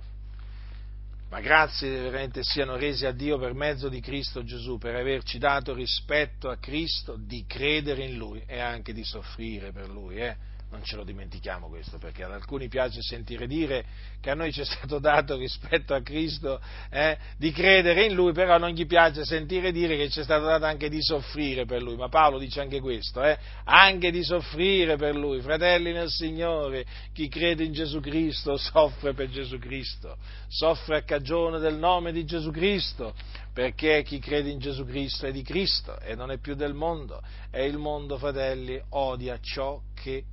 ma 1.30 1.39
grazie 1.39 1.89
veramente 1.89 2.41
siano 2.41 2.78
resi 2.78 3.05
a 3.05 3.11
Dio 3.11 3.38
per 3.38 3.53
mezzo 3.53 3.89
di 3.89 3.99
Cristo 3.99 4.43
Gesù, 4.43 4.80
per 4.80 4.95
averci 4.95 5.38
dato 5.38 5.76
rispetto 5.76 6.49
a 6.49 6.57
Cristo, 6.57 7.15
di 7.15 7.45
credere 7.45 8.05
in 8.05 8.15
Lui 8.17 8.43
e 8.47 8.59
anche 8.59 8.91
di 8.91 9.03
soffrire 9.03 9.71
per 9.71 9.88
Lui. 9.89 10.15
Eh? 10.15 10.36
Non 10.72 10.84
ce 10.84 10.95
lo 10.95 11.03
dimentichiamo 11.03 11.68
questo, 11.68 11.97
perché 11.97 12.24
ad 12.24 12.32
alcuni 12.32 12.68
piace 12.68 13.01
sentire 13.01 13.47
dire 13.47 13.86
che 14.20 14.32
a 14.32 14.34
noi 14.34 14.51
ci 14.51 14.61
è 14.61 14.66
stato 14.66 14.99
dato 14.99 15.38
rispetto 15.38 15.93
a 15.93 16.01
Cristo 16.01 16.59
eh, 16.89 17.18
di 17.38 17.51
credere 17.51 18.05
in 18.05 18.13
Lui, 18.13 18.34
però 18.34 18.57
non 18.57 18.72
gli 18.72 18.86
piace 18.86 19.24
sentire 19.26 19.72
dire 19.72 19.95
che 19.95 20.09
ci 20.09 20.20
è 20.22 20.24
stato 20.24 20.45
dato 20.45 20.66
anche 20.66 20.89
di 20.89 21.01
soffrire 21.01 21.66
per 21.66 21.82
Lui, 21.82 21.95
ma 21.95 22.09
Paolo 22.09 22.39
dice 22.39 22.61
anche 22.61 22.82
questo, 22.82 23.24
eh, 23.24 23.38
anche 23.66 24.11
di 24.11 24.24
soffrire 24.24 24.97
per 24.97 25.16
Lui, 25.16 25.39
fratelli 25.41 25.91
nel 25.91 26.09
Signore, 26.09 26.86
chi 27.13 27.28
crede 27.28 27.63
in 27.63 27.72
Gesù 27.72 27.99
Cristo 27.99 28.57
soffre 28.57 29.13
per 29.13 29.30
Gesù 29.30 29.57
Cristo, 29.59 30.18
soffre 30.47 30.97
a 30.97 31.03
cagione 31.03 31.59
del 31.59 31.76
nome 31.76 32.11
di 32.11 32.26
Gesù 32.26 32.51
Cristo, 32.51 33.13
perché 33.53 34.03
chi 34.03 34.20
crede 34.20 34.49
in 34.49 34.59
Gesù 34.59 34.84
Cristo 34.86 35.28
è 35.28 35.32
di 35.32 35.41
Cristo 35.41 35.97
e 36.01 36.16
non 36.16 36.32
è 36.32 36.39
più 36.39 36.55
del 36.55 36.74
mondo, 36.74 37.22
e 37.51 37.66
il 37.66 37.78
mondo, 37.78 38.18
fratelli, 38.18 38.82
odia 38.89 39.39
ciò 39.39 39.80
che 39.93 40.26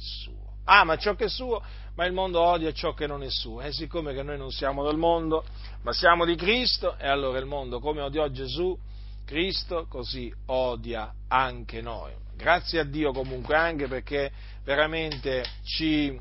suo. 0.00 0.58
Ama 0.64 0.96
ciò 0.96 1.14
che 1.14 1.24
è 1.24 1.28
suo, 1.28 1.62
ma 1.94 2.04
il 2.06 2.12
mondo 2.12 2.40
odia 2.40 2.72
ciò 2.72 2.94
che 2.94 3.06
non 3.06 3.22
è 3.22 3.30
suo. 3.30 3.60
E 3.60 3.72
siccome 3.72 4.14
che 4.14 4.22
noi 4.22 4.38
non 4.38 4.50
siamo 4.50 4.84
del 4.84 4.96
mondo, 4.96 5.44
ma 5.82 5.92
siamo 5.92 6.24
di 6.24 6.34
Cristo, 6.36 6.96
e 6.98 7.08
allora 7.08 7.38
il 7.38 7.46
mondo, 7.46 7.80
come 7.80 8.00
odiò 8.00 8.28
Gesù, 8.28 8.76
Cristo, 9.24 9.86
così 9.88 10.32
odia 10.46 11.12
anche 11.28 11.80
noi. 11.80 12.12
Grazie 12.36 12.80
a 12.80 12.84
Dio 12.84 13.12
comunque 13.12 13.54
anche 13.54 13.86
perché 13.86 14.32
veramente 14.64 15.44
ci, 15.62 16.18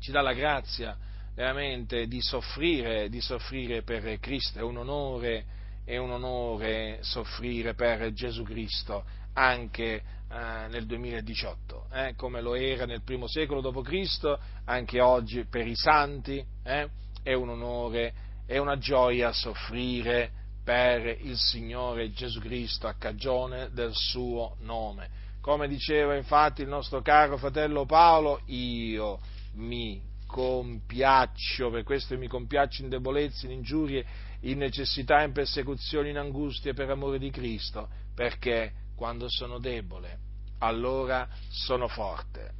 ci 0.00 0.10
dà 0.10 0.20
la 0.20 0.32
grazia 0.32 0.96
veramente 1.34 2.06
di 2.06 2.20
soffrire, 2.20 3.08
di 3.08 3.20
soffrire 3.20 3.82
per 3.82 4.18
Cristo, 4.18 4.58
è 4.58 4.62
un 4.62 4.78
onore, 4.78 5.44
è 5.84 5.96
un 5.98 6.10
onore 6.10 6.98
soffrire 7.02 7.74
per 7.74 8.12
Gesù 8.12 8.42
Cristo 8.42 9.04
anche 9.36 10.02
eh, 10.28 10.68
nel 10.68 10.86
2018, 10.86 11.86
eh, 11.92 12.14
come 12.16 12.40
lo 12.40 12.54
era 12.54 12.84
nel 12.84 13.02
primo 13.02 13.28
secolo 13.28 13.60
d.C., 13.60 14.38
anche 14.64 15.00
oggi 15.00 15.44
per 15.44 15.66
i 15.66 15.76
santi, 15.76 16.44
eh, 16.64 16.88
è 17.22 17.32
un 17.32 17.50
onore, 17.50 18.12
è 18.46 18.58
una 18.58 18.76
gioia 18.78 19.32
soffrire 19.32 20.30
per 20.64 21.06
il 21.20 21.36
Signore 21.36 22.10
Gesù 22.10 22.40
Cristo 22.40 22.88
a 22.88 22.94
cagione 22.94 23.70
del 23.72 23.92
suo 23.94 24.56
nome. 24.60 25.08
Come 25.40 25.68
diceva 25.68 26.16
infatti 26.16 26.62
il 26.62 26.68
nostro 26.68 27.02
caro 27.02 27.36
fratello 27.36 27.86
Paolo, 27.86 28.40
io 28.46 29.20
mi 29.54 30.02
compiaccio, 30.26 31.70
per 31.70 31.84
questo 31.84 32.18
mi 32.18 32.26
compiaccio 32.26 32.82
in 32.82 32.88
debolezze, 32.88 33.46
in 33.46 33.52
ingiurie, 33.52 34.04
in 34.40 34.58
necessità, 34.58 35.22
in 35.22 35.30
persecuzioni, 35.30 36.10
in 36.10 36.18
angustie 36.18 36.74
per 36.74 36.90
amore 36.90 37.20
di 37.20 37.30
Cristo, 37.30 37.88
perché 38.12 38.72
quando 38.96 39.28
sono 39.28 39.58
debole, 39.58 40.18
allora 40.58 41.28
sono 41.48 41.86
forte. 41.86 42.50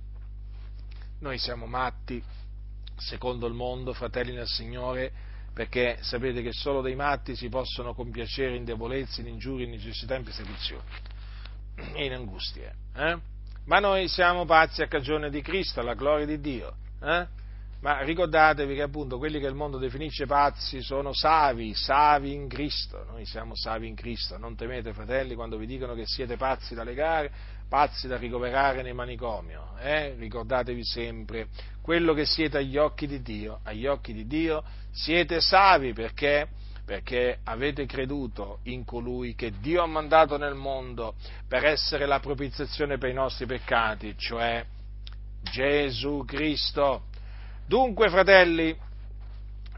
Noi 1.20 1.38
siamo 1.38 1.66
matti, 1.66 2.22
secondo 2.96 3.46
il 3.46 3.54
mondo, 3.54 3.92
fratelli 3.92 4.32
nel 4.32 4.46
Signore, 4.46 5.10
perché 5.52 5.98
sapete 6.02 6.42
che 6.42 6.52
solo 6.52 6.82
dei 6.82 6.94
matti 6.94 7.34
si 7.34 7.48
possono 7.48 7.94
compiacere 7.94 8.54
in 8.54 8.64
debolezze, 8.64 9.22
in 9.22 9.28
ingiurie, 9.28 9.64
in 9.64 9.70
necessità, 9.70 10.14
in 10.14 10.22
persecuzioni 10.22 10.84
e 11.94 12.04
in 12.04 12.12
angustie. 12.12 12.74
Eh? 12.94 13.18
Ma 13.64 13.78
noi 13.80 14.06
siamo 14.08 14.44
pazzi 14.44 14.82
a 14.82 14.86
cagione 14.86 15.30
di 15.30 15.40
Cristo, 15.40 15.80
alla 15.80 15.94
gloria 15.94 16.26
di 16.26 16.38
Dio. 16.40 16.76
Eh? 17.00 17.26
Ma 17.80 18.00
ricordatevi 18.02 18.74
che 18.74 18.82
appunto 18.82 19.18
quelli 19.18 19.38
che 19.38 19.46
il 19.46 19.54
mondo 19.54 19.78
definisce 19.78 20.26
pazzi 20.26 20.80
sono 20.82 21.12
savi, 21.12 21.74
savi 21.74 22.32
in 22.32 22.48
Cristo. 22.48 23.04
Noi 23.04 23.26
siamo 23.26 23.54
savi 23.54 23.86
in 23.86 23.94
Cristo. 23.94 24.38
Non 24.38 24.56
temete, 24.56 24.92
fratelli, 24.92 25.34
quando 25.34 25.56
vi 25.56 25.66
dicono 25.66 25.94
che 25.94 26.06
siete 26.06 26.36
pazzi 26.36 26.74
da 26.74 26.82
legare, 26.84 27.30
pazzi 27.68 28.08
da 28.08 28.16
ricoverare 28.16 28.82
nei 28.82 28.94
manicomio. 28.94 29.76
Eh? 29.78 30.14
Ricordatevi 30.14 30.84
sempre 30.84 31.48
quello 31.82 32.14
che 32.14 32.24
siete 32.24 32.58
agli 32.58 32.76
occhi 32.76 33.06
di 33.06 33.20
Dio. 33.20 33.60
Agli 33.62 33.86
occhi 33.86 34.12
di 34.12 34.26
Dio 34.26 34.64
siete 34.90 35.40
savi 35.40 35.92
perché 35.92 36.48
perché 36.86 37.40
avete 37.42 37.84
creduto 37.84 38.60
in 38.64 38.84
colui 38.84 39.34
che 39.34 39.50
Dio 39.58 39.82
ha 39.82 39.86
mandato 39.86 40.38
nel 40.38 40.54
mondo 40.54 41.16
per 41.48 41.64
essere 41.64 42.06
la 42.06 42.20
propiziazione 42.20 42.96
per 42.96 43.10
i 43.10 43.12
nostri 43.12 43.44
peccati, 43.44 44.14
cioè 44.16 44.64
Gesù 45.42 46.24
Cristo. 46.24 47.06
Dunque, 47.68 48.08
fratelli, 48.10 48.76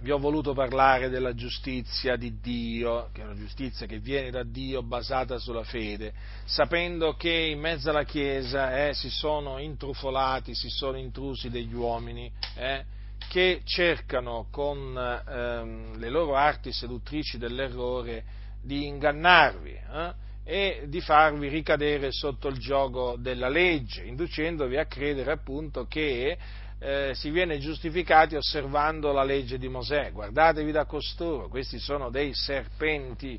vi 0.03 0.11
ho 0.11 0.19
voluto 0.19 0.53
parlare 0.53 1.09
della 1.09 1.35
giustizia 1.35 2.17
di 2.17 2.39
Dio, 2.39 3.09
che 3.15 3.23
è 3.23 3.25
una 3.25 3.35
giustizia 3.35 3.87
che 3.87 3.99
viene 3.99 4.31
da 4.31 4.43
Dio 4.43 4.83
basata 4.83 5.39
sulla 5.39 5.65
fede, 5.65 6.13
sapendo 6.45 7.15
che 7.15 7.31
in 7.31 7.59
mezzo 7.59 7.89
alla 7.89 8.05
Chiesa 8.05 8.89
eh, 8.89 8.93
si 8.93 9.09
sono 9.09 9.57
intrufolati, 9.57 10.55
si 10.55 10.69
sono 10.69 10.99
intrusi 10.99 11.49
degli 11.49 11.73
uomini 11.73 12.31
eh, 12.57 12.85
che 13.27 13.63
cercano 13.65 14.49
con 14.51 14.95
ehm, 15.27 15.97
le 15.97 16.11
loro 16.11 16.37
arti 16.37 16.73
seduttrici 16.73 17.39
dell'errore 17.39 18.23
di 18.61 18.87
ingannarvi. 18.87 19.71
Eh, 19.71 20.27
e 20.49 20.85
di 20.87 21.03
farvi 21.03 21.49
ricadere 21.49 22.11
sotto 22.11 22.49
il 22.49 22.57
gioco 22.57 23.17
della 23.19 23.51
legge, 23.51 24.05
inducendovi 24.05 24.79
a 24.79 24.87
credere 24.87 25.33
appunto 25.33 25.85
che 25.87 26.39
eh, 26.81 27.13
si 27.15 27.31
viene 27.31 27.59
giustificati 27.59 28.37
osservando 28.37 29.13
la 29.13 29.25
legge 29.25 29.59
di 29.59 29.69
Mosè. 29.69 30.13
Guardatevi 30.13 30.71
da 30.71 30.85
costoro, 30.85 31.49
questi 31.49 31.79
sono 31.79 32.11
dei 32.11 32.33
serpenti, 32.35 33.39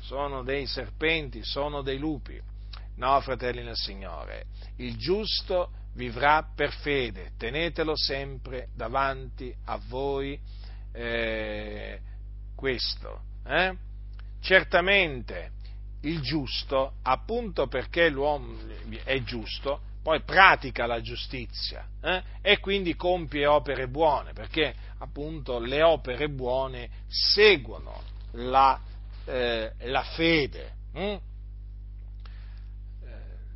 sono 0.00 0.42
dei 0.42 0.66
serpenti, 0.66 1.42
sono 1.44 1.82
dei 1.82 1.98
lupi. 1.98 2.40
No, 2.96 3.20
fratelli 3.20 3.62
nel 3.62 3.76
Signore, 3.76 4.46
il 4.76 4.96
giusto 4.96 5.70
vivrà 5.94 6.46
per 6.54 6.72
fede, 6.72 7.32
tenetelo 7.38 7.96
sempre 7.96 8.68
davanti 8.74 9.54
a 9.66 9.80
voi 9.88 10.38
eh, 10.92 12.00
questo. 12.54 13.22
Eh? 13.46 13.74
Certamente 14.40 15.52
il 16.02 16.20
giusto, 16.20 16.94
appunto 17.02 17.66
perché 17.68 18.08
l'uomo 18.08 18.56
è 19.04 19.22
giusto, 19.22 19.80
poi 20.02 20.22
pratica 20.22 20.86
la 20.86 21.00
giustizia 21.00 21.86
eh? 22.02 22.22
e 22.40 22.58
quindi 22.58 22.96
compie 22.96 23.46
opere 23.46 23.88
buone, 23.88 24.32
perché 24.32 24.74
appunto 24.98 25.58
le 25.58 25.82
opere 25.82 26.28
buone 26.28 26.88
seguono 27.08 28.02
la, 28.32 28.80
eh, 29.24 29.72
la 29.78 30.02
fede. 30.02 30.72
Hm? 30.94 31.16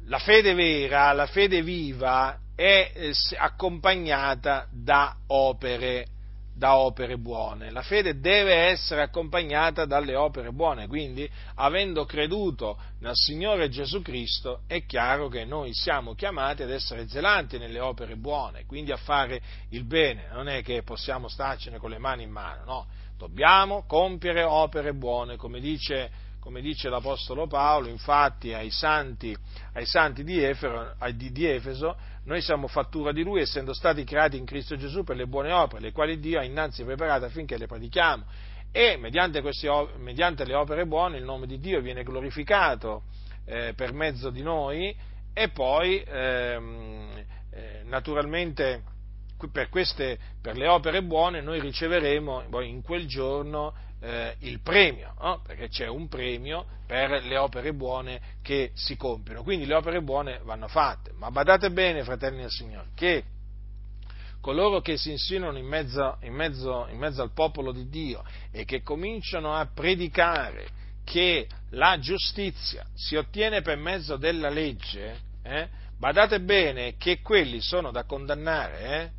La 0.07 0.19
fede 0.19 0.53
vera, 0.53 1.13
la 1.13 1.27
fede 1.27 1.63
viva 1.63 2.39
è 2.55 2.93
eh, 2.95 3.13
accompagnata 3.39 4.69
da 4.71 5.17
opere 5.29 6.09
da 6.55 6.77
opere 6.77 7.19
buone. 7.19 7.71
La 7.71 7.83
fede 7.83 8.21
deve 8.21 8.55
essere 8.55 9.03
accompagnata 9.03 9.85
dalle 9.85 10.15
opere 10.15 10.53
buone, 10.53 10.87
quindi 10.87 11.29
avendo 11.57 12.05
creduto 12.05 12.79
nel 13.01 13.15
Signore 13.15 13.69
Gesù 13.69 14.01
Cristo 14.03 14.61
è 14.69 14.87
chiaro 14.87 15.29
che 15.29 15.45
noi 15.45 15.75
siamo 15.75 16.15
chiamati 16.15 16.63
ad 16.63 16.71
essere 16.71 17.09
zelanti 17.09 17.59
nelle 17.59 17.81
opere 17.81 18.17
buone, 18.17 18.67
quindi 18.67 18.93
a 18.93 18.97
fare 18.97 19.41
il 19.71 19.85
bene, 19.85 20.29
non 20.33 20.49
è 20.49 20.63
che 20.63 20.83
possiamo 20.83 21.27
starcene 21.27 21.79
con 21.79 21.91
le 21.91 21.99
mani 21.99 22.23
in 22.23 22.31
mano, 22.31 22.65
no, 22.65 22.87
dobbiamo 23.19 23.85
compiere 23.87 24.45
opere 24.45 24.95
buone, 24.95 25.37
come 25.37 25.59
dice 25.59 26.23
come 26.45 26.61
dice 26.61 26.91
l'Apostolo 26.91 27.47
Paolo, 27.47 27.89
infatti 27.89 28.53
ai 28.53 28.71
santi, 28.71 29.35
ai 29.73 29.87
santi 29.87 30.23
di, 30.25 30.45
Efero, 30.45 30.95
di, 31.15 31.33
di, 31.33 31.47
Efeso, 31.47 31.97
noi 32.25 32.41
siamo 32.41 32.69
fattura 32.69 33.13
di 33.13 33.23
Lui, 33.23 33.41
essendo 33.41 33.75
stati 33.75 34.05
creati 34.05 34.37
in 34.37 34.45
Cristo 34.45 34.77
Gesù 34.77 35.05
per 35.05 35.17
le 35.17 35.27
buone 35.27 35.53
opere, 35.53 35.83
le 35.83 35.93
quali 35.93 36.19
Dio 36.19 36.39
ha 36.39 36.45
innanzi 36.45 36.83
preparate 36.85 37.27
affinché 37.27 37.59
le 37.59 37.67
pratichiamo. 37.67 38.25
E 38.73 38.97
mediante, 38.97 39.41
queste, 39.41 39.69
mediante 39.99 40.45
le 40.45 40.55
opere 40.55 40.87
buone 40.87 41.19
il 41.19 41.25
nome 41.25 41.47
di 41.47 41.61
Dio 41.61 41.81
viene 41.81 42.03
glorificato 42.03 43.03
eh, 43.45 43.73
per 43.77 43.93
mezzo 43.93 44.31
di 44.31 44.43
noi 44.43 44.97
e 45.33 45.49
poi 45.51 46.03
ehm, 46.05 47.25
eh, 47.51 47.83
naturalmente 47.85 48.83
per, 49.53 49.69
queste, 49.69 50.19
per 50.41 50.57
le 50.57 50.67
opere 50.67 51.03
buone 51.03 51.41
noi 51.41 51.61
riceveremo 51.61 52.45
in 52.63 52.83
quel 52.83 53.07
giorno 53.07 53.75
eh, 54.05 54.37
il 54.41 54.61
premio, 54.61 55.15
no? 55.19 55.41
perché 55.43 55.69
c'è 55.69 55.89
un 55.89 56.09
premio 56.09 56.67
per 56.87 57.25
le 57.25 57.39
opere 57.39 57.73
buone 57.73 58.21
che 58.43 58.71
si 58.75 58.97
compiono. 58.97 59.43
Quindi 59.43 59.65
le 59.65 59.75
opere 59.75 60.03
buone 60.03 60.41
vanno 60.45 60.69
fatte. 60.69 61.13
Ma 61.17 61.31
badate 61.31 61.71
bene, 61.71 62.05
fratelli 62.05 62.43
del 62.43 62.51
Signore, 62.51 62.89
che 62.95 63.25
coloro 64.43 64.83
che 64.83 64.99
si 64.99 65.11
insinuano 65.11 65.57
in 65.57 65.67
mezzo, 65.67 66.19
in, 66.21 66.35
mezzo, 66.35 66.87
in 66.91 66.99
mezzo, 66.99 67.23
al 67.23 67.33
popolo 67.33 67.73
di 67.73 67.89
Dio 67.89 68.23
e 68.51 68.67
che 68.67 68.83
cominciano 68.83 69.55
a 69.55 69.67
predicare 69.73 70.83
che 71.03 71.49
la 71.71 71.99
giustizia 71.99 72.85
si 72.95 73.17
ottiene 73.17 73.63
per 73.63 73.79
mezzo 73.79 74.17
della 74.17 74.51
legge, 74.51 75.19
eh, 75.43 75.69
badate 75.97 76.41
bene 76.41 76.97
che 76.99 77.23
quelli 77.23 77.63
sono 77.63 77.91
da 77.91 78.05
condannare, 78.05 78.81
eh, 78.81 79.11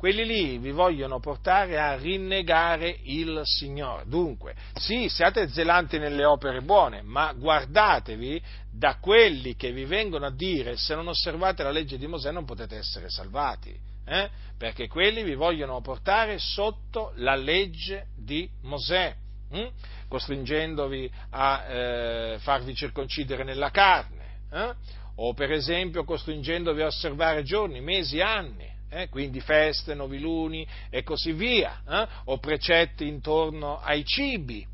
quelli 0.00 0.24
lì 0.24 0.56
vi 0.56 0.70
vogliono 0.70 1.20
portare 1.20 1.78
a 1.78 1.94
rinnegare 1.94 3.00
il 3.02 3.42
Signore. 3.44 4.04
Dunque, 4.06 4.54
sì, 4.72 5.10
siate 5.10 5.50
zelanti 5.50 5.98
nelle 5.98 6.24
opere 6.24 6.62
buone, 6.62 7.02
ma 7.02 7.34
guardatevi 7.34 8.42
da 8.72 8.96
quelli 8.96 9.56
che 9.56 9.72
vi 9.72 9.84
vengono 9.84 10.24
a 10.24 10.34
dire 10.34 10.78
se 10.78 10.94
non 10.94 11.06
osservate 11.08 11.62
la 11.62 11.70
legge 11.70 11.98
di 11.98 12.06
Mosè 12.06 12.30
non 12.30 12.46
potete 12.46 12.78
essere 12.78 13.10
salvati. 13.10 13.78
Eh? 14.06 14.30
Perché 14.56 14.88
quelli 14.88 15.22
vi 15.22 15.34
vogliono 15.34 15.82
portare 15.82 16.38
sotto 16.38 17.12
la 17.16 17.34
legge 17.34 18.06
di 18.16 18.48
Mosè, 18.62 19.14
hm? 19.50 19.68
costringendovi 20.08 21.12
a 21.28 21.64
eh, 21.66 22.36
farvi 22.38 22.74
circoncidere 22.74 23.44
nella 23.44 23.70
carne, 23.70 24.24
eh? 24.50 24.72
o 25.16 25.34
per 25.34 25.52
esempio 25.52 26.04
costringendovi 26.04 26.80
a 26.80 26.86
osservare 26.86 27.42
giorni, 27.42 27.82
mesi, 27.82 28.22
anni 28.22 28.69
eh, 28.90 29.08
quindi 29.08 29.40
feste, 29.40 29.94
noviluni 29.94 30.66
e 30.90 31.02
così 31.02 31.32
via, 31.32 31.80
eh, 31.88 32.08
o 32.24 32.38
precetti 32.38 33.06
intorno 33.06 33.80
ai 33.80 34.04
cibi. 34.04 34.66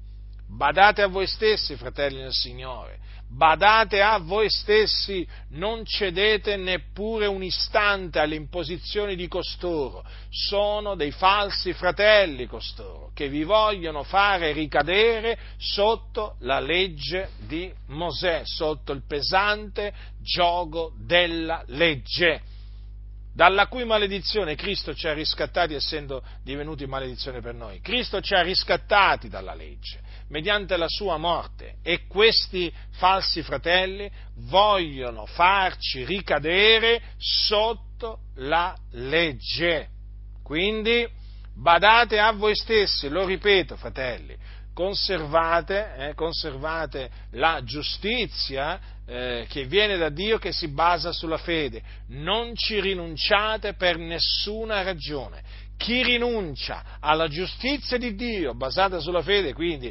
Badate 0.48 1.02
a 1.02 1.08
voi 1.08 1.26
stessi, 1.26 1.76
fratelli 1.76 2.18
del 2.18 2.32
Signore, 2.32 2.98
badate 3.28 4.00
a 4.00 4.18
voi 4.18 4.48
stessi, 4.48 5.26
non 5.50 5.84
cedete 5.84 6.56
neppure 6.56 7.26
un 7.26 7.42
istante 7.42 8.20
alle 8.20 8.36
imposizioni 8.36 9.16
di 9.16 9.26
costoro, 9.26 10.04
sono 10.30 10.94
dei 10.94 11.10
falsi 11.10 11.72
fratelli 11.72 12.46
costoro, 12.46 13.10
che 13.12 13.28
vi 13.28 13.42
vogliono 13.42 14.04
fare 14.04 14.52
ricadere 14.52 15.36
sotto 15.58 16.36
la 16.40 16.60
legge 16.60 17.30
di 17.46 17.72
Mosè, 17.88 18.42
sotto 18.44 18.92
il 18.92 19.02
pesante 19.06 19.92
gioco 20.22 20.92
della 20.96 21.62
legge 21.66 22.54
dalla 23.37 23.66
cui 23.66 23.84
maledizione 23.84 24.55
Cristo 24.55 24.95
ci 24.95 25.07
ha 25.07 25.12
riscattati 25.12 25.74
essendo 25.74 26.24
divenuti 26.43 26.87
maledizione 26.87 27.43
per 27.43 27.53
noi. 27.53 27.82
Cristo 27.82 28.22
ci 28.22 28.32
ha 28.32 28.41
riscattati 28.41 29.28
dalla 29.28 29.53
legge 29.53 30.01
mediante 30.28 30.78
la 30.78 30.89
sua 30.89 31.18
morte 31.18 31.74
e 31.82 32.07
questi 32.07 32.72
falsi 32.93 33.43
fratelli 33.43 34.11
vogliono 34.49 35.26
farci 35.26 36.03
ricadere 36.07 37.03
sotto 37.18 38.20
la 38.37 38.74
legge. 38.93 39.91
Quindi 40.43 41.07
badate 41.55 42.18
a 42.18 42.32
voi 42.32 42.57
stessi, 42.57 43.11
lo 43.11 43.26
ripeto 43.26 43.76
fratelli, 43.76 44.34
conservate, 44.77 45.95
eh, 45.97 46.14
conservate 46.14 47.09
la 47.31 47.62
giustizia 47.64 48.79
eh, 49.07 49.47
che 49.49 49.64
viene 49.64 49.97
da 49.97 50.11
Dio 50.11 50.37
che 50.37 50.53
si 50.53 50.68
basa 50.68 51.12
sulla 51.12 51.39
fede. 51.39 51.81
Non 52.09 52.55
ci 52.55 52.79
rinunciate 52.79 53.72
per 53.72 53.97
nessuna 53.97 54.83
ragione. 54.83 55.43
Chi 55.79 56.03
rinuncia 56.03 56.99
alla 57.01 57.27
giustizia 57.27 57.97
di 57.97 58.14
Dio 58.14 58.55
basata 58.55 59.01
sulla 59.01 59.22
fede, 59.22 59.55
quindi 59.55 59.91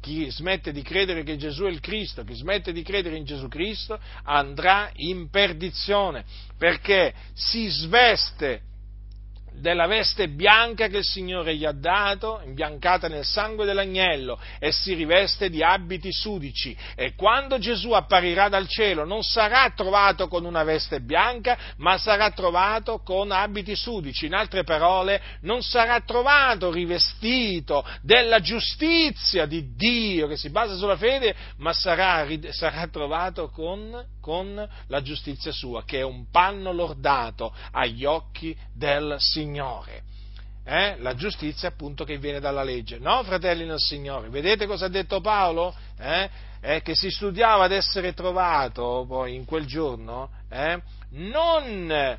chi 0.00 0.30
smette 0.30 0.72
di 0.72 0.80
credere 0.80 1.22
che 1.22 1.36
Gesù 1.36 1.64
è 1.64 1.70
il 1.70 1.80
Cristo, 1.80 2.24
chi 2.24 2.34
smette 2.34 2.72
di 2.72 2.82
credere 2.82 3.16
in 3.16 3.24
Gesù 3.24 3.48
Cristo, 3.48 3.98
andrà 4.24 4.90
in 4.94 5.28
perdizione, 5.28 6.24
perché 6.56 7.12
si 7.34 7.68
sveste 7.68 8.62
della 9.52 9.86
veste 9.86 10.28
bianca 10.28 10.88
che 10.88 10.98
il 10.98 11.04
Signore 11.04 11.56
gli 11.56 11.64
ha 11.64 11.72
dato, 11.72 12.40
imbiancata 12.44 13.08
nel 13.08 13.24
sangue 13.24 13.66
dell'agnello, 13.66 14.38
e 14.58 14.72
si 14.72 14.94
riveste 14.94 15.50
di 15.50 15.62
abiti 15.62 16.12
sudici. 16.12 16.76
E 16.94 17.14
quando 17.14 17.58
Gesù 17.58 17.92
apparirà 17.92 18.48
dal 18.48 18.68
cielo 18.68 19.04
non 19.04 19.22
sarà 19.22 19.70
trovato 19.74 20.28
con 20.28 20.44
una 20.44 20.64
veste 20.64 21.00
bianca, 21.00 21.58
ma 21.76 21.98
sarà 21.98 22.30
trovato 22.30 22.98
con 22.98 23.30
abiti 23.30 23.74
sudici. 23.74 24.26
In 24.26 24.34
altre 24.34 24.64
parole, 24.64 25.20
non 25.42 25.62
sarà 25.62 26.00
trovato 26.00 26.70
rivestito 26.70 27.84
della 28.02 28.40
giustizia 28.40 29.46
di 29.46 29.74
Dio 29.74 30.26
che 30.26 30.36
si 30.36 30.50
basa 30.50 30.76
sulla 30.76 30.96
fede, 30.96 31.34
ma 31.58 31.72
sarà, 31.72 32.26
sarà 32.50 32.86
trovato 32.88 33.48
con, 33.48 34.04
con 34.20 34.68
la 34.86 35.02
giustizia 35.02 35.52
sua, 35.52 35.84
che 35.84 35.98
è 35.98 36.02
un 36.02 36.30
panno 36.30 36.72
lordato 36.72 37.54
agli 37.72 38.04
occhi 38.04 38.56
del 38.72 39.16
Signore. 39.18 40.02
Eh? 40.64 40.96
La 40.98 41.14
giustizia 41.14 41.68
appunto 41.68 42.04
che 42.04 42.18
viene 42.18 42.38
dalla 42.38 42.62
legge. 42.62 42.98
No, 42.98 43.22
fratelli 43.24 43.64
nel 43.64 43.80
Signore, 43.80 44.28
vedete 44.28 44.66
cosa 44.66 44.86
ha 44.86 44.88
detto 44.88 45.20
Paolo? 45.20 45.74
Eh? 45.98 46.30
Eh, 46.60 46.82
che 46.82 46.94
si 46.94 47.10
studiava 47.10 47.64
ad 47.64 47.72
essere 47.72 48.12
trovato 48.12 49.06
poi 49.08 49.34
in 49.34 49.46
quel 49.46 49.64
giorno, 49.64 50.28
eh? 50.50 50.80
non, 51.12 52.18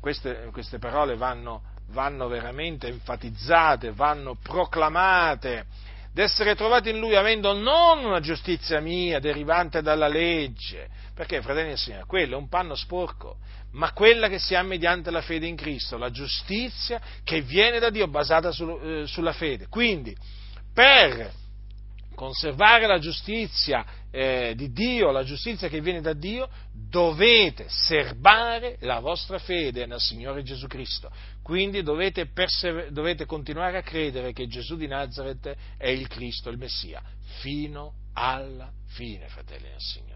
queste, 0.00 0.48
queste 0.52 0.78
parole 0.78 1.16
vanno, 1.16 1.62
vanno 1.88 2.26
veramente 2.28 2.88
enfatizzate, 2.88 3.92
vanno 3.92 4.36
proclamate, 4.42 5.66
d'essere 6.14 6.54
trovati 6.54 6.90
in 6.90 6.98
lui 7.00 7.16
avendo 7.16 7.52
non 7.52 8.04
una 8.04 8.20
giustizia 8.20 8.80
mia 8.80 9.18
derivante 9.18 9.82
dalla 9.82 10.06
legge, 10.06 10.88
perché, 11.12 11.42
fratelli 11.42 11.72
e 11.72 11.76
signori, 11.76 12.04
quello 12.06 12.36
è 12.36 12.38
un 12.38 12.48
panno 12.48 12.76
sporco, 12.76 13.38
ma 13.72 13.92
quella 13.92 14.28
che 14.28 14.38
si 14.38 14.54
ha 14.54 14.62
mediante 14.62 15.10
la 15.10 15.22
fede 15.22 15.46
in 15.46 15.56
Cristo, 15.56 15.98
la 15.98 16.10
giustizia 16.12 17.00
che 17.24 17.40
viene 17.40 17.80
da 17.80 17.90
Dio 17.90 18.06
basata 18.06 18.52
su, 18.52 18.78
eh, 18.80 19.02
sulla 19.06 19.32
fede. 19.32 19.66
Quindi, 19.68 20.16
per 20.72 21.32
conservare 22.14 22.86
la 22.86 22.98
giustizia 22.98 23.84
eh, 24.10 24.54
di 24.56 24.72
Dio, 24.72 25.10
la 25.10 25.24
giustizia 25.24 25.68
che 25.68 25.80
viene 25.80 26.00
da 26.00 26.12
Dio, 26.12 26.48
dovete 26.72 27.66
serbare 27.68 28.76
la 28.80 29.00
vostra 29.00 29.38
fede 29.38 29.86
nel 29.86 30.00
Signore 30.00 30.42
Gesù 30.42 30.66
Cristo. 30.66 31.10
Quindi 31.42 31.82
dovete, 31.82 32.26
persever- 32.26 32.90
dovete 32.90 33.26
continuare 33.26 33.78
a 33.78 33.82
credere 33.82 34.32
che 34.32 34.46
Gesù 34.46 34.76
di 34.76 34.86
Nazareth 34.86 35.54
è 35.76 35.88
il 35.88 36.06
Cristo, 36.08 36.50
il 36.50 36.58
Messia, 36.58 37.02
fino 37.40 37.94
alla 38.14 38.70
fine, 38.86 39.28
fratelli 39.28 39.68
del 39.68 39.80
Signore 39.80 40.14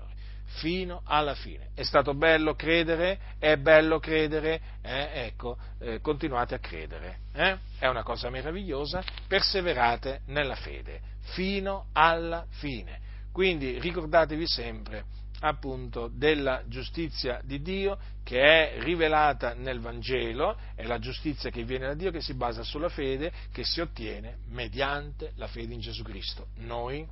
fino 0.58 1.02
alla 1.04 1.34
fine. 1.34 1.70
È 1.74 1.82
stato 1.82 2.14
bello 2.14 2.54
credere, 2.54 3.18
è 3.38 3.56
bello 3.56 3.98
credere, 3.98 4.60
eh, 4.82 5.26
ecco, 5.26 5.56
eh, 5.78 6.00
continuate 6.00 6.54
a 6.54 6.58
credere, 6.58 7.18
eh? 7.32 7.56
è 7.78 7.86
una 7.86 8.02
cosa 8.02 8.30
meravigliosa, 8.30 9.02
perseverate 9.26 10.22
nella 10.26 10.56
fede, 10.56 11.00
fino 11.32 11.86
alla 11.92 12.46
fine. 12.48 13.00
Quindi 13.32 13.78
ricordatevi 13.78 14.46
sempre 14.46 15.04
appunto 15.40 16.10
della 16.12 16.64
giustizia 16.66 17.40
di 17.44 17.62
Dio 17.62 17.96
che 18.24 18.40
è 18.40 18.82
rivelata 18.82 19.54
nel 19.54 19.78
Vangelo, 19.78 20.58
è 20.74 20.84
la 20.84 20.98
giustizia 20.98 21.48
che 21.50 21.64
viene 21.64 21.86
da 21.86 21.94
Dio, 21.94 22.10
che 22.10 22.20
si 22.20 22.34
basa 22.34 22.62
sulla 22.62 22.88
fede, 22.88 23.32
che 23.52 23.64
si 23.64 23.80
ottiene 23.80 24.38
mediante 24.48 25.32
la 25.36 25.46
fede 25.46 25.74
in 25.74 25.80
Gesù 25.80 26.02
Cristo. 26.02 26.48
Noi 26.56 27.06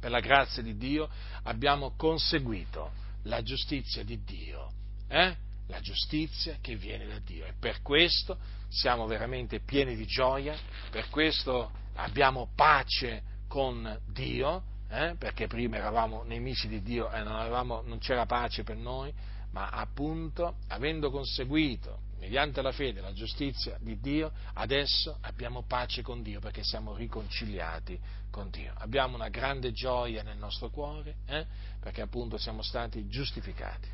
per 0.00 0.10
la 0.10 0.20
grazia 0.20 0.62
di 0.62 0.76
Dio, 0.76 1.08
abbiamo 1.42 1.92
conseguito 1.94 2.90
la 3.24 3.42
giustizia 3.42 4.02
di 4.02 4.24
Dio, 4.24 4.72
eh? 5.08 5.36
la 5.66 5.80
giustizia 5.80 6.56
che 6.60 6.74
viene 6.74 7.06
da 7.06 7.18
Dio. 7.18 7.44
E 7.44 7.52
per 7.60 7.82
questo 7.82 8.38
siamo 8.68 9.06
veramente 9.06 9.60
pieni 9.60 9.94
di 9.94 10.06
gioia, 10.06 10.56
per 10.90 11.10
questo 11.10 11.70
abbiamo 12.02 12.50
pace 12.54 13.22
con 13.46 13.98
Dio, 14.06 14.62
eh? 14.88 15.14
perché 15.18 15.46
prima 15.46 15.76
eravamo 15.76 16.22
nemici 16.22 16.68
di 16.68 16.82
Dio 16.82 17.10
e 17.10 17.22
non, 17.22 17.36
avevamo, 17.36 17.82
non 17.84 17.98
c'era 17.98 18.26
pace 18.26 18.62
per 18.62 18.76
noi, 18.76 19.12
ma 19.52 19.68
appunto 19.68 20.56
avendo 20.68 21.10
conseguito 21.10 22.08
mediante 22.18 22.60
la 22.62 22.70
fede, 22.70 23.00
la 23.00 23.12
giustizia 23.12 23.76
di 23.80 23.98
Dio, 23.98 24.30
adesso 24.54 25.18
abbiamo 25.22 25.64
pace 25.66 26.02
con 26.02 26.22
Dio 26.22 26.38
perché 26.38 26.62
siamo 26.62 26.94
riconciliati 26.94 27.98
con 28.30 28.50
Dio. 28.50 28.72
Abbiamo 28.76 29.16
una 29.16 29.28
grande 29.28 29.72
gioia 29.72 30.22
nel 30.22 30.36
nostro 30.36 30.68
cuore 30.68 31.16
eh? 31.26 31.46
perché 31.80 32.02
appunto 32.02 32.36
siamo 32.36 32.62
stati 32.62 33.08
giustificati. 33.08 33.88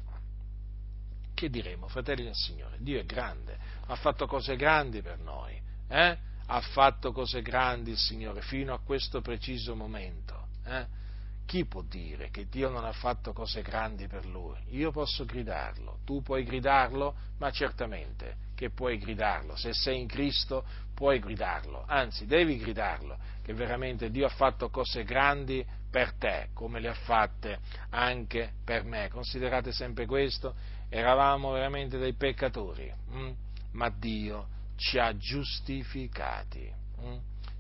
Che 1.33 1.51
diremo, 1.51 1.87
fratelli 1.89 2.25
del 2.25 2.35
Signore? 2.35 2.79
Dio 2.81 2.99
è 2.99 3.05
grande, 3.05 3.59
ha 3.87 3.95
fatto 3.95 4.27
cose 4.27 4.57
grandi 4.57 5.03
per 5.03 5.19
noi, 5.19 5.61
eh? 5.89 6.19
Ha 6.47 6.61
fatto 6.61 7.13
cose 7.13 7.43
grandi 7.43 7.91
il 7.91 7.99
Signore 7.99 8.41
fino 8.43 8.73
a 8.73 8.79
questo 8.79 9.21
preciso 9.21 9.75
momento. 9.75 10.49
Eh? 10.65 11.05
Chi 11.47 11.65
può 11.65 11.83
dire 11.83 12.31
che 12.31 12.49
Dio 12.49 12.69
non 12.71 12.85
ha 12.85 12.93
fatto 12.93 13.33
cose 13.33 13.63
grandi 13.63 14.09
per 14.09 14.27
lui? 14.27 14.59
Io 14.71 14.91
posso 14.91 15.25
gridarlo, 15.25 16.01
tu 16.05 16.21
puoi 16.21 16.43
gridarlo, 16.45 17.15
ma 17.39 17.51
certamente 17.51 18.45
che 18.57 18.71
puoi 18.71 18.99
gridarlo. 18.99 19.55
Se 19.55 19.73
sei 19.73 20.01
in 20.01 20.09
Cristo 20.09 20.65
puoi 20.93 21.21
gridarlo, 21.21 21.85
anzi 21.87 22.27
devi 22.27 22.59
gridarlo, 22.59 23.17
che 23.43 23.53
veramente 23.53 24.11
Dio 24.11 24.27
ha 24.27 24.31
fatto 24.31 24.71
cose 24.71 25.05
grandi 25.05 25.65
per 25.89 26.15
te, 26.15 26.49
come 26.53 26.81
le 26.81 26.89
ha 26.89 26.95
fatte 26.95 27.61
anche 27.91 28.55
per 28.65 28.83
me. 28.83 29.09
Considerate 29.09 29.71
sempre 29.71 30.05
questo, 30.07 30.55
eravamo 30.89 31.53
veramente 31.53 31.97
dei 31.97 32.15
peccatori, 32.15 32.93
hm? 33.11 33.31
ma 33.73 33.89
Dio 33.89 34.55
ci 34.77 34.99
ha 34.99 35.17
giustificati. 35.17 36.73
Hm? 37.01 37.19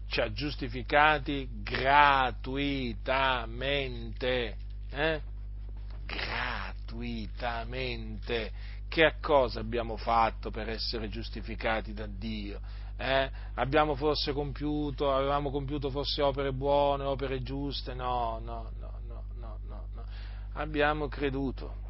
ci 0.08 0.20
ha 0.20 0.32
giustificati 0.32 1.48
gratuitamente. 1.62 4.56
Eh? 4.90 5.20
Gratuitamente. 6.04 8.52
Che 8.88 9.14
cosa 9.20 9.58
abbiamo 9.60 9.96
fatto 9.96 10.50
per 10.50 10.68
essere 10.68 11.08
giustificati 11.08 11.92
da 11.92 12.06
Dio? 12.06 12.60
Eh? 12.96 13.28
Abbiamo 13.54 13.96
forse 13.96 14.32
compiuto, 14.32 15.12
avevamo 15.12 15.50
compiuto 15.50 15.90
forse 15.90 16.22
opere 16.22 16.52
buone, 16.52 17.02
opere 17.04 17.42
giuste? 17.42 17.94
No, 17.94 18.38
no, 18.42 18.70
no, 18.78 18.92
no, 19.06 19.24
no. 19.38 19.58
no. 19.66 19.84
Abbiamo 20.52 21.08
creduto. 21.08 21.82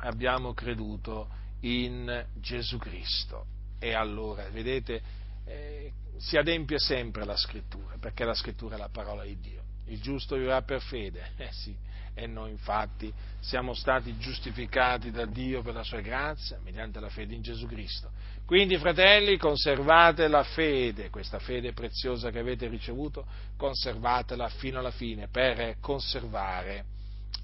Abbiamo 0.00 0.52
creduto 0.52 1.28
in 1.60 2.26
Gesù 2.34 2.76
Cristo. 2.78 3.56
E 3.78 3.94
allora, 3.94 4.48
vedete, 4.50 5.00
eh, 5.44 5.92
si 6.18 6.36
adempie 6.36 6.78
sempre 6.78 7.24
la 7.24 7.36
scrittura, 7.36 7.96
perché 7.98 8.24
la 8.24 8.34
scrittura 8.34 8.74
è 8.74 8.78
la 8.78 8.88
parola 8.88 9.24
di 9.24 9.38
Dio. 9.38 9.62
Il 9.86 10.00
giusto 10.00 10.36
vivrà 10.36 10.62
per 10.62 10.82
fede, 10.82 11.32
eh 11.38 11.52
sì, 11.52 11.74
e 12.14 12.26
noi 12.26 12.50
infatti 12.50 13.12
siamo 13.40 13.74
stati 13.74 14.18
giustificati 14.18 15.10
da 15.10 15.24
Dio 15.24 15.62
per 15.62 15.74
la 15.74 15.84
sua 15.84 16.00
grazia 16.00 16.58
mediante 16.62 16.98
la 16.98 17.08
fede 17.08 17.34
in 17.34 17.42
Gesù 17.42 17.66
Cristo. 17.66 18.10
Quindi, 18.44 18.76
fratelli, 18.78 19.36
conservate 19.36 20.26
la 20.26 20.42
fede, 20.42 21.10
questa 21.10 21.38
fede 21.38 21.72
preziosa 21.72 22.30
che 22.30 22.40
avete 22.40 22.66
ricevuto, 22.66 23.24
conservatela 23.56 24.48
fino 24.48 24.78
alla 24.80 24.90
fine 24.90 25.28
per 25.28 25.76
conservare 25.80 26.84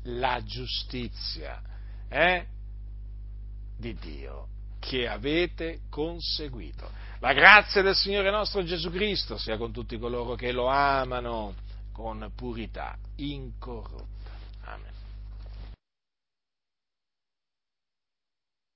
la 0.05 0.43
giustizia 0.45 1.63
eh, 2.09 2.47
di 3.77 3.95
Dio 3.95 4.49
che 4.85 5.09
avete 5.09 5.81
conseguito. 5.89 6.91
La 7.21 7.33
grazia 7.33 7.81
del 7.81 7.95
Signore 7.95 8.31
nostro 8.31 8.63
Gesù 8.63 8.91
Cristo 8.91 9.39
sia 9.39 9.57
con 9.57 9.73
tutti 9.73 9.99
coloro 9.99 10.35
che 10.35 10.53
lo 10.53 10.67
amano 10.67 11.55
con 11.91 12.31
purità 12.35 12.99
incorrotta. 13.17 14.14